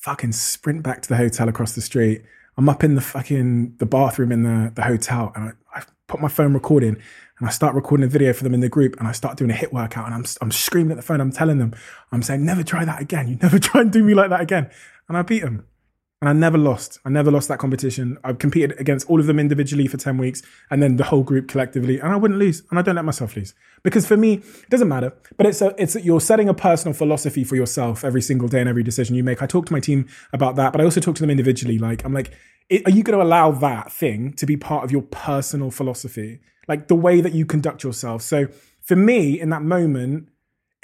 Fucking 0.00 0.32
sprint 0.32 0.82
back 0.82 1.02
to 1.02 1.08
the 1.08 1.16
hotel 1.16 1.48
across 1.48 1.74
the 1.74 1.80
street. 1.80 2.22
I'm 2.56 2.68
up 2.68 2.84
in 2.84 2.94
the 2.94 3.00
fucking 3.00 3.76
the 3.78 3.86
bathroom 3.86 4.32
in 4.32 4.42
the 4.42 4.72
the 4.74 4.82
hotel, 4.82 5.32
and 5.34 5.52
I, 5.74 5.78
I 5.78 5.82
put 6.06 6.20
my 6.20 6.28
phone 6.28 6.54
recording, 6.54 6.96
and 7.38 7.48
I 7.48 7.50
start 7.50 7.74
recording 7.74 8.04
a 8.04 8.08
video 8.08 8.32
for 8.32 8.44
them 8.44 8.54
in 8.54 8.60
the 8.60 8.68
group, 8.68 8.96
and 8.98 9.08
I 9.08 9.12
start 9.12 9.36
doing 9.36 9.50
a 9.50 9.54
HIIT 9.54 9.72
workout, 9.72 10.06
and 10.06 10.14
I'm 10.14 10.24
I'm 10.40 10.50
screaming 10.50 10.92
at 10.92 10.96
the 10.96 11.02
phone. 11.02 11.20
I'm 11.20 11.32
telling 11.32 11.58
them, 11.58 11.74
I'm 12.12 12.22
saying, 12.22 12.44
never 12.44 12.62
try 12.62 12.84
that 12.84 13.00
again. 13.00 13.28
You 13.28 13.36
never 13.36 13.58
try 13.68 13.82
and 13.82 13.92
do 13.92 14.02
me 14.02 14.14
like 14.14 14.30
that 14.30 14.40
again. 14.40 14.70
And 15.08 15.18
I 15.18 15.22
beat 15.22 15.42
them. 15.42 15.66
And 16.24 16.30
I 16.30 16.32
never 16.32 16.56
lost. 16.56 17.00
I 17.04 17.10
never 17.10 17.30
lost 17.30 17.48
that 17.48 17.58
competition. 17.58 18.16
I've 18.24 18.38
competed 18.38 18.80
against 18.80 19.10
all 19.10 19.20
of 19.20 19.26
them 19.26 19.38
individually 19.38 19.86
for 19.86 19.98
10 19.98 20.16
weeks 20.16 20.40
and 20.70 20.82
then 20.82 20.96
the 20.96 21.04
whole 21.04 21.22
group 21.22 21.48
collectively. 21.48 22.00
And 22.00 22.14
I 22.14 22.16
wouldn't 22.16 22.40
lose. 22.40 22.62
And 22.70 22.78
I 22.78 22.82
don't 22.82 22.94
let 22.94 23.04
myself 23.04 23.36
lose. 23.36 23.52
Because 23.82 24.06
for 24.06 24.16
me, 24.16 24.36
it 24.36 24.70
doesn't 24.70 24.88
matter. 24.88 25.12
But 25.36 25.44
it's 25.44 25.60
a, 25.60 25.74
it's 25.76 25.96
a, 25.96 26.00
you're 26.00 26.22
setting 26.22 26.48
a 26.48 26.54
personal 26.54 26.94
philosophy 26.94 27.44
for 27.44 27.56
yourself 27.56 28.06
every 28.06 28.22
single 28.22 28.48
day 28.48 28.60
and 28.60 28.70
every 28.70 28.82
decision 28.82 29.14
you 29.14 29.22
make. 29.22 29.42
I 29.42 29.46
talk 29.46 29.66
to 29.66 29.72
my 29.74 29.80
team 29.80 30.08
about 30.32 30.56
that, 30.56 30.72
but 30.72 30.80
I 30.80 30.84
also 30.84 30.98
talk 30.98 31.14
to 31.16 31.20
them 31.20 31.28
individually. 31.28 31.76
Like, 31.76 32.06
I'm 32.06 32.14
like, 32.14 32.30
are 32.72 32.90
you 32.90 33.02
going 33.02 33.18
to 33.18 33.22
allow 33.22 33.50
that 33.50 33.92
thing 33.92 34.32
to 34.32 34.46
be 34.46 34.56
part 34.56 34.82
of 34.82 34.90
your 34.90 35.02
personal 35.02 35.70
philosophy? 35.70 36.40
Like 36.66 36.88
the 36.88 36.94
way 36.94 37.20
that 37.20 37.34
you 37.34 37.44
conduct 37.44 37.84
yourself. 37.84 38.22
So 38.22 38.46
for 38.80 38.96
me, 38.96 39.38
in 39.38 39.50
that 39.50 39.60
moment, 39.60 40.30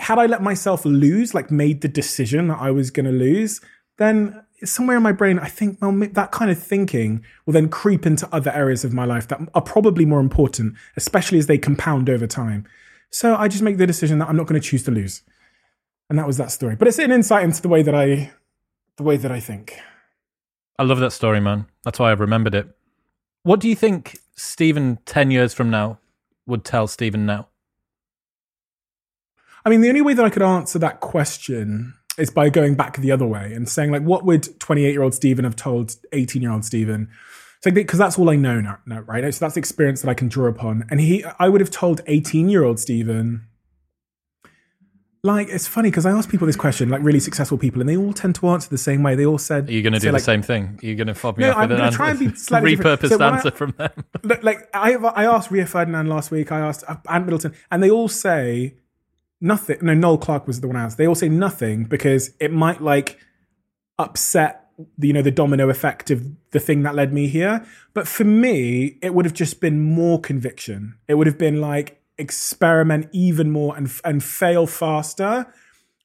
had 0.01 0.19
I 0.19 0.27
let 0.27 0.43
myself 0.43 0.85
lose, 0.85 1.33
like 1.33 1.51
made 1.51 1.81
the 1.81 1.89
decision 1.89 2.49
that 2.49 2.59
I 2.61 2.73
was 2.73 2.91
going 2.91 3.07
to 3.07 3.11
lose, 3.11 3.63
then 3.97 4.43
somewhere 4.65 4.97
in 4.97 5.03
my 5.03 5.13
brain, 5.13 5.39
I 5.39 5.49
think, 5.49 5.79
well, 5.81 5.93
that 5.93 6.33
kind 6.33 6.51
of 6.51 6.63
thinking 6.63 7.25
will 7.47 7.53
then 7.53 7.69
creep 7.69 8.07
into 8.07 8.29
other 8.33 8.51
areas 8.51 8.85
of 8.85 8.93
my 8.93 9.05
life 9.05 9.29
that 9.29 9.41
are 9.55 9.63
probably 9.63 10.05
more 10.05 10.21
important, 10.21 10.75
especially 10.97 11.39
as 11.39 11.47
they 11.47 11.59
compound 11.59 12.11
over 12.11 12.27
time. 12.27 12.67
So 13.11 13.35
I 13.35 13.49
just 13.49 13.63
make 13.63 13.79
the 13.79 13.87
decision 13.87 14.19
that 14.19 14.29
I'm 14.29 14.37
not 14.37 14.47
going 14.47 14.61
to 14.61 14.67
choose 14.67 14.83
to 14.85 14.91
lose. 14.91 15.23
And 16.09 16.19
that 16.19 16.27
was 16.27 16.37
that 16.37 16.51
story. 16.51 16.77
But 16.77 16.89
it's 16.89 16.99
an 16.99 17.13
insight 17.13 17.45
into 17.45 17.63
the 17.63 17.69
way 17.69 17.83
that 17.83 17.95
I, 17.95 18.33
the 18.97 19.03
way 19.03 19.17
that 19.17 19.31
I 19.31 19.41
think. 19.41 19.79
I 20.79 20.83
love 20.83 20.99
that 21.01 21.13
story, 21.13 21.41
man. 21.41 21.67
That's 21.85 21.99
why 21.99 22.11
I've 22.11 22.21
remembered 22.21 22.55
it. 22.55 22.69
What 23.43 23.61
do 23.61 23.69
you 23.69 23.77
think 23.77 24.19
Stephen 24.35 24.99
10 25.07 25.31
years 25.31 25.55
from 25.55 25.71
now 25.71 25.99
would 26.47 26.65
tell 26.65 26.87
Stephen 26.87 27.27
now? 27.27 27.49
I 29.65 29.71
mean, 29.71 29.81
the 29.83 29.89
only 29.89 30.01
way 30.01 30.15
that 30.15 30.25
I 30.25 30.31
could 30.31 30.43
answer 30.43 30.79
that 30.79 31.01
question 31.01 31.95
is 32.21 32.31
by 32.31 32.51
going 32.51 32.75
back 32.75 32.97
the 32.99 33.11
other 33.11 33.27
way 33.27 33.53
and 33.55 33.69
saying 33.69 33.91
like, 33.91 34.03
what 34.03 34.25
would 34.25 34.59
28 34.61 34.91
year 34.93 35.03
old 35.03 35.15
Stephen 35.15 35.45
have 35.45 35.57
told 35.57 35.97
18 36.13 36.43
year 36.43 36.53
old 36.53 36.65
Stephen? 36.65 37.09
So 37.63 37.71
because 37.71 37.99
that's 37.99 38.19
all 38.19 38.31
I 38.31 38.37
know 38.37 38.61
now, 38.61 38.79
now, 38.87 39.01
right? 39.01 39.23
So 39.35 39.45
that's 39.45 39.55
the 39.55 39.59
experience 39.59 40.01
that 40.03 40.09
I 40.09 40.15
can 40.15 40.29
draw 40.29 40.47
upon. 40.49 40.85
And 40.91 41.01
he, 41.01 41.25
I 41.39 41.49
would 41.49 41.61
have 41.61 41.71
told 41.71 42.01
18 42.07 42.49
year 42.49 42.65
old 42.65 42.79
Stephen, 42.81 43.47
like 45.23 45.49
it's 45.51 45.67
funny 45.67 45.91
because 45.91 46.07
I 46.07 46.13
ask 46.13 46.31
people 46.31 46.47
this 46.47 46.57
question, 46.57 46.89
like 46.89 47.03
really 47.03 47.21
successful 47.21 47.59
people, 47.59 47.83
and 47.83 47.89
they 47.89 47.97
all 47.99 48.15
tend 48.15 48.37
to 48.37 48.49
answer 48.49 48.71
the 48.71 48.79
same 48.79 49.03
way. 49.03 49.15
They 49.15 49.27
all 49.27 49.37
said, 49.37 49.69
Are 49.69 49.73
you 49.73 49.83
going 49.83 49.93
to 49.93 49.99
do 49.99 50.07
the 50.07 50.13
like, 50.13 50.23
same 50.23 50.41
thing? 50.41 50.79
Are 50.83 50.87
you 50.87 50.95
going 50.95 51.09
to 51.09 51.15
fob 51.15 51.37
me 51.37 51.45
No, 51.45 51.51
off 51.51 51.57
I'm 51.59 51.69
with 51.69 51.77
gonna 51.77 51.89
an 51.89 51.93
try 51.93 52.11
and 52.11 52.19
be 52.19 52.35
slightly 52.35 52.77
repurposed 52.77 53.11
So 53.11 53.19
when 53.19 53.29
I- 53.29 53.37
answer 53.37 53.51
from 53.51 53.73
them? 53.77 53.91
Look, 54.23 54.43
like 54.43 54.71
I 54.73 54.95
I 54.95 55.25
asked 55.27 55.51
Rio 55.51 55.67
Ferdinand 55.67 56.09
last 56.09 56.31
week. 56.31 56.51
I 56.51 56.61
asked 56.61 56.85
uh, 56.89 56.97
Ant 57.11 57.27
Middleton, 57.27 57.55
and 57.71 57.83
they 57.83 57.91
all 57.91 58.09
say 58.09 58.77
nothing. 59.41 59.79
No, 59.83 59.95
Noel 59.95 60.19
Clarke 60.19 60.47
was 60.47 60.61
the 60.61 60.69
one 60.69 60.77
asked. 60.77 60.99
They 60.99 61.07
all 61.07 61.15
say 61.15 61.29
nothing 61.29 61.85
because 61.85 62.35
it 62.41 62.53
might 62.53 62.81
like 62.81 63.19
upset 63.99 64.69
the 64.97 65.09
you 65.09 65.13
know 65.13 65.23
the 65.23 65.31
domino 65.31 65.69
effect 65.69 66.11
of 66.11 66.25
the 66.53 66.61
thing 66.61 66.83
that 66.83 66.95
led 66.95 67.13
me 67.13 67.29
here. 67.29 67.65
But 67.95 68.09
for 68.09 68.25
me, 68.25 68.99
it 69.03 69.15
would 69.15 69.25
have 69.25 69.35
just 69.35 69.61
been 69.61 69.81
more 69.81 70.21
conviction. 70.21 70.97
It 71.09 71.15
would 71.15 71.27
have 71.27 71.39
been 71.39 71.61
like 71.61 72.01
experiment 72.19 73.09
even 73.13 73.51
more 73.51 73.77
and 73.77 73.91
and 74.05 74.23
fail 74.23 74.67
faster. 74.67 75.53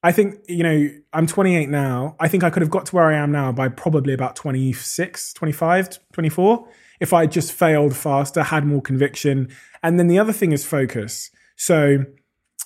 I 0.03 0.11
think, 0.11 0.36
you 0.47 0.61
know, 0.61 0.89
I'm 1.13 1.25
28 1.25 1.67
now. 1.67 2.15
I 2.19 2.27
think 2.27 2.43
I 2.43 2.51
could 2.51 2.61
have 2.61 2.69
got 2.69 2.86
to 2.88 2.95
where 2.95 3.05
I 3.05 3.15
am 3.15 3.31
now 3.31 3.51
by 3.51 3.69
probably 3.69 4.13
about 4.13 4.36
26, 4.36 5.33
25, 5.33 5.97
24 6.13 6.67
if 6.99 7.13
I 7.13 7.25
just 7.25 7.51
failed 7.51 7.95
faster, 7.95 8.43
had 8.43 8.65
more 8.65 8.81
conviction. 8.81 9.49
And 9.83 9.99
then 9.99 10.07
the 10.07 10.19
other 10.19 10.33
thing 10.33 10.51
is 10.51 10.65
focus. 10.65 11.31
So, 11.55 12.05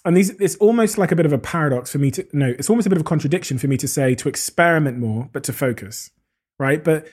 and 0.06 0.16
these, 0.16 0.30
it's 0.32 0.56
almost 0.58 0.98
like 0.98 1.12
a 1.12 1.16
bit 1.16 1.26
of 1.26 1.34
a 1.34 1.38
paradox 1.38 1.92
for 1.92 1.98
me 1.98 2.12
to, 2.12 2.26
no, 2.32 2.48
it's 2.48 2.70
almost 2.70 2.88
a 2.88 2.90
bit 2.90 2.98
of 2.98 3.02
a 3.02 3.06
contradiction 3.06 3.58
for 3.58 3.68
me 3.68 3.78
to 3.78 3.88
say 3.88 4.16
to 4.16 4.30
experiment 4.30 4.98
more, 4.98 5.30
but 5.34 5.44
to 5.46 5.54
focus, 5.54 6.12
right? 6.58 6.84
But 6.84 7.08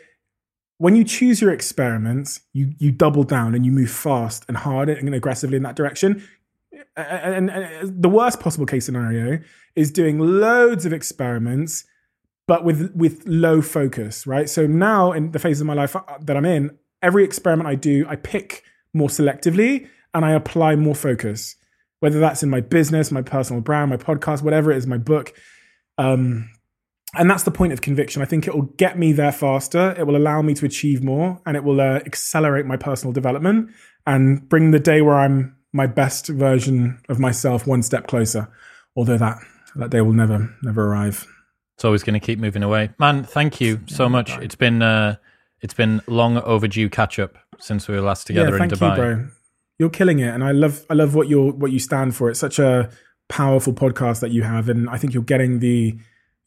when 0.79 0.95
you 0.95 1.05
choose 1.05 1.41
your 1.41 1.53
experiments, 1.53 2.41
you, 2.53 2.75
you 2.79 2.93
double 2.93 3.25
down 3.25 3.55
and 3.55 3.65
you 3.65 3.73
move 3.73 3.91
fast 3.91 4.45
and 4.47 4.57
hard 4.57 4.89
and 4.89 5.15
aggressively 5.15 5.57
in 5.57 5.63
that 5.65 5.75
direction. 5.75 6.23
And, 6.97 7.49
and, 7.49 7.51
and 7.51 8.03
the 8.03 8.09
worst 8.09 8.41
possible 8.41 8.67
case 8.67 8.87
scenario 8.87 9.41
is 9.75 9.91
doing 9.91 10.19
loads 10.19 10.87
of 10.87 10.93
experiments 10.93 11.85
but 12.47 12.65
with 12.65 12.93
with 12.95 13.25
low 13.27 13.61
focus 13.61 14.27
right? 14.27 14.49
So 14.49 14.67
now 14.67 15.13
in 15.13 15.33
the 15.33 15.39
phase 15.39 15.61
of 15.61 15.67
my 15.67 15.75
life 15.75 15.97
uh, 15.97 16.03
that 16.21 16.37
i'm 16.37 16.45
in 16.45 16.79
every 17.03 17.25
experiment 17.25 17.69
i 17.69 17.75
do 17.75 18.07
i 18.09 18.17
pick 18.17 18.63
more 18.93 19.09
selectively 19.09 19.89
and 20.15 20.25
i 20.25 20.33
apply 20.33 20.77
more 20.77 20.95
focus 20.95 21.57
whether 22.01 22.21
that's 22.21 22.43
in 22.43 22.51
my 22.51 22.61
business 22.61 23.11
my 23.11 23.23
personal 23.23 23.61
brand 23.61 23.91
my 23.91 23.97
podcast 23.97 24.43
whatever 24.43 24.71
it 24.71 24.77
is 24.77 24.87
my 24.87 24.99
book 24.99 25.33
um, 25.99 26.51
and 27.15 27.31
that's 27.31 27.45
the 27.45 27.51
point 27.51 27.73
of 27.73 27.81
conviction 27.81 28.23
i 28.23 28.25
think 28.25 28.47
it 28.47 28.55
will 28.55 28.71
get 28.77 28.99
me 28.99 29.13
there 29.13 29.33
faster 29.33 29.95
it 29.99 30.07
will 30.07 30.17
allow 30.17 30.43
me 30.43 30.55
to 30.55 30.67
achieve 30.67 31.03
more 31.03 31.41
and 31.47 31.57
it 31.57 31.65
will 31.65 31.81
uh, 31.81 32.01
accelerate 32.07 32.67
my 32.67 32.77
personal 32.77 33.13
development 33.13 33.71
and 34.07 34.49
bring 34.49 34.71
the 34.71 34.81
day 34.81 35.01
where 35.03 35.19
i'm 35.19 35.57
my 35.77 35.87
best 35.87 36.29
version 36.29 36.99
of 37.09 37.21
myself 37.21 37.67
one 37.67 37.83
step 37.83 38.09
closer. 38.09 38.49
Although 38.97 39.19
that 39.19 39.39
that 39.77 39.91
day 39.91 40.01
will 40.01 40.15
never 40.15 40.53
never 40.63 40.87
arrive. 40.87 41.27
It's 41.77 41.85
always 41.85 42.03
going 42.03 42.15
to 42.19 42.21
keep 42.21 42.39
moving 42.39 42.63
away, 42.63 42.91
man. 42.99 43.23
Thank 43.23 43.61
you 43.61 43.81
so 43.87 44.09
much. 44.09 44.37
It's 44.39 44.55
been 44.55 44.83
uh, 44.83 45.17
it's 45.61 45.75
been 45.75 46.01
long 46.07 46.39
overdue 46.39 46.89
catch 46.89 47.19
up 47.19 47.37
since 47.59 47.87
we 47.87 47.95
were 47.95 48.01
last 48.01 48.27
together 48.27 48.57
yeah, 48.57 48.65
in 48.65 48.71
Dubai. 48.71 48.91
you, 48.91 48.97
bro. 48.97 49.29
You're 49.79 49.91
killing 49.91 50.19
it, 50.21 50.29
and 50.29 50.43
I 50.43 50.53
love 50.53 50.85
I 50.89 50.95
love 50.95 51.15
what 51.15 51.29
you're 51.29 51.53
what 51.53 51.73
you 51.73 51.79
stand 51.79 52.15
for. 52.17 52.31
It's 52.31 52.41
such 52.41 52.59
a 52.59 52.91
powerful 53.29 53.73
podcast 53.73 54.21
that 54.21 54.31
you 54.31 54.43
have, 54.43 54.69
and 54.69 54.89
I 54.89 54.97
think 54.97 55.13
you're 55.15 55.23
getting 55.23 55.59
the 55.61 55.97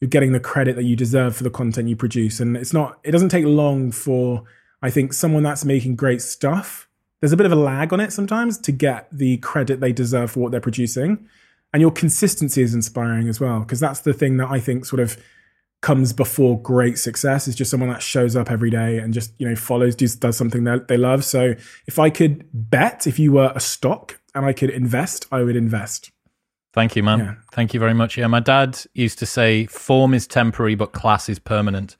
you're 0.00 0.08
getting 0.08 0.32
the 0.32 0.40
credit 0.40 0.76
that 0.76 0.84
you 0.84 0.96
deserve 0.96 1.36
for 1.36 1.44
the 1.44 1.50
content 1.50 1.88
you 1.88 1.96
produce. 1.96 2.40
And 2.40 2.56
it's 2.56 2.72
not 2.72 2.98
it 3.04 3.12
doesn't 3.12 3.28
take 3.28 3.44
long 3.44 3.92
for 3.92 4.44
I 4.82 4.90
think 4.90 5.12
someone 5.12 5.42
that's 5.42 5.64
making 5.64 5.96
great 5.96 6.22
stuff 6.22 6.88
there's 7.20 7.32
a 7.32 7.36
bit 7.36 7.46
of 7.46 7.52
a 7.52 7.56
lag 7.56 7.92
on 7.92 8.00
it 8.00 8.12
sometimes 8.12 8.58
to 8.58 8.72
get 8.72 9.06
the 9.12 9.36
credit 9.38 9.80
they 9.80 9.92
deserve 9.92 10.30
for 10.30 10.40
what 10.40 10.52
they're 10.52 10.60
producing. 10.60 11.28
and 11.72 11.80
your 11.80 11.90
consistency 11.92 12.62
is 12.62 12.74
inspiring 12.74 13.28
as 13.28 13.38
well 13.38 13.60
because 13.60 13.78
that's 13.78 14.00
the 14.00 14.12
thing 14.12 14.38
that 14.38 14.50
I 14.50 14.58
think 14.58 14.84
sort 14.84 15.00
of 15.00 15.16
comes 15.80 16.12
before 16.12 16.60
great 16.60 16.98
success 16.98 17.48
is 17.48 17.54
just 17.54 17.70
someone 17.70 17.88
that 17.88 18.02
shows 18.02 18.36
up 18.36 18.50
every 18.50 18.70
day 18.70 18.98
and 18.98 19.14
just 19.14 19.32
you 19.38 19.48
know 19.48 19.56
follows 19.56 19.94
does, 19.96 20.16
does 20.16 20.36
something 20.36 20.64
that 20.64 20.88
they 20.88 20.96
love. 20.96 21.24
So 21.24 21.54
if 21.86 21.98
i 21.98 22.10
could 22.10 22.46
bet 22.52 23.06
if 23.06 23.18
you 23.18 23.32
were 23.32 23.52
a 23.54 23.60
stock 23.60 24.20
and 24.34 24.44
i 24.44 24.52
could 24.52 24.70
invest 24.70 25.26
i 25.32 25.42
would 25.42 25.56
invest. 25.56 26.10
Thank 26.72 26.96
you 26.96 27.02
man. 27.02 27.18
Yeah. 27.18 27.34
thank 27.52 27.74
you 27.74 27.80
very 27.80 27.94
much. 27.94 28.18
Yeah 28.18 28.26
my 28.26 28.40
dad 28.40 28.78
used 28.94 29.18
to 29.20 29.26
say 29.26 29.66
form 29.66 30.14
is 30.14 30.26
temporary 30.26 30.74
but 30.74 30.92
class 30.92 31.28
is 31.28 31.38
permanent. 31.38 31.96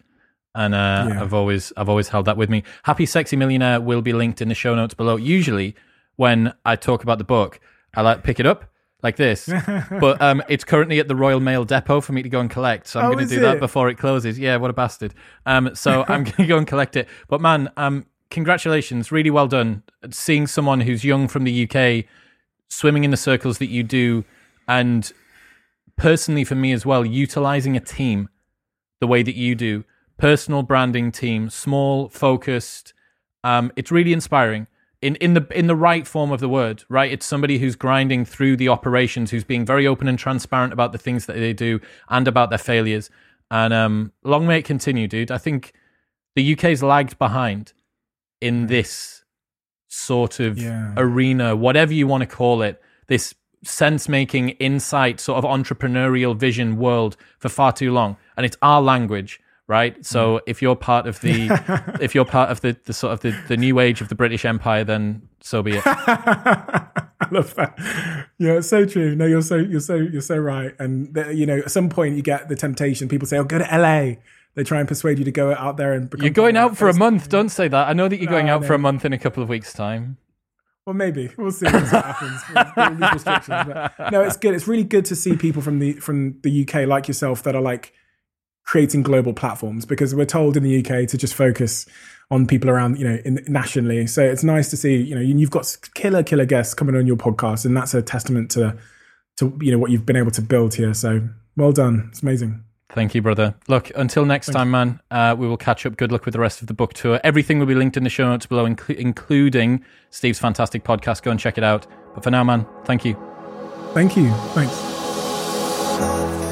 And 0.54 0.74
uh, 0.74 1.06
yeah. 1.08 1.22
i've 1.22 1.32
always 1.32 1.72
i've 1.76 1.88
always 1.88 2.08
held 2.08 2.26
that 2.26 2.36
with 2.36 2.50
me. 2.50 2.64
Happy 2.82 3.06
sexy 3.06 3.36
millionaire 3.36 3.80
will 3.80 4.02
be 4.02 4.12
linked 4.12 4.42
in 4.42 4.48
the 4.48 4.54
show 4.54 4.74
notes 4.74 4.94
below. 4.94 5.16
Usually 5.16 5.74
when 6.16 6.52
i 6.66 6.76
talk 6.76 7.02
about 7.02 7.16
the 7.16 7.24
book 7.24 7.58
i 7.94 8.02
like 8.02 8.22
pick 8.22 8.38
it 8.38 8.44
up 8.44 8.70
like 9.02 9.16
this. 9.16 9.46
but 9.90 10.20
um, 10.20 10.42
it's 10.48 10.64
currently 10.64 11.00
at 11.00 11.08
the 11.08 11.16
Royal 11.16 11.40
Mail 11.40 11.64
depot 11.64 12.00
for 12.00 12.12
me 12.12 12.22
to 12.22 12.28
go 12.28 12.40
and 12.40 12.50
collect. 12.50 12.86
So 12.86 13.00
I'm 13.00 13.06
oh, 13.06 13.12
going 13.14 13.28
to 13.28 13.34
do 13.34 13.40
it? 13.40 13.42
that 13.42 13.60
before 13.60 13.88
it 13.88 13.96
closes. 13.96 14.38
Yeah, 14.38 14.56
what 14.56 14.70
a 14.70 14.74
bastard. 14.74 15.14
Um, 15.46 15.74
so 15.74 16.04
I'm 16.08 16.24
going 16.24 16.36
to 16.36 16.46
go 16.46 16.58
and 16.58 16.66
collect 16.66 16.96
it. 16.96 17.08
But 17.28 17.40
man, 17.40 17.70
um, 17.76 18.06
congratulations, 18.30 19.10
really 19.12 19.30
well 19.30 19.48
done. 19.48 19.82
Seeing 20.10 20.46
someone 20.46 20.80
who's 20.80 21.04
young 21.04 21.28
from 21.28 21.44
the 21.44 21.68
UK 21.68 22.04
swimming 22.68 23.04
in 23.04 23.10
the 23.10 23.16
circles 23.16 23.58
that 23.58 23.68
you 23.68 23.82
do, 23.82 24.24
and 24.68 25.12
personally 25.96 26.44
for 26.44 26.54
me 26.54 26.72
as 26.72 26.86
well, 26.86 27.04
utilizing 27.04 27.76
a 27.76 27.80
team 27.80 28.28
the 29.00 29.06
way 29.06 29.22
that 29.22 29.34
you 29.34 29.54
do, 29.54 29.84
personal 30.18 30.62
branding 30.62 31.10
team, 31.10 31.50
small, 31.50 32.08
focused. 32.08 32.92
Um, 33.42 33.72
it's 33.74 33.90
really 33.90 34.12
inspiring 34.12 34.66
in 35.02 35.16
in 35.16 35.34
the 35.34 35.46
in 35.54 35.66
the 35.66 35.76
right 35.76 36.06
form 36.06 36.30
of 36.30 36.40
the 36.40 36.48
word, 36.48 36.84
right? 36.88 37.10
It's 37.10 37.26
somebody 37.26 37.58
who's 37.58 37.76
grinding 37.76 38.24
through 38.24 38.56
the 38.56 38.68
operations, 38.68 39.30
who's 39.30 39.44
being 39.44 39.64
very 39.64 39.86
open 39.86 40.08
and 40.08 40.18
transparent 40.18 40.72
about 40.72 40.92
the 40.92 40.98
things 40.98 41.26
that 41.26 41.36
they 41.36 41.52
do 41.52 41.80
and 42.08 42.28
about 42.28 42.50
their 42.50 42.58
failures. 42.58 43.10
And 43.50 43.72
um, 43.72 44.12
long 44.22 44.46
may 44.46 44.58
it 44.58 44.64
continue, 44.64 45.08
dude. 45.08 45.30
I 45.30 45.38
think 45.38 45.72
the 46.36 46.52
UK's 46.52 46.82
lagged 46.82 47.18
behind 47.18 47.72
in 48.40 48.66
this 48.66 49.24
sort 49.88 50.38
of 50.38 50.58
yeah. 50.58 50.92
arena, 50.96 51.56
whatever 51.56 51.92
you 51.92 52.06
want 52.06 52.22
to 52.22 52.26
call 52.26 52.62
it. 52.62 52.80
This 53.08 53.34
sense 53.64 54.08
making, 54.08 54.50
insight, 54.50 55.18
sort 55.20 55.42
of 55.42 55.50
entrepreneurial 55.50 56.36
vision 56.36 56.76
world 56.76 57.16
for 57.38 57.48
far 57.48 57.72
too 57.72 57.92
long, 57.92 58.16
and 58.36 58.46
it's 58.46 58.56
our 58.62 58.80
language 58.80 59.40
right? 59.70 60.04
So 60.04 60.38
mm. 60.38 60.40
if 60.46 60.60
you're 60.60 60.74
part 60.74 61.06
of 61.06 61.20
the 61.20 61.96
if 62.00 62.12
you're 62.14 62.24
part 62.24 62.50
of 62.50 62.60
the, 62.60 62.76
the 62.84 62.92
sort 62.92 63.12
of 63.12 63.20
the, 63.20 63.30
the 63.46 63.56
new 63.56 63.78
age 63.78 64.00
of 64.00 64.08
the 64.08 64.16
British 64.16 64.44
Empire, 64.44 64.82
then 64.82 65.22
so 65.40 65.62
be 65.62 65.76
it. 65.76 65.82
I 65.86 66.88
love 67.30 67.54
that. 67.54 67.78
Yeah, 68.38 68.54
it's 68.54 68.68
so 68.68 68.84
true. 68.84 69.14
No, 69.14 69.26
you're 69.26 69.42
so 69.42 69.54
you're 69.54 69.80
so 69.80 69.94
you're 69.94 70.22
so 70.22 70.36
right. 70.36 70.74
And 70.80 71.14
the, 71.14 71.32
you 71.32 71.46
know, 71.46 71.58
at 71.58 71.70
some 71.70 71.88
point 71.88 72.16
you 72.16 72.22
get 72.22 72.48
the 72.48 72.56
temptation. 72.56 73.08
People 73.08 73.28
say, 73.28 73.38
"Oh, 73.38 73.44
go 73.44 73.58
to 73.58 73.64
LA." 73.64 74.20
They 74.56 74.64
try 74.64 74.80
and 74.80 74.88
persuade 74.88 75.20
you 75.20 75.24
to 75.24 75.30
go 75.30 75.54
out 75.54 75.76
there 75.76 75.92
and. 75.92 76.12
You're 76.18 76.30
going 76.30 76.56
out 76.56 76.76
for 76.76 76.88
a 76.88 76.94
month. 76.94 77.28
Don't 77.28 77.50
say 77.50 77.68
that. 77.68 77.88
I 77.88 77.92
know 77.92 78.08
that 78.08 78.16
you're 78.16 78.28
no, 78.28 78.36
going 78.36 78.48
out 78.50 78.64
for 78.64 78.74
a 78.74 78.78
month 78.78 79.04
in 79.04 79.12
a 79.12 79.18
couple 79.18 79.44
of 79.44 79.48
weeks' 79.48 79.72
time. 79.72 80.16
Well, 80.84 80.94
maybe 80.94 81.30
we'll 81.38 81.52
see 81.52 81.66
what 81.66 81.84
happens. 81.84 82.42
But, 82.52 84.10
no, 84.10 84.22
it's 84.22 84.36
good. 84.36 84.54
It's 84.54 84.66
really 84.66 84.82
good 84.82 85.04
to 85.04 85.14
see 85.14 85.36
people 85.36 85.62
from 85.62 85.78
the 85.78 85.92
from 85.92 86.40
the 86.42 86.62
UK 86.62 86.88
like 86.88 87.06
yourself 87.06 87.44
that 87.44 87.54
are 87.54 87.62
like 87.62 87.92
creating 88.70 89.02
global 89.02 89.32
platforms 89.32 89.84
because 89.84 90.14
we're 90.14 90.24
told 90.24 90.56
in 90.56 90.62
the 90.62 90.78
UK 90.78 91.08
to 91.08 91.18
just 91.18 91.34
focus 91.34 91.86
on 92.30 92.46
people 92.46 92.70
around, 92.70 92.96
you 93.00 93.08
know, 93.08 93.18
in, 93.24 93.44
nationally. 93.48 94.06
So 94.06 94.22
it's 94.22 94.44
nice 94.44 94.70
to 94.70 94.76
see, 94.76 94.94
you 94.94 95.16
know, 95.16 95.20
you've 95.20 95.50
got 95.50 95.76
killer, 95.94 96.22
killer 96.22 96.44
guests 96.44 96.72
coming 96.72 96.94
on 96.94 97.04
your 97.04 97.16
podcast, 97.16 97.64
and 97.64 97.76
that's 97.76 97.94
a 97.94 98.02
testament 98.02 98.48
to, 98.52 98.78
to 99.38 99.58
you 99.60 99.72
know, 99.72 99.78
what 99.78 99.90
you've 99.90 100.06
been 100.06 100.14
able 100.14 100.30
to 100.30 100.40
build 100.40 100.74
here. 100.74 100.94
So 100.94 101.20
well 101.56 101.72
done. 101.72 102.10
It's 102.10 102.22
amazing. 102.22 102.62
Thank 102.90 103.12
you, 103.12 103.22
brother. 103.22 103.56
Look, 103.66 103.90
until 103.96 104.24
next 104.24 104.46
Thanks. 104.46 104.56
time, 104.56 104.70
man, 104.70 105.00
uh, 105.10 105.34
we 105.36 105.48
will 105.48 105.56
catch 105.56 105.84
up. 105.84 105.96
Good 105.96 106.12
luck 106.12 106.24
with 106.24 106.34
the 106.34 106.40
rest 106.40 106.60
of 106.60 106.68
the 106.68 106.74
book 106.74 106.94
tour. 106.94 107.18
Everything 107.24 107.58
will 107.58 107.66
be 107.66 107.74
linked 107.74 107.96
in 107.96 108.04
the 108.04 108.10
show 108.10 108.28
notes 108.28 108.46
below, 108.46 108.68
inc- 108.68 108.94
including 108.94 109.84
Steve's 110.10 110.38
fantastic 110.38 110.84
podcast. 110.84 111.22
Go 111.22 111.32
and 111.32 111.40
check 111.40 111.58
it 111.58 111.64
out. 111.64 111.88
But 112.14 112.22
for 112.22 112.30
now, 112.30 112.44
man, 112.44 112.64
thank 112.84 113.04
you. 113.04 113.16
Thank 113.94 114.16
you. 114.16 114.30
Thanks. 114.54 116.49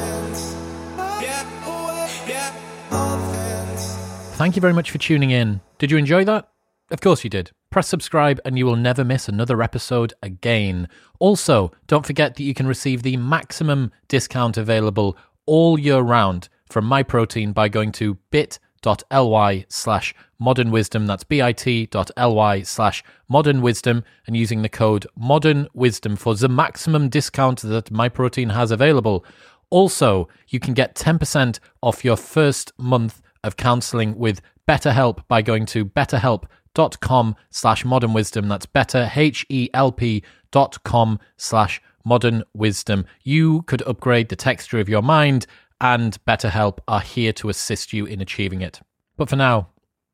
Thank 4.39 4.55
you 4.55 4.61
very 4.61 4.71
much 4.71 4.89
for 4.89 4.99
tuning 4.99 5.31
in. 5.31 5.59
Did 5.79 5.91
you 5.91 5.97
enjoy 5.97 6.23
that? 6.23 6.47
Of 6.91 7.01
course 7.01 7.25
you 7.25 7.29
did. 7.29 7.51
Press 7.71 7.89
subscribe 7.89 8.39
and 8.45 8.57
you 8.57 8.65
will 8.65 8.77
never 8.77 9.03
miss 9.03 9.27
another 9.27 9.61
episode 9.61 10.13
again. 10.23 10.87
Also, 11.19 11.73
don't 11.87 12.05
forget 12.05 12.35
that 12.35 12.43
you 12.43 12.53
can 12.53 12.65
receive 12.65 13.03
the 13.03 13.17
maximum 13.17 13.91
discount 14.07 14.55
available 14.55 15.17
all 15.45 15.77
year 15.77 15.99
round 15.99 16.47
from 16.69 16.89
MyProtein 16.89 17.53
by 17.53 17.67
going 17.67 17.91
to 17.91 18.17
bit.ly 18.31 19.65
slash 19.67 20.15
modern 20.39 20.71
wisdom. 20.71 21.05
That's 21.05 21.25
bit.ly 21.25 22.61
slash 22.61 23.03
modern 23.27 23.61
wisdom 23.61 24.05
and 24.25 24.37
using 24.37 24.61
the 24.61 24.69
code 24.69 25.05
modern 25.17 25.67
wisdom 25.73 26.15
for 26.15 26.33
the 26.33 26.47
maximum 26.47 27.09
discount 27.09 27.59
that 27.59 27.91
MyProtein 27.91 28.53
has 28.53 28.71
available. 28.71 29.25
Also, 29.69 30.29
you 30.47 30.61
can 30.61 30.73
get 30.73 30.95
10% 30.95 31.59
off 31.81 32.05
your 32.05 32.15
first 32.15 32.71
month 32.77 33.21
of 33.43 33.57
counseling 33.57 34.17
with 34.17 34.41
BetterHelp 34.67 35.27
by 35.27 35.41
going 35.41 35.65
to 35.67 35.85
betterhelp.com 35.85 37.35
slash 37.49 37.85
modern 37.85 38.13
wisdom. 38.13 38.47
That's 38.47 38.65
better, 38.65 39.11
H-E-L-P 39.15 40.23
dot 40.51 40.83
com 40.83 41.19
slash 41.37 41.81
modern 42.05 42.43
wisdom. 42.53 43.05
You 43.23 43.63
could 43.63 43.81
upgrade 43.83 44.29
the 44.29 44.35
texture 44.35 44.79
of 44.79 44.89
your 44.89 45.01
mind 45.01 45.45
and 45.81 46.17
BetterHelp 46.25 46.79
are 46.87 47.01
here 47.01 47.33
to 47.33 47.49
assist 47.49 47.93
you 47.93 48.05
in 48.05 48.21
achieving 48.21 48.61
it. 48.61 48.81
But 49.17 49.29
for 49.29 49.35
now, 49.35 49.69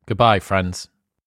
goodbye, 0.06 0.40
friends. 0.40 0.88